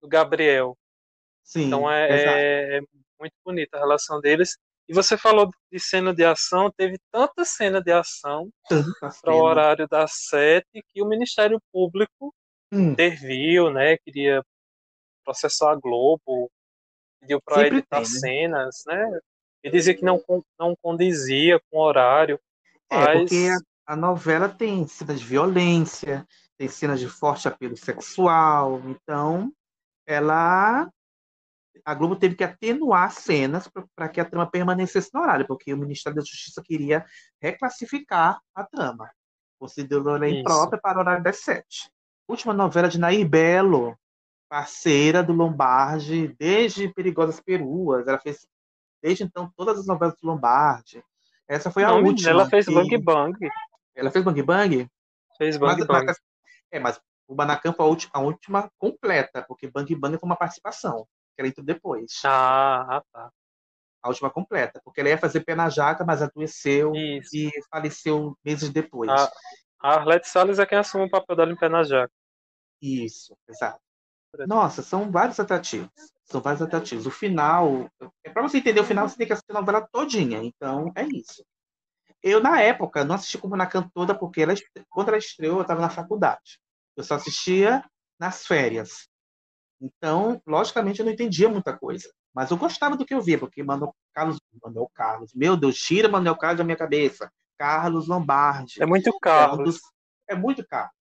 [0.00, 0.76] do Gabriel.
[1.42, 2.36] Sim, Então exato.
[2.38, 2.80] é, é
[3.20, 4.56] muito bonita a relação deles.
[4.88, 8.50] E você falou de cena de ação, teve tanta cena de ação
[9.22, 12.34] para o horário das sete que o Ministério Público
[12.72, 12.92] Hum.
[12.92, 13.96] interviu, né?
[13.98, 14.42] Queria
[15.24, 16.50] processar a Globo,
[17.20, 18.18] pediu para editar tem, né?
[18.18, 19.20] cenas, né?
[19.62, 20.20] E dizia que não,
[20.58, 22.40] não condizia com o horário.
[22.90, 23.48] É, Mas porque
[23.86, 26.26] a, a novela tem cenas de violência,
[26.58, 29.52] tem cenas de forte apelo sexual, então
[30.06, 30.90] ela
[31.84, 35.76] a Globo teve que atenuar cenas para que a trama permanecesse no horário, porque o
[35.76, 37.04] Ministério da Justiça queria
[37.40, 39.10] reclassificar a trama,
[39.58, 41.90] considerou ela imprópria para o horário das sete.
[42.28, 43.96] Última novela de Nair Belo,
[44.48, 48.46] parceira do Lombardi desde Perigosas Peruas, ela fez
[49.02, 51.02] desde então todas as novelas do Lombardi.
[51.48, 52.30] Essa foi a não, última.
[52.30, 53.50] ela fez que- Bang Bang.
[53.94, 54.88] Ela fez Bang Bang?
[55.36, 56.06] Fez Bang Mas, Bang.
[56.06, 56.20] mas-
[56.70, 60.36] é, mas o Banacan foi a última, a última completa, porque Bang Bang foi uma
[60.36, 62.20] participação, que ela entrou depois.
[62.24, 63.30] Ah, tá.
[64.02, 67.36] A última completa, porque ela ia fazer pé na jaca, mas adoeceu Isso.
[67.36, 69.10] e faleceu meses depois.
[69.10, 69.32] A,
[69.80, 72.12] a Arlete Salles é quem assume o papel dela em Pé na Jaca.
[72.80, 73.80] Isso, exato.
[74.46, 75.90] Nossa, são vários atrativos.
[76.24, 77.06] São vários atrativos.
[77.06, 77.88] O final,
[78.24, 80.42] é para você entender o final, você tem que assistir a novela todinha.
[80.42, 81.44] Então, é isso.
[82.22, 84.54] Eu, na época, não assisti como na toda, porque ela,
[84.88, 86.58] quando ela estreou, eu estava na faculdade.
[86.96, 87.84] Eu só assistia
[88.18, 89.08] nas férias.
[89.82, 92.08] Então, logicamente, eu não entendia muita coisa.
[92.32, 96.08] Mas eu gostava do que eu via, porque Manuel Carlos, Manuel Carlos, meu Deus, tira
[96.08, 97.30] Manuel Carlos da minha cabeça.
[97.58, 98.80] Carlos Lombardi.
[98.80, 99.74] É muito É, um Carlos.
[99.74, 99.80] dos-
[100.28, 100.92] é muito Carlos.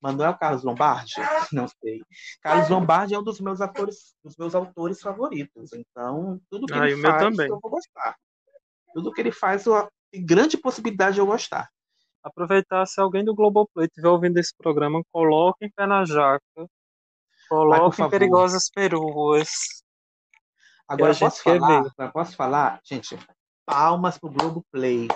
[0.00, 1.14] Manuel Carlos Lombardi?
[1.52, 2.02] Não sei.
[2.42, 5.72] Carlos Lombardi é um dos meus atores, dos meus autores favoritos.
[5.72, 8.16] Então, tudo que Ah, ele faz, eu vou gostar.
[8.94, 11.70] Tudo que ele faz, eu, tem grande possibilidade de eu gostar.
[12.22, 16.40] Aproveitar, se alguém do Globoplay estiver ouvindo esse programa, coloquem Pé na Jaca.
[17.48, 18.10] Coloquem favor.
[18.10, 19.50] Perigosas Peruas.
[20.88, 21.78] Agora, posso falar?
[21.78, 22.80] Agora, posso falar?
[22.84, 23.18] Gente,
[23.64, 25.08] palmas pro Globoplay,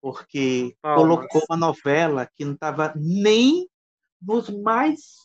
[0.00, 1.02] porque Palmas.
[1.02, 3.68] colocou uma novela que não estava nem
[4.20, 5.24] nos mais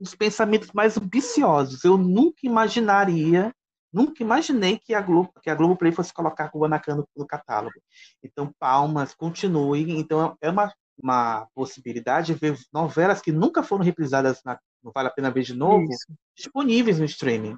[0.00, 1.84] nos pensamentos mais ambiciosos.
[1.84, 3.54] Eu nunca imaginaria,
[3.92, 7.80] nunca imaginei que a Globo, que a Globoplay fosse colocar Kubanacan no, no catálogo.
[8.22, 9.92] Então, palmas, continue.
[9.92, 15.08] Então, é uma, uma possibilidade de ver novelas que nunca foram reprisadas na Não Vale
[15.08, 16.06] a Pena Ver de Novo, Isso.
[16.36, 17.56] disponíveis no streaming.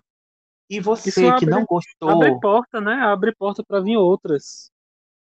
[0.68, 2.94] E você Isso que abre- não gostou, Abre porta, né?
[2.94, 4.70] Abre porta para vir outras.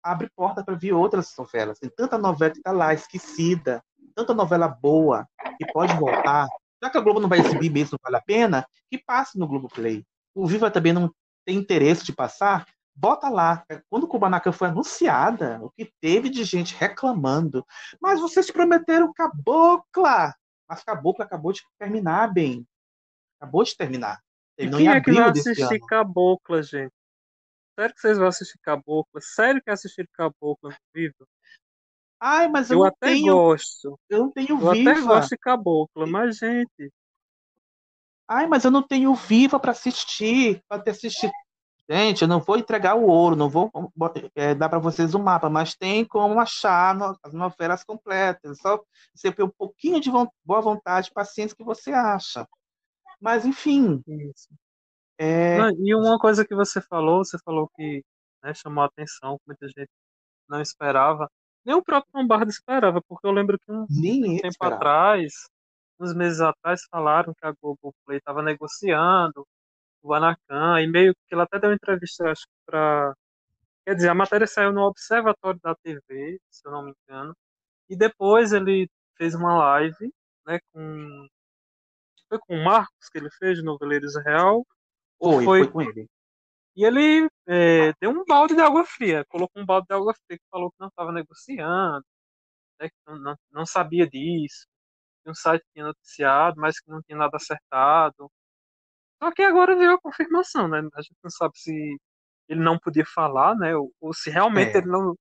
[0.02, 1.78] abre porta para ver outras novelas.
[1.78, 3.82] Tem tanta novela que está lá, esquecida,
[4.15, 5.27] tanta novela boa
[5.59, 6.47] que pode voltar.
[6.82, 9.47] Já que a Globo não vai exibir mesmo, não vale a pena, que passe no
[9.48, 10.05] Globo Play.
[10.35, 11.11] O Viva também não
[11.47, 13.65] tem interesse de passar, bota lá.
[13.89, 17.65] Quando o Kubanacan foi anunciada, o que teve de gente reclamando,
[18.01, 20.35] mas vocês prometeram cabocla.
[20.74, 22.66] Mas cabocla acabou de terminar, bem.
[23.38, 24.20] Acabou de terminar.
[24.56, 25.78] Terminou quem em é que vai assistir.
[25.86, 26.92] Cabocla, gente?
[27.78, 29.20] Sério que vocês vão assistir Cabocla?
[29.20, 31.26] Sério que assistir Cabocla no Viva?
[32.20, 33.32] Ai, mas eu, Eu até tenho.
[33.34, 34.01] gosto.
[34.09, 34.90] Eu não tenho Eu Viva.
[34.90, 36.92] até gosto de Cabocla, mas, gente,
[38.26, 41.30] Ai, mas eu não tenho Viva para assistir, para ter assistido.
[41.89, 43.70] Gente, eu não vou entregar o ouro, não vou
[44.35, 48.59] é, dar para vocês o mapa, mas tem como achar no- as novelas completas.
[48.59, 48.82] É Só
[49.15, 52.47] você ter um pouquinho de von- boa vontade, paciência que você acha.
[53.20, 54.02] Mas, enfim.
[55.19, 58.02] É, Não, e uma coisa que você falou, você falou que
[58.43, 59.90] né, chamou a atenção, que muita gente
[60.48, 61.31] não esperava.
[61.65, 64.77] Nem o próprio Lombardo esperava, porque eu lembro que um tempo esperava.
[64.77, 65.32] atrás,
[66.01, 69.47] uns meses atrás, falaram que a Globoplay estava negociando
[70.05, 73.14] o Anacan, e meio que ela até deu uma entrevista, acho que para.
[73.86, 77.36] Quer dizer, a matéria saiu no Observatório da TV, se eu não me engano,
[77.89, 80.12] e depois ele fez uma live,
[80.47, 81.28] né, com.
[82.28, 84.66] Foi com o Marcos que ele fez, de Noveleiros Real,
[85.18, 86.09] ou Foi, foi com ele.
[86.76, 90.39] e ele é, deu um balde de água fria, colocou um balde de água fria
[90.39, 92.05] que falou que não estava negociando,
[92.81, 94.66] né, que não, não, não sabia disso,
[95.24, 98.31] que um site tinha noticiado, mas que não tinha nada acertado.
[99.23, 100.78] Só que agora veio a confirmação, né?
[100.95, 101.97] A gente não sabe se
[102.49, 103.74] ele não podia falar, né?
[103.77, 104.78] Ou, ou se realmente É.
[104.78, 105.15] ele não,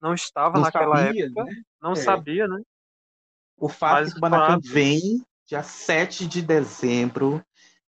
[0.00, 1.62] não estava Não naquela sabia, época, né?
[1.80, 1.96] não É.
[1.96, 2.60] sabia, né?
[3.56, 7.44] O fato Mas é que o Banacan fato- vem dia 7 de dezembro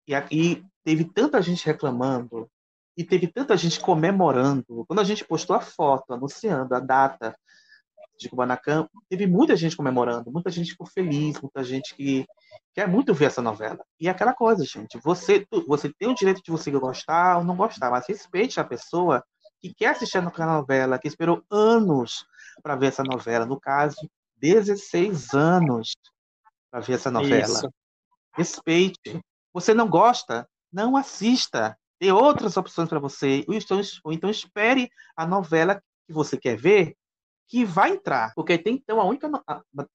[0.07, 2.47] e aqui teve tanta gente reclamando
[2.95, 4.85] e teve tanta gente comemorando.
[4.87, 7.35] Quando a gente postou a foto anunciando a data,
[8.17, 12.25] de Kubanacan, teve muita gente comemorando, muita gente ficou feliz, muita gente que
[12.73, 13.79] quer muito ver essa novela.
[13.99, 17.55] E é aquela coisa, gente, você, você tem o direito de você gostar ou não
[17.55, 19.23] gostar, mas respeite a pessoa
[19.61, 22.25] que quer assistir a novela, que esperou anos
[22.61, 23.97] para ver essa novela, no caso,
[24.37, 25.93] 16 anos
[26.69, 27.45] para ver essa novela.
[27.45, 27.69] Isso.
[28.33, 29.19] Respeite.
[29.53, 30.47] Você não gosta?
[30.71, 31.77] Não assista.
[31.97, 33.45] Tem outras opções para você.
[33.47, 36.95] Ou então, ou então espere a novela que você quer ver
[37.47, 38.33] que vai entrar.
[38.35, 39.27] Porque até então, a única,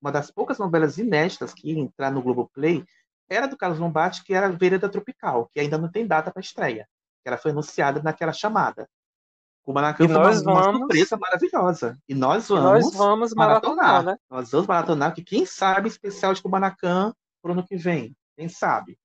[0.01, 2.85] uma das poucas novelas inéditas que ia entrar no Globoplay
[3.28, 6.86] era do Carlos Lombardi, que era Vereda Tropical, que ainda não tem data para estreia.
[7.22, 8.89] Que ela foi anunciada naquela chamada.
[9.62, 11.98] Kubanacan E foi uma, nós uma vamos- surpresa maravilhosa.
[12.09, 14.16] E nós E vamos, nós vamos maratonar, né?
[14.28, 17.12] Nós vamos maratonar, que quem sabe especial de Kubanacan
[17.43, 18.16] pro ano que vem.
[18.36, 18.98] Quem sabe?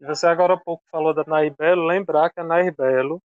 [0.00, 3.22] E Você agora há pouco falou da Nair Belo, lembrar que a Nair Belo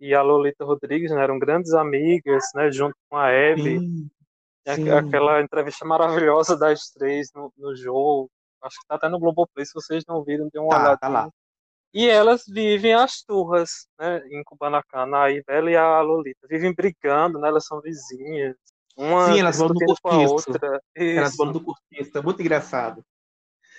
[0.00, 3.80] e a Lolita Rodrigues né, eram grandes amigas, né, junto com a E
[4.66, 8.30] aqu- aquela entrevista maravilhosa das três no, no jogo.
[8.62, 10.98] Acho que tá até no Globoplay, se vocês não viram, dê uma Tá, olhada.
[10.98, 11.30] tá lá.
[11.94, 16.46] E elas vivem as turras, né, em Kubanacan, a Belo e a Lolita.
[16.48, 18.54] Vivem brigando, né, elas são vizinhas.
[18.96, 20.32] Uma Sim, elas vão no cortiço.
[20.50, 20.80] outra.
[20.94, 23.02] Elas vão do cortiço, é muito engraçado.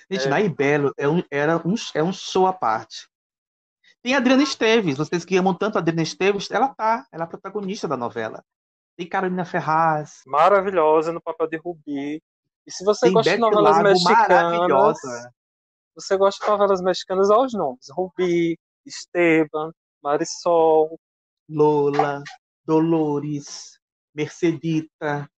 [0.09, 0.29] Gente, É.
[0.29, 3.07] Nair Belo é um, era um, é um show à parte.
[4.03, 7.25] Tem a Adriana Esteves, vocês que amam tanto a Adriana Esteves, ela tá, ela é
[7.25, 8.43] a protagonista da novela.
[8.95, 12.21] Tem Carolina Ferraz, Maravilhosa no papel de Rubi.
[12.65, 14.97] E se você tem gosta de Beth novelas Lago, mexicanas,
[15.95, 17.87] você gosta de novelas mexicanas, olha os nomes.
[17.91, 19.71] Rubi, Esteban,
[20.03, 20.99] Marisol.
[21.49, 22.21] Lola,
[22.65, 23.79] Dolores,
[24.13, 25.29] Mercedita,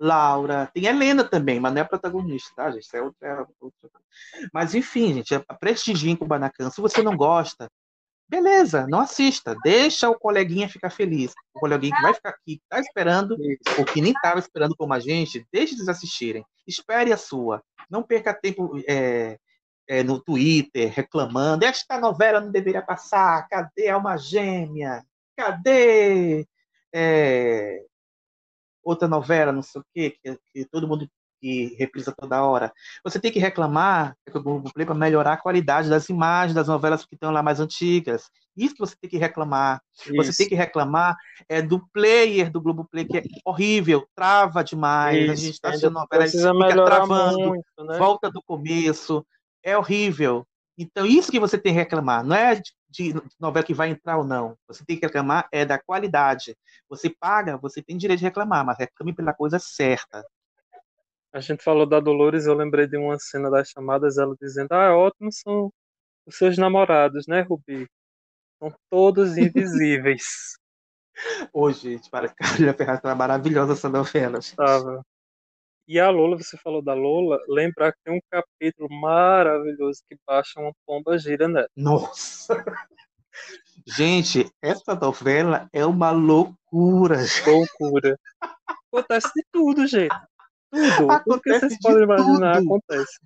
[0.00, 0.68] Laura.
[0.74, 2.82] Tem Helena também, mas não é protagonista, tá, gente?
[2.82, 3.90] Isso é outra, é outra.
[4.52, 6.70] Mas enfim, gente, é prestigiem em Kubanacan.
[6.70, 7.70] Se você não gosta,
[8.28, 9.56] beleza, não assista.
[9.62, 11.32] Deixa o coleguinha ficar feliz.
[11.54, 13.36] O coleguinha que vai ficar aqui, que tá esperando,
[13.78, 16.44] ou que nem estava esperando como a gente, deixe eles assistirem.
[16.66, 17.62] Espere a sua.
[17.90, 19.38] Não perca tempo é,
[19.88, 21.64] é, no Twitter reclamando.
[21.64, 23.46] Esta novela não deveria passar.
[23.48, 25.04] Cadê Alma Gêmea?
[25.36, 26.46] Cadê
[26.92, 27.84] é,
[28.82, 31.08] outra novela, não sei o quê, que, que todo mundo
[31.44, 32.72] que reprisa toda hora.
[33.04, 37.04] Você tem que reclamar com o Globoplay para melhorar a qualidade das imagens das novelas
[37.04, 38.30] que estão lá mais antigas.
[38.56, 39.82] Isso que você tem que reclamar.
[39.94, 40.38] Você Isso.
[40.38, 41.14] tem que reclamar
[41.46, 45.28] é do player do Globoplay, que é horrível, trava demais.
[45.28, 47.98] a Isso, gente está assistindo novela precisa fica melhorar travando, muito, né?
[47.98, 49.26] volta do começo.
[49.62, 50.46] É horrível.
[50.78, 52.24] Então, isso que você tem que reclamar.
[52.24, 54.56] Não é de, de novela que vai entrar ou não.
[54.66, 56.56] Você tem que reclamar é da qualidade.
[56.88, 60.24] Você paga, você tem direito de reclamar, mas reclame pela coisa certa.
[61.34, 64.96] A gente falou da Dolores, eu lembrei de uma cena das chamadas, ela dizendo, ah,
[64.96, 65.68] ótimos são
[66.24, 67.88] os seus namorados, né, Rubi?
[68.62, 70.56] São todos invisíveis.
[71.52, 74.40] Hoje, gente, para Carolina Ferraz tá maravilhosa essa novela.
[74.40, 74.54] gente.
[74.54, 75.04] Tava.
[75.88, 80.60] E a Lola, você falou da Lola, lembrar que tem um capítulo maravilhoso que baixa
[80.60, 81.68] uma pomba gira nela.
[81.74, 82.64] Nossa!
[83.84, 87.24] Gente, essa novela é uma loucura.
[87.24, 87.50] gente.
[87.50, 88.16] Loucura.
[88.92, 90.14] Acontece de tudo, gente.
[90.74, 91.22] Tudo.
[91.24, 92.66] Tudo que Acontece vocês de podem imaginar tudo.
[92.74, 93.20] acontece.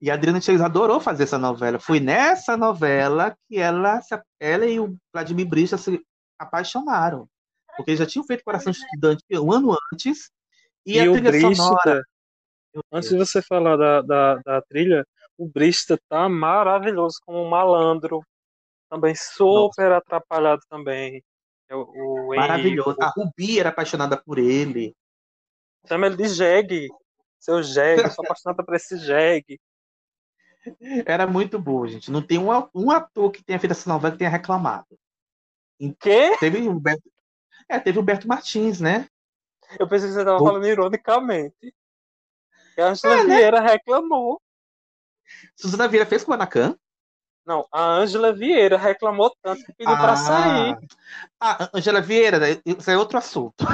[0.00, 1.78] E a Adriana Chaves adorou fazer essa novela.
[1.78, 4.00] Foi nessa novela que ela,
[4.40, 6.00] ela e o Vladimir Brista se
[6.38, 7.28] apaixonaram.
[7.76, 10.30] Porque eles já tinham feito Coração de Estudante um ano antes.
[10.86, 12.02] E, E, a o trilha Brista, sonora.
[12.92, 18.22] antes de você falar da, da, da trilha, o Brista tá maravilhoso como um malandro.
[18.88, 21.22] Também super atrapalhado também.
[21.68, 22.96] É o, o Maravilhoso.
[23.00, 24.94] A Rubi era apaixonada por ele.
[25.86, 26.88] Chama ele de Jeg.
[27.38, 29.58] Seu Jeg, eu sou apaixonada por esse Jeg.
[31.06, 32.10] Era muito boa, gente.
[32.10, 34.86] Não tem um, um ator que tenha feito essa novela que tenha reclamado.
[35.98, 36.36] Quê?
[36.38, 37.10] Teve o Humberto,
[37.66, 39.08] é, teve o Humberto Martins, né?
[39.78, 41.74] Eu pensei que você tava Vou- falando ironicamente.
[42.76, 43.36] E a Angela É, né?
[43.36, 44.40] Vieira reclamou.
[45.56, 46.76] Suzana Vieira fez com o Anacan.
[47.46, 50.76] Não, a Ângela Vieira reclamou tanto que pediu pra sair.
[51.40, 53.64] Ah, Angela Vieira, isso é outro assunto.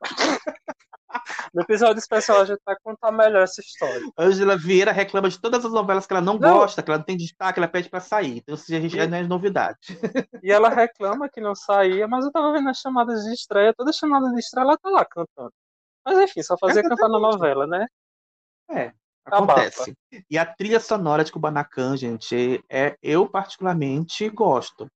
[1.54, 4.02] No episódio especial a gente vai contar melhor essa história.
[4.16, 6.52] Angela Vieira reclama de todas as novelas que ela não, Não.
[6.58, 8.38] gosta, que ela não tem destaque, ela pede pra sair.
[8.38, 9.78] Então, isso já já não é novidade.
[10.42, 13.92] E ela reclama que não saía, mas eu tava vendo as chamadas de estreia, toda
[13.92, 15.52] chamada de estreia ela tá lá cantando.
[16.04, 17.86] Mas enfim, só fazia cantar na novela, né?
[18.70, 18.92] É,
[19.26, 19.60] Abafa.
[19.60, 19.94] acontece.
[20.30, 24.88] E a trilha sonora de Kubanacan, gente, é, eu particularmente gosto.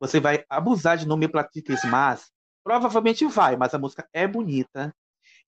[0.00, 2.30] Você vai abusar de nome platícios, mas
[2.64, 4.94] provavelmente vai, mas a música é bonita.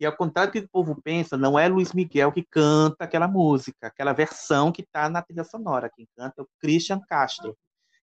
[0.00, 3.28] E ao contrário do que o povo pensa, não é Luiz Miguel que canta aquela
[3.28, 5.90] música, aquela versão que está na trilha sonora.
[5.94, 7.54] Quem canta é o Christian Castro,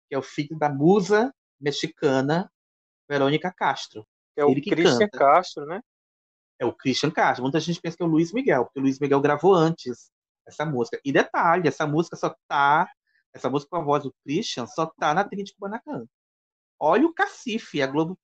[0.07, 2.51] que é o filho da musa mexicana
[3.09, 4.07] Verônica Castro.
[4.35, 5.17] É o Christian canta.
[5.17, 5.81] Castro, né?
[6.59, 7.41] É o Christian Castro.
[7.41, 10.11] Muita gente pensa que é o Luiz Miguel, porque o Luiz Miguel gravou antes
[10.45, 10.99] essa música.
[11.03, 12.87] E detalhe, essa música só tá.
[13.33, 16.05] Essa música com a voz do Christian só tá na trilha de Kubanacan.
[16.79, 18.17] Olha o cacife, a Globo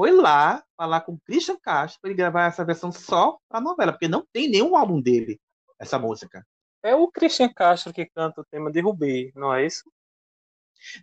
[0.00, 3.92] foi lá falar com o Christian Castro para ele gravar essa versão só pra novela,
[3.92, 5.38] porque não tem nenhum álbum dele,
[5.78, 6.42] essa música.
[6.82, 9.84] É o Christian Castro que canta o tema de Rubi, não é isso?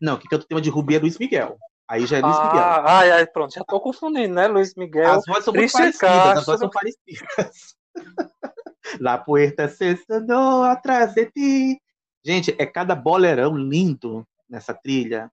[0.02, 1.60] Não, que canta o tema de Rubi é Luiz Miguel.
[1.88, 2.60] Aí já é Luiz Miguel.
[2.60, 4.48] Ah, ai, ai, pronto, já tô confundindo, né?
[4.48, 5.14] Luiz Miguel.
[5.14, 6.46] As vozes são muito Christian parecidas, as Castro.
[6.46, 7.76] vozes são parecidas.
[9.00, 11.82] La puerta se cerró atrás de ti.
[12.26, 15.32] Gente, é cada boleirão lindo nessa trilha.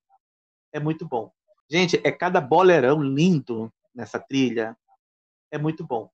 [0.70, 1.32] É muito bom.
[1.70, 4.76] Gente, é cada boleirão lindo nessa trilha.
[5.50, 6.10] É muito bom.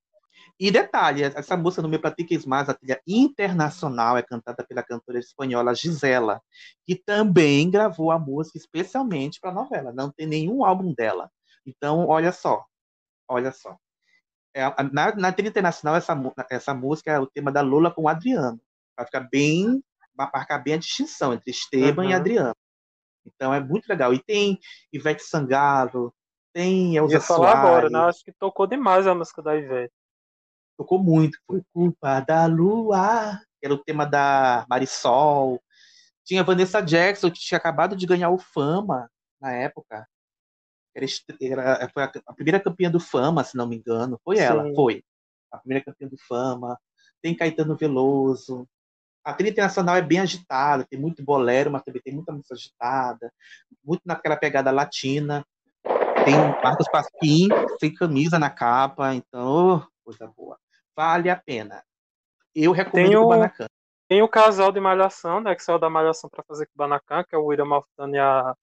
[0.59, 5.19] E detalhe, essa música no meu Platiques Mais, a trilha internacional, é cantada pela cantora
[5.19, 6.41] espanhola Gisela,
[6.85, 9.91] que também gravou a música especialmente para a novela.
[9.91, 11.31] Não tem nenhum álbum dela.
[11.65, 12.65] Então, olha só.
[13.27, 13.77] Olha só.
[14.53, 16.15] É, na, na trilha internacional, essa,
[16.49, 18.59] essa música é o tema da Lola com o Adriano.
[18.95, 19.83] Vai ficar bem.
[20.15, 22.15] Vai marcar bem a distinção entre Esteban e Uhum.
[22.15, 22.55] Adriano.
[23.25, 24.13] Então é muito legal.
[24.13, 24.59] E tem
[24.91, 26.13] Ivete Sangalo,
[26.53, 27.99] tem Elza Ia falar agora, né?
[27.99, 29.93] Acho que tocou demais a música da Ivete.
[30.77, 31.37] Tocou muito.
[31.45, 33.39] Foi culpa da lua.
[33.59, 35.61] que Era o tema da Marisol.
[36.25, 40.07] Tinha Vanessa Jackson, que tinha acabado de ganhar o Fama na época.
[40.95, 41.05] Era,
[41.41, 44.19] era- foi a, a primeira campeã do Fama, se não me engano.
[44.23, 44.75] Foi ela, Sim.
[44.75, 45.03] foi.
[45.51, 46.77] A primeira campeã do Fama.
[47.21, 48.67] Tem Caetano Veloso.
[49.23, 53.31] A trilha internacional é bem agitada, tem muito bolero, mas também tem muita música agitada,
[53.83, 55.45] muito naquela pegada latina.
[56.25, 57.47] Tem Marcos Pasquim
[57.79, 60.57] sem camisa na capa, então, oh, coisa boa.
[60.95, 61.83] Vale a pena.
[62.53, 63.67] Eu recomendo Tem o o- Kubanacan.
[64.07, 65.55] Tem o casal de Malhação, né?
[65.55, 68.53] Que saiu da Malhação pra fazer Kubanacan, que é o William Malfitani e a,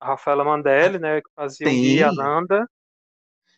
[0.00, 1.20] a Rafaela Mandelli, né?
[1.20, 1.82] Que fazia o Tem.
[1.82, 2.68] Gui e a Nanda.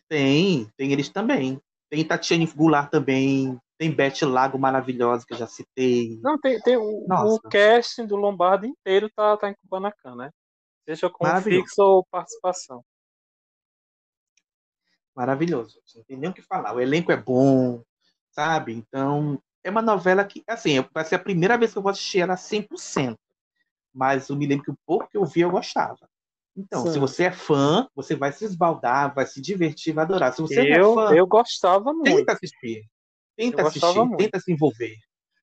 [0.09, 1.61] Tem, tem eles também.
[1.89, 3.59] Tem Tatiane Goulart também.
[3.77, 6.19] Tem Beth Lago maravilhosa, que eu já citei.
[6.21, 7.35] Não, tem, tem o, Nossa.
[7.35, 10.31] o casting do Lombardo inteiro tá, tá em Kubanacan, né?
[10.83, 12.83] Seja com fixo ou participação.
[15.15, 15.81] Maravilhoso.
[15.95, 16.75] Não tem nem o que falar.
[16.75, 17.83] O elenco é bom,
[18.31, 18.73] sabe?
[18.73, 22.19] Então, é uma novela que, assim, vai ser a primeira vez que eu vou assistir
[22.19, 23.17] ela 100%.
[23.93, 26.07] Mas eu me lembro que o pouco que eu vi, eu gostava.
[26.55, 26.93] Então, Sim.
[26.93, 30.33] se você é fã, você vai se esbaldar, vai se divertir, vai adorar.
[30.33, 32.15] Se você Eu, não é fã, eu gostava muito.
[32.15, 32.87] tenta assistir.
[33.37, 34.17] Tenta assistir, muito.
[34.17, 34.95] tenta se envolver.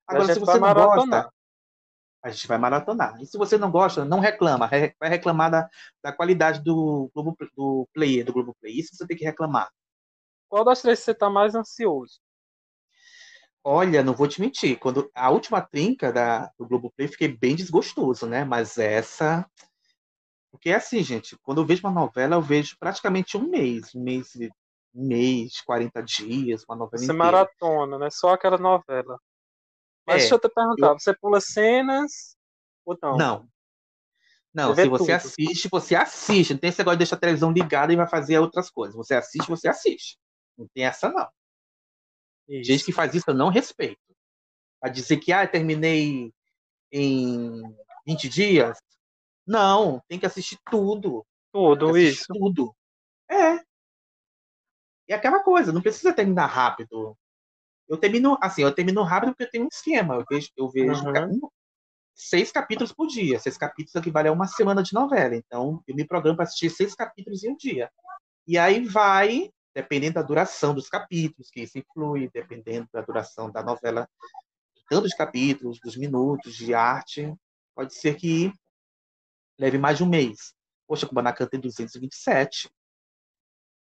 [0.06, 1.22] Agora, se você não maratonar.
[1.24, 1.34] gosta,
[2.22, 3.22] a gente vai maratonar.
[3.22, 4.66] E se você não gosta, não reclama.
[4.66, 5.68] Re- Vai reclamar da,
[6.02, 8.78] da qualidade do, Globo, do player, do Globo Play.
[8.78, 9.70] Isso você tem que reclamar.
[10.48, 12.20] Qual das três você tá mais ansioso?
[13.62, 14.78] Olha, não vou te mentir.
[14.78, 18.44] Quando a última trinca da, do Globoplay, fiquei bem desgostoso, né?
[18.44, 19.48] Mas essa.
[20.50, 23.94] Porque é assim, gente, quando eu vejo uma novela, eu vejo praticamente um mês.
[23.94, 24.50] Um mês, e-
[24.94, 27.18] mês, 40 dias, uma novela Você inteira.
[27.18, 28.10] maratona, né?
[28.10, 29.18] Só aquela novela.
[30.06, 32.36] Mas É, deixa eu te perguntar, eu- você pula cenas
[32.84, 33.16] ou não?
[33.18, 33.48] Não.
[34.54, 35.10] Não, Você se você tudo.
[35.16, 36.52] assiste, você assiste.
[36.52, 38.94] Não tem esse negócio de deixar a televisão ligada e vai fazer outras coisas.
[38.94, 40.16] Você assiste, você assiste.
[40.56, 41.28] Não tem essa, não.
[42.48, 42.70] Isso.
[42.70, 43.98] Gente que faz isso, eu não respeito.
[44.80, 46.32] A dizer que, ah, terminei
[46.92, 47.62] em
[48.06, 48.78] 20 dias.
[49.44, 51.26] Não, tem que assistir tudo.
[51.52, 52.26] Tudo assistir isso.
[52.28, 52.76] Tudo.
[55.08, 55.12] É.
[55.12, 57.16] É aquela coisa, não precisa terminar rápido.
[57.88, 60.14] Eu termino, assim, eu termino rápido porque eu tenho um esquema.
[60.16, 61.40] Eu vejo, eu vejo Uhum.
[61.44, 61.48] um-
[62.14, 63.38] seis capítulos por dia.
[63.38, 65.34] Seis capítulos equivale a uma semana de novela.
[65.34, 67.90] Então, eu me programo para assistir seis capítulos em um dia.
[68.46, 73.62] E aí vai, dependendo da duração dos capítulos, que isso influi, dependendo da duração da
[73.62, 74.08] novela,
[74.88, 77.34] tanto de capítulos, dos minutos, de arte,
[77.74, 78.52] pode ser que
[79.58, 80.54] leve mais de um mês.
[80.86, 82.70] Poxa, Kubanacan tem 227.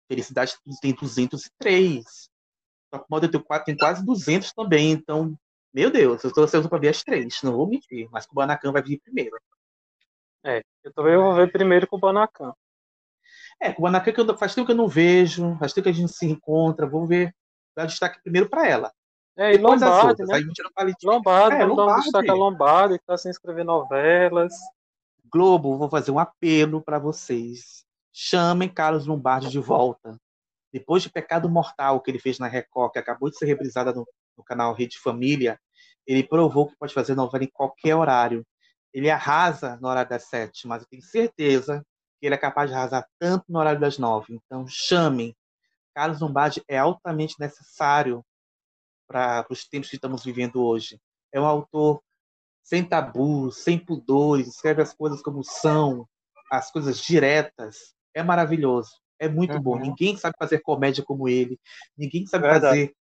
[0.08, 2.30] Felicidade tem 203.
[2.90, 4.90] Top Model tem qua- tem quase 200 também.
[4.92, 5.38] Então,
[5.72, 7.42] meu Deus, eu estou ansioso para ver as três.
[7.42, 9.36] Não vou mentir, mas Kubanacan vai vir primeiro.
[10.44, 12.54] É, eu também vou ver primeiro com o Banacan.
[13.60, 16.12] É, Kubanacan que eu, faz tempo que eu não vejo, faz tempo que a gente
[16.12, 16.86] se encontra.
[16.86, 17.34] Vou ver,
[17.76, 18.92] dar destaque primeiro para ela.
[19.36, 20.34] É, e Depois Lombardi, né?
[20.34, 22.02] Aí a gente não fala de Lombardi, É, vamos Lombardi.
[22.04, 24.54] destaque a Lombardi, que tá sem escrever novelas.
[25.30, 27.84] Globo, vou fazer um apelo para vocês.
[28.20, 30.20] Chamem Carlos Lombardi de volta.
[30.72, 34.04] Depois de Pecado Mortal que ele fez na Record, que acabou de ser reprisada no,
[34.36, 35.56] no canal Rede Família,
[36.04, 38.44] ele provou que pode fazer novela em qualquer horário.
[38.92, 41.86] Ele arrasa no horário das sete, mas eu tenho certeza
[42.18, 44.34] que ele é capaz de arrasar tanto no horário das nove.
[44.34, 45.32] Então, chamem.
[45.94, 48.26] Carlos Lombardi é altamente necessário
[49.06, 51.00] para os tempos que estamos vivendo hoje.
[51.32, 52.02] É um autor
[52.64, 56.04] sem tabus, sem pudores, escreve as coisas como são,
[56.50, 57.96] as coisas diretas.
[58.14, 58.90] É maravilhoso.
[59.18, 59.72] É muito bom.
[59.76, 59.80] Uhum.
[59.82, 61.58] Ninguém sabe fazer comédia como ele.
[61.96, 62.64] Ninguém sabe Verdade.
[62.66, 62.94] fazer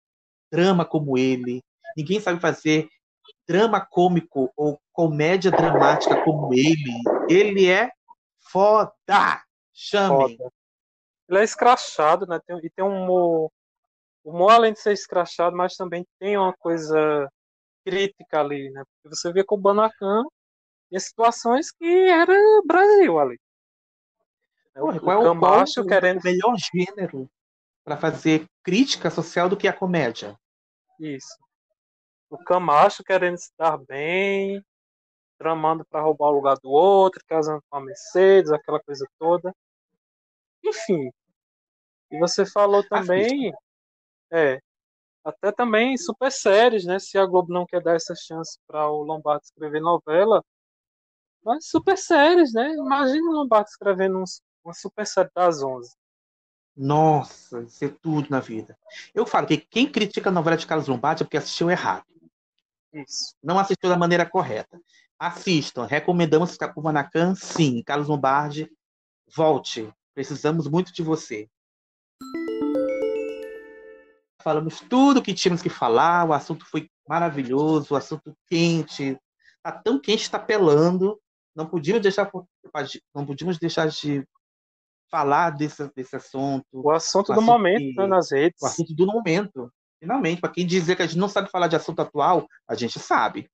[0.51, 1.63] drama como ele.
[1.97, 2.89] Ninguém sabe fazer
[3.47, 7.03] drama cômico ou comédia dramática como ele.
[7.29, 7.91] Ele é
[8.41, 9.43] foda.
[9.73, 10.37] Chame.
[10.37, 10.53] Foda.
[11.29, 12.39] Ele é escrachado, né?
[12.47, 13.51] Tem- e tem um humor,
[14.25, 17.29] humor além de ser escrachado, mas também tem uma coisa
[17.85, 18.83] crítica ali, né?
[19.03, 20.23] Porque você vê que o Banacan
[20.89, 22.33] tinha situações que era
[22.65, 23.39] Brasil ali.
[24.75, 27.31] Porra, o qual é o, qual Camacho o querendo melhor gênero
[27.85, 30.39] para fazer crítica social do que a comédia?
[30.99, 31.37] Isso.
[32.31, 34.65] O Camacho querendo se dar bem,
[35.39, 39.55] tramando para roubar o lugar do outro, casando com a Mercedes, aquela coisa toda.
[40.65, 41.11] Enfim.
[42.11, 43.53] E você falou também,
[44.33, 44.61] é,
[45.25, 46.99] até também super séries, né?
[46.99, 50.43] Se a Globo não quer dar essa chance para o Lombardo escrever novela,
[51.43, 52.73] mas super séries, né?
[52.73, 55.95] Imagina o Lombardo escrevendo uns- uma super série das 11.
[56.77, 58.77] Nossa, isso é tudo na vida.
[59.15, 62.05] Eu falo que quem critica a novela de Carlos Lombardi é porque assistiu errado.
[62.93, 63.35] Isso.
[63.43, 64.81] Não assistiu da maneira correta.
[65.19, 65.85] Assistam.
[65.85, 67.35] Recomendamos ficar com o Manacan?
[67.35, 67.83] Sim.
[67.83, 68.71] Carlos Lombardi,
[69.35, 69.93] volte.
[70.15, 71.49] Precisamos muito de você.
[74.43, 76.29] Falamos tudo que tínhamos que falar.
[76.29, 77.95] O assunto foi maravilhoso.
[77.95, 79.17] O assunto quente.
[79.63, 81.21] Tá tão quente, está pelando.
[81.55, 82.31] Não podíamos deixar,
[83.15, 84.27] não podíamos deixar de
[85.15, 86.67] falar desse, desse assunto.
[86.73, 88.61] O assunto do assunto momento, que- né, nas redes.
[88.61, 89.73] o assunto do momento.
[90.01, 92.99] Finalmente, para quem dizer que a gente não sabe falar de assunto atual, a gente
[92.99, 93.49] sabe.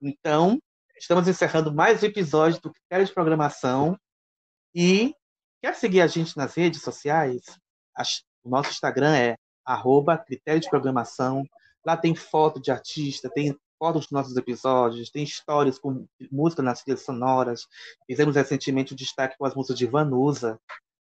[0.00, 0.56] Então,
[0.96, 3.98] estamos encerrando mais um episódio do Critério de Programação.
[4.72, 5.12] E
[5.60, 7.42] quer seguir a gente nas redes sociais?
[8.44, 11.44] O nosso Instagram é arroba Critério de Programação.
[11.84, 16.82] Lá tem foto de artista, tem fotos dos nossos episódios, tem histórias com música nas
[16.82, 17.66] trilhas sonoras.
[18.06, 20.58] Fizemos recentemente o destaque com as músicas de Vanusa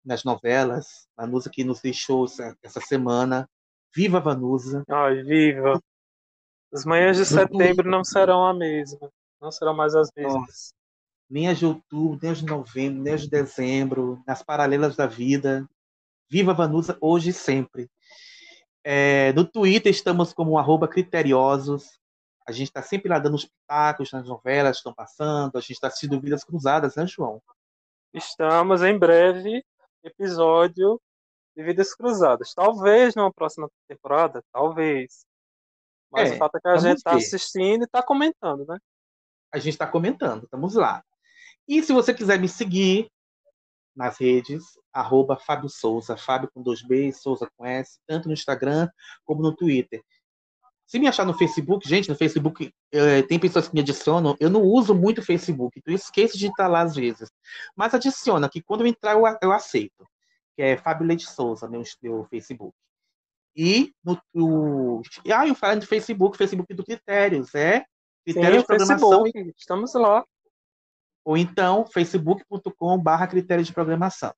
[0.07, 1.07] nas novelas.
[1.15, 2.25] Vanusa que nos deixou
[2.63, 3.47] essa, semana.
[3.93, 4.83] Viva Vanusa!
[4.89, 5.81] Ai, viva!
[6.73, 9.11] As manhãs de setembro não serão a mesma.
[9.41, 10.73] Não serão mais as mesmas.
[11.29, 15.05] Nem as de outubro, nem as de novembro, nem as de dezembro, nas paralelas da
[15.05, 15.67] vida.
[16.29, 17.89] Viva Vanusa hoje e sempre.
[18.83, 21.99] É, no Twitter estamos como arroba criteriosos.
[22.47, 25.57] A gente está sempre lá dando os pitacos nas novelas que estão passando.
[25.57, 27.41] A gente está assistindo Vidas Cruzadas, né, João?
[28.13, 29.63] Estamos em breve
[30.07, 30.99] episódio
[31.55, 32.53] de Vidas Cruzadas.
[32.53, 35.25] Talvez numa próxima temporada, talvez.
[36.11, 38.77] Mas É, o fato é que a gente está assistindo e está comentando, né?
[39.51, 41.03] a gente está comentando, estamos lá.
[41.67, 43.09] E se você quiser me seguir
[43.95, 44.63] nas redes,
[44.93, 48.87] arroba Fábio Souza, Fábio com dois B, Souza com S, tanto no Instagram
[49.25, 50.01] como no Twitter.
[50.87, 54.49] Se me achar no Facebook, gente, no Facebook eh, tem pessoas que me adicionam, eu
[54.49, 57.29] não uso muito o Facebook, então eu esqueço de entrar lá às vezes.
[57.75, 60.07] Mas adiciona, que quando eu entrar eu, eu aceito.
[60.55, 62.73] Que é Fábio Leite Souza, meu, meu Facebook.
[63.53, 65.01] E no, o,
[65.35, 67.85] ah, eu falando de Facebook, Facebook do Critérios, é Sim,
[68.23, 70.25] Critérios de o Programação Facebook, estamos lá.
[71.25, 74.33] ou então facebook.com.br critério de programação.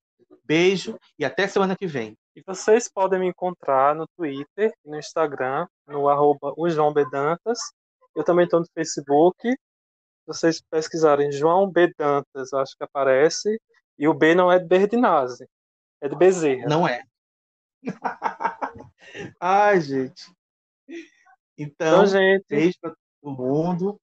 [0.49, 2.17] Beijo e até semana que vem.
[2.35, 7.07] E vocês podem me encontrar no Twitter e no Instagram, no arroba o João B.
[7.07, 7.59] Dantas.
[8.15, 9.47] Eu também estou no Facebook.
[9.47, 9.57] Se
[10.25, 11.93] vocês pesquisarem João B.
[11.95, 13.61] Dantas, eu acho que aparece.
[13.95, 15.47] E o B não é de Berdinazzi,
[16.01, 16.65] é de Bezerra.
[16.67, 17.03] Não é.
[19.39, 20.33] Ai, gente.
[21.55, 24.01] Então, Então, gente, beijo para todo mundo.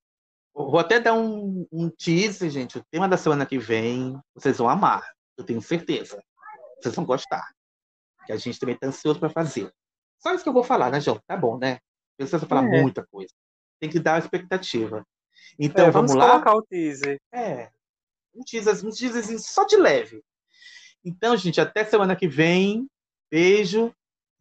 [0.53, 2.77] Vou até dar um, um teaser, gente.
[2.77, 5.11] O tema da semana que vem, vocês vão amar.
[5.37, 6.23] Eu tenho certeza.
[6.79, 7.47] Vocês vão gostar.
[8.25, 9.71] Que a gente também está ansioso para fazer.
[10.19, 11.19] Só isso que eu vou falar, né, João?
[11.27, 11.79] Tá bom, né?
[12.17, 12.81] Eu preciso falar É.
[12.81, 13.33] muita coisa.
[13.79, 15.05] Tem que dar a expectativa.
[15.59, 16.31] Então, é, vamos, vamos lá?
[16.31, 17.19] colocar o teaser.
[17.31, 17.69] É.
[18.33, 20.23] Um teaser, um teaserzinho só de leve.
[21.05, 22.87] Então, gente, até semana que vem.
[23.31, 23.93] Beijo.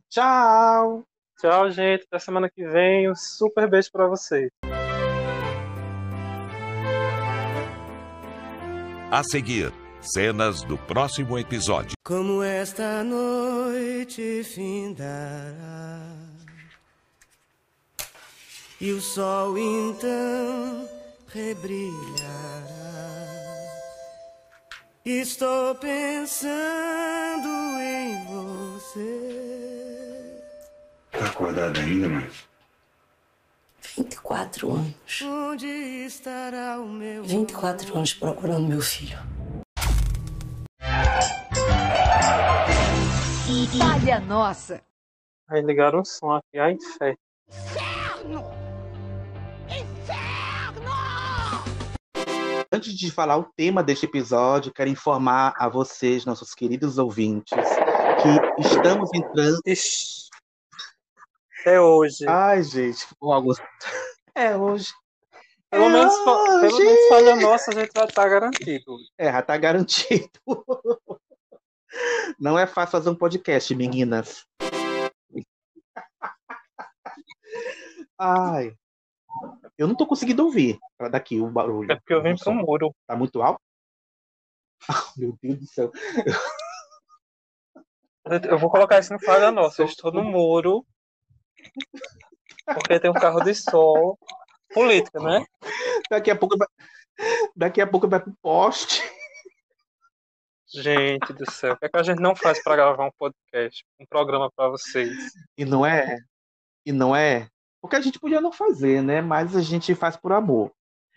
[0.08, 1.04] Tchau.
[1.38, 2.04] Tchau, gente.
[2.04, 3.10] Até semana que vem.
[3.10, 4.50] Um super beijo para vocês.
[9.10, 9.72] A seguir,
[10.12, 11.92] cenas do próximo episódio.
[12.04, 16.26] Como esta noite findará
[18.80, 20.88] e o sol então
[21.28, 21.86] rebrilhará.
[25.04, 27.48] Estou pensando
[27.80, 29.62] em você.
[31.12, 32.28] Tá acordado ainda, mãe?
[33.96, 35.22] 24 anos.
[35.22, 39.35] Onde estará o meu 24 anos procurando meu filho.
[43.78, 44.82] Falha nossa.
[45.48, 46.58] Aí ligaram o som aqui.
[46.58, 47.16] Ai, fé.
[52.72, 58.62] Antes de falar o tema deste episódio, quero informar a vocês, nossos queridos ouvintes, que
[58.62, 59.60] estamos entrando.
[61.64, 62.26] É hoje.
[62.28, 63.64] Ai, gente, o Augusto.
[64.34, 64.92] É hoje.
[65.70, 66.84] Pelo É menos, fa- pelo hoje.
[66.84, 68.96] menos falha nossa, a gente vai estar garantido.
[69.18, 70.28] É, já tá garantido.
[72.38, 74.46] Não é fácil fazer um podcast, meninas.
[78.18, 78.74] Ai.
[79.76, 80.78] Eu não tô conseguindo ouvir
[81.10, 81.92] daqui o barulho.
[81.92, 82.94] É porque eu vim pro muro.
[83.06, 83.60] Tá muito alto?
[84.88, 85.90] Ah, meu Deus do céu.
[88.48, 89.82] Eu vou colocar isso no falha nossa.
[89.82, 90.86] Eu estou no muro.
[92.66, 94.18] Porque tem um carro de sol.
[94.72, 95.44] Política, né?
[96.10, 96.68] Daqui a pouco vai,
[97.56, 99.02] daqui a pouco vai pro poste.
[100.82, 101.72] Gente do céu.
[101.74, 103.84] O que, é que a gente não faz para gravar um podcast?
[104.00, 105.32] Um programa para vocês?
[105.56, 106.18] E não é?
[106.84, 107.48] E não é?
[107.80, 109.20] Porque a gente podia não fazer, né?
[109.22, 110.72] Mas a gente faz por amor.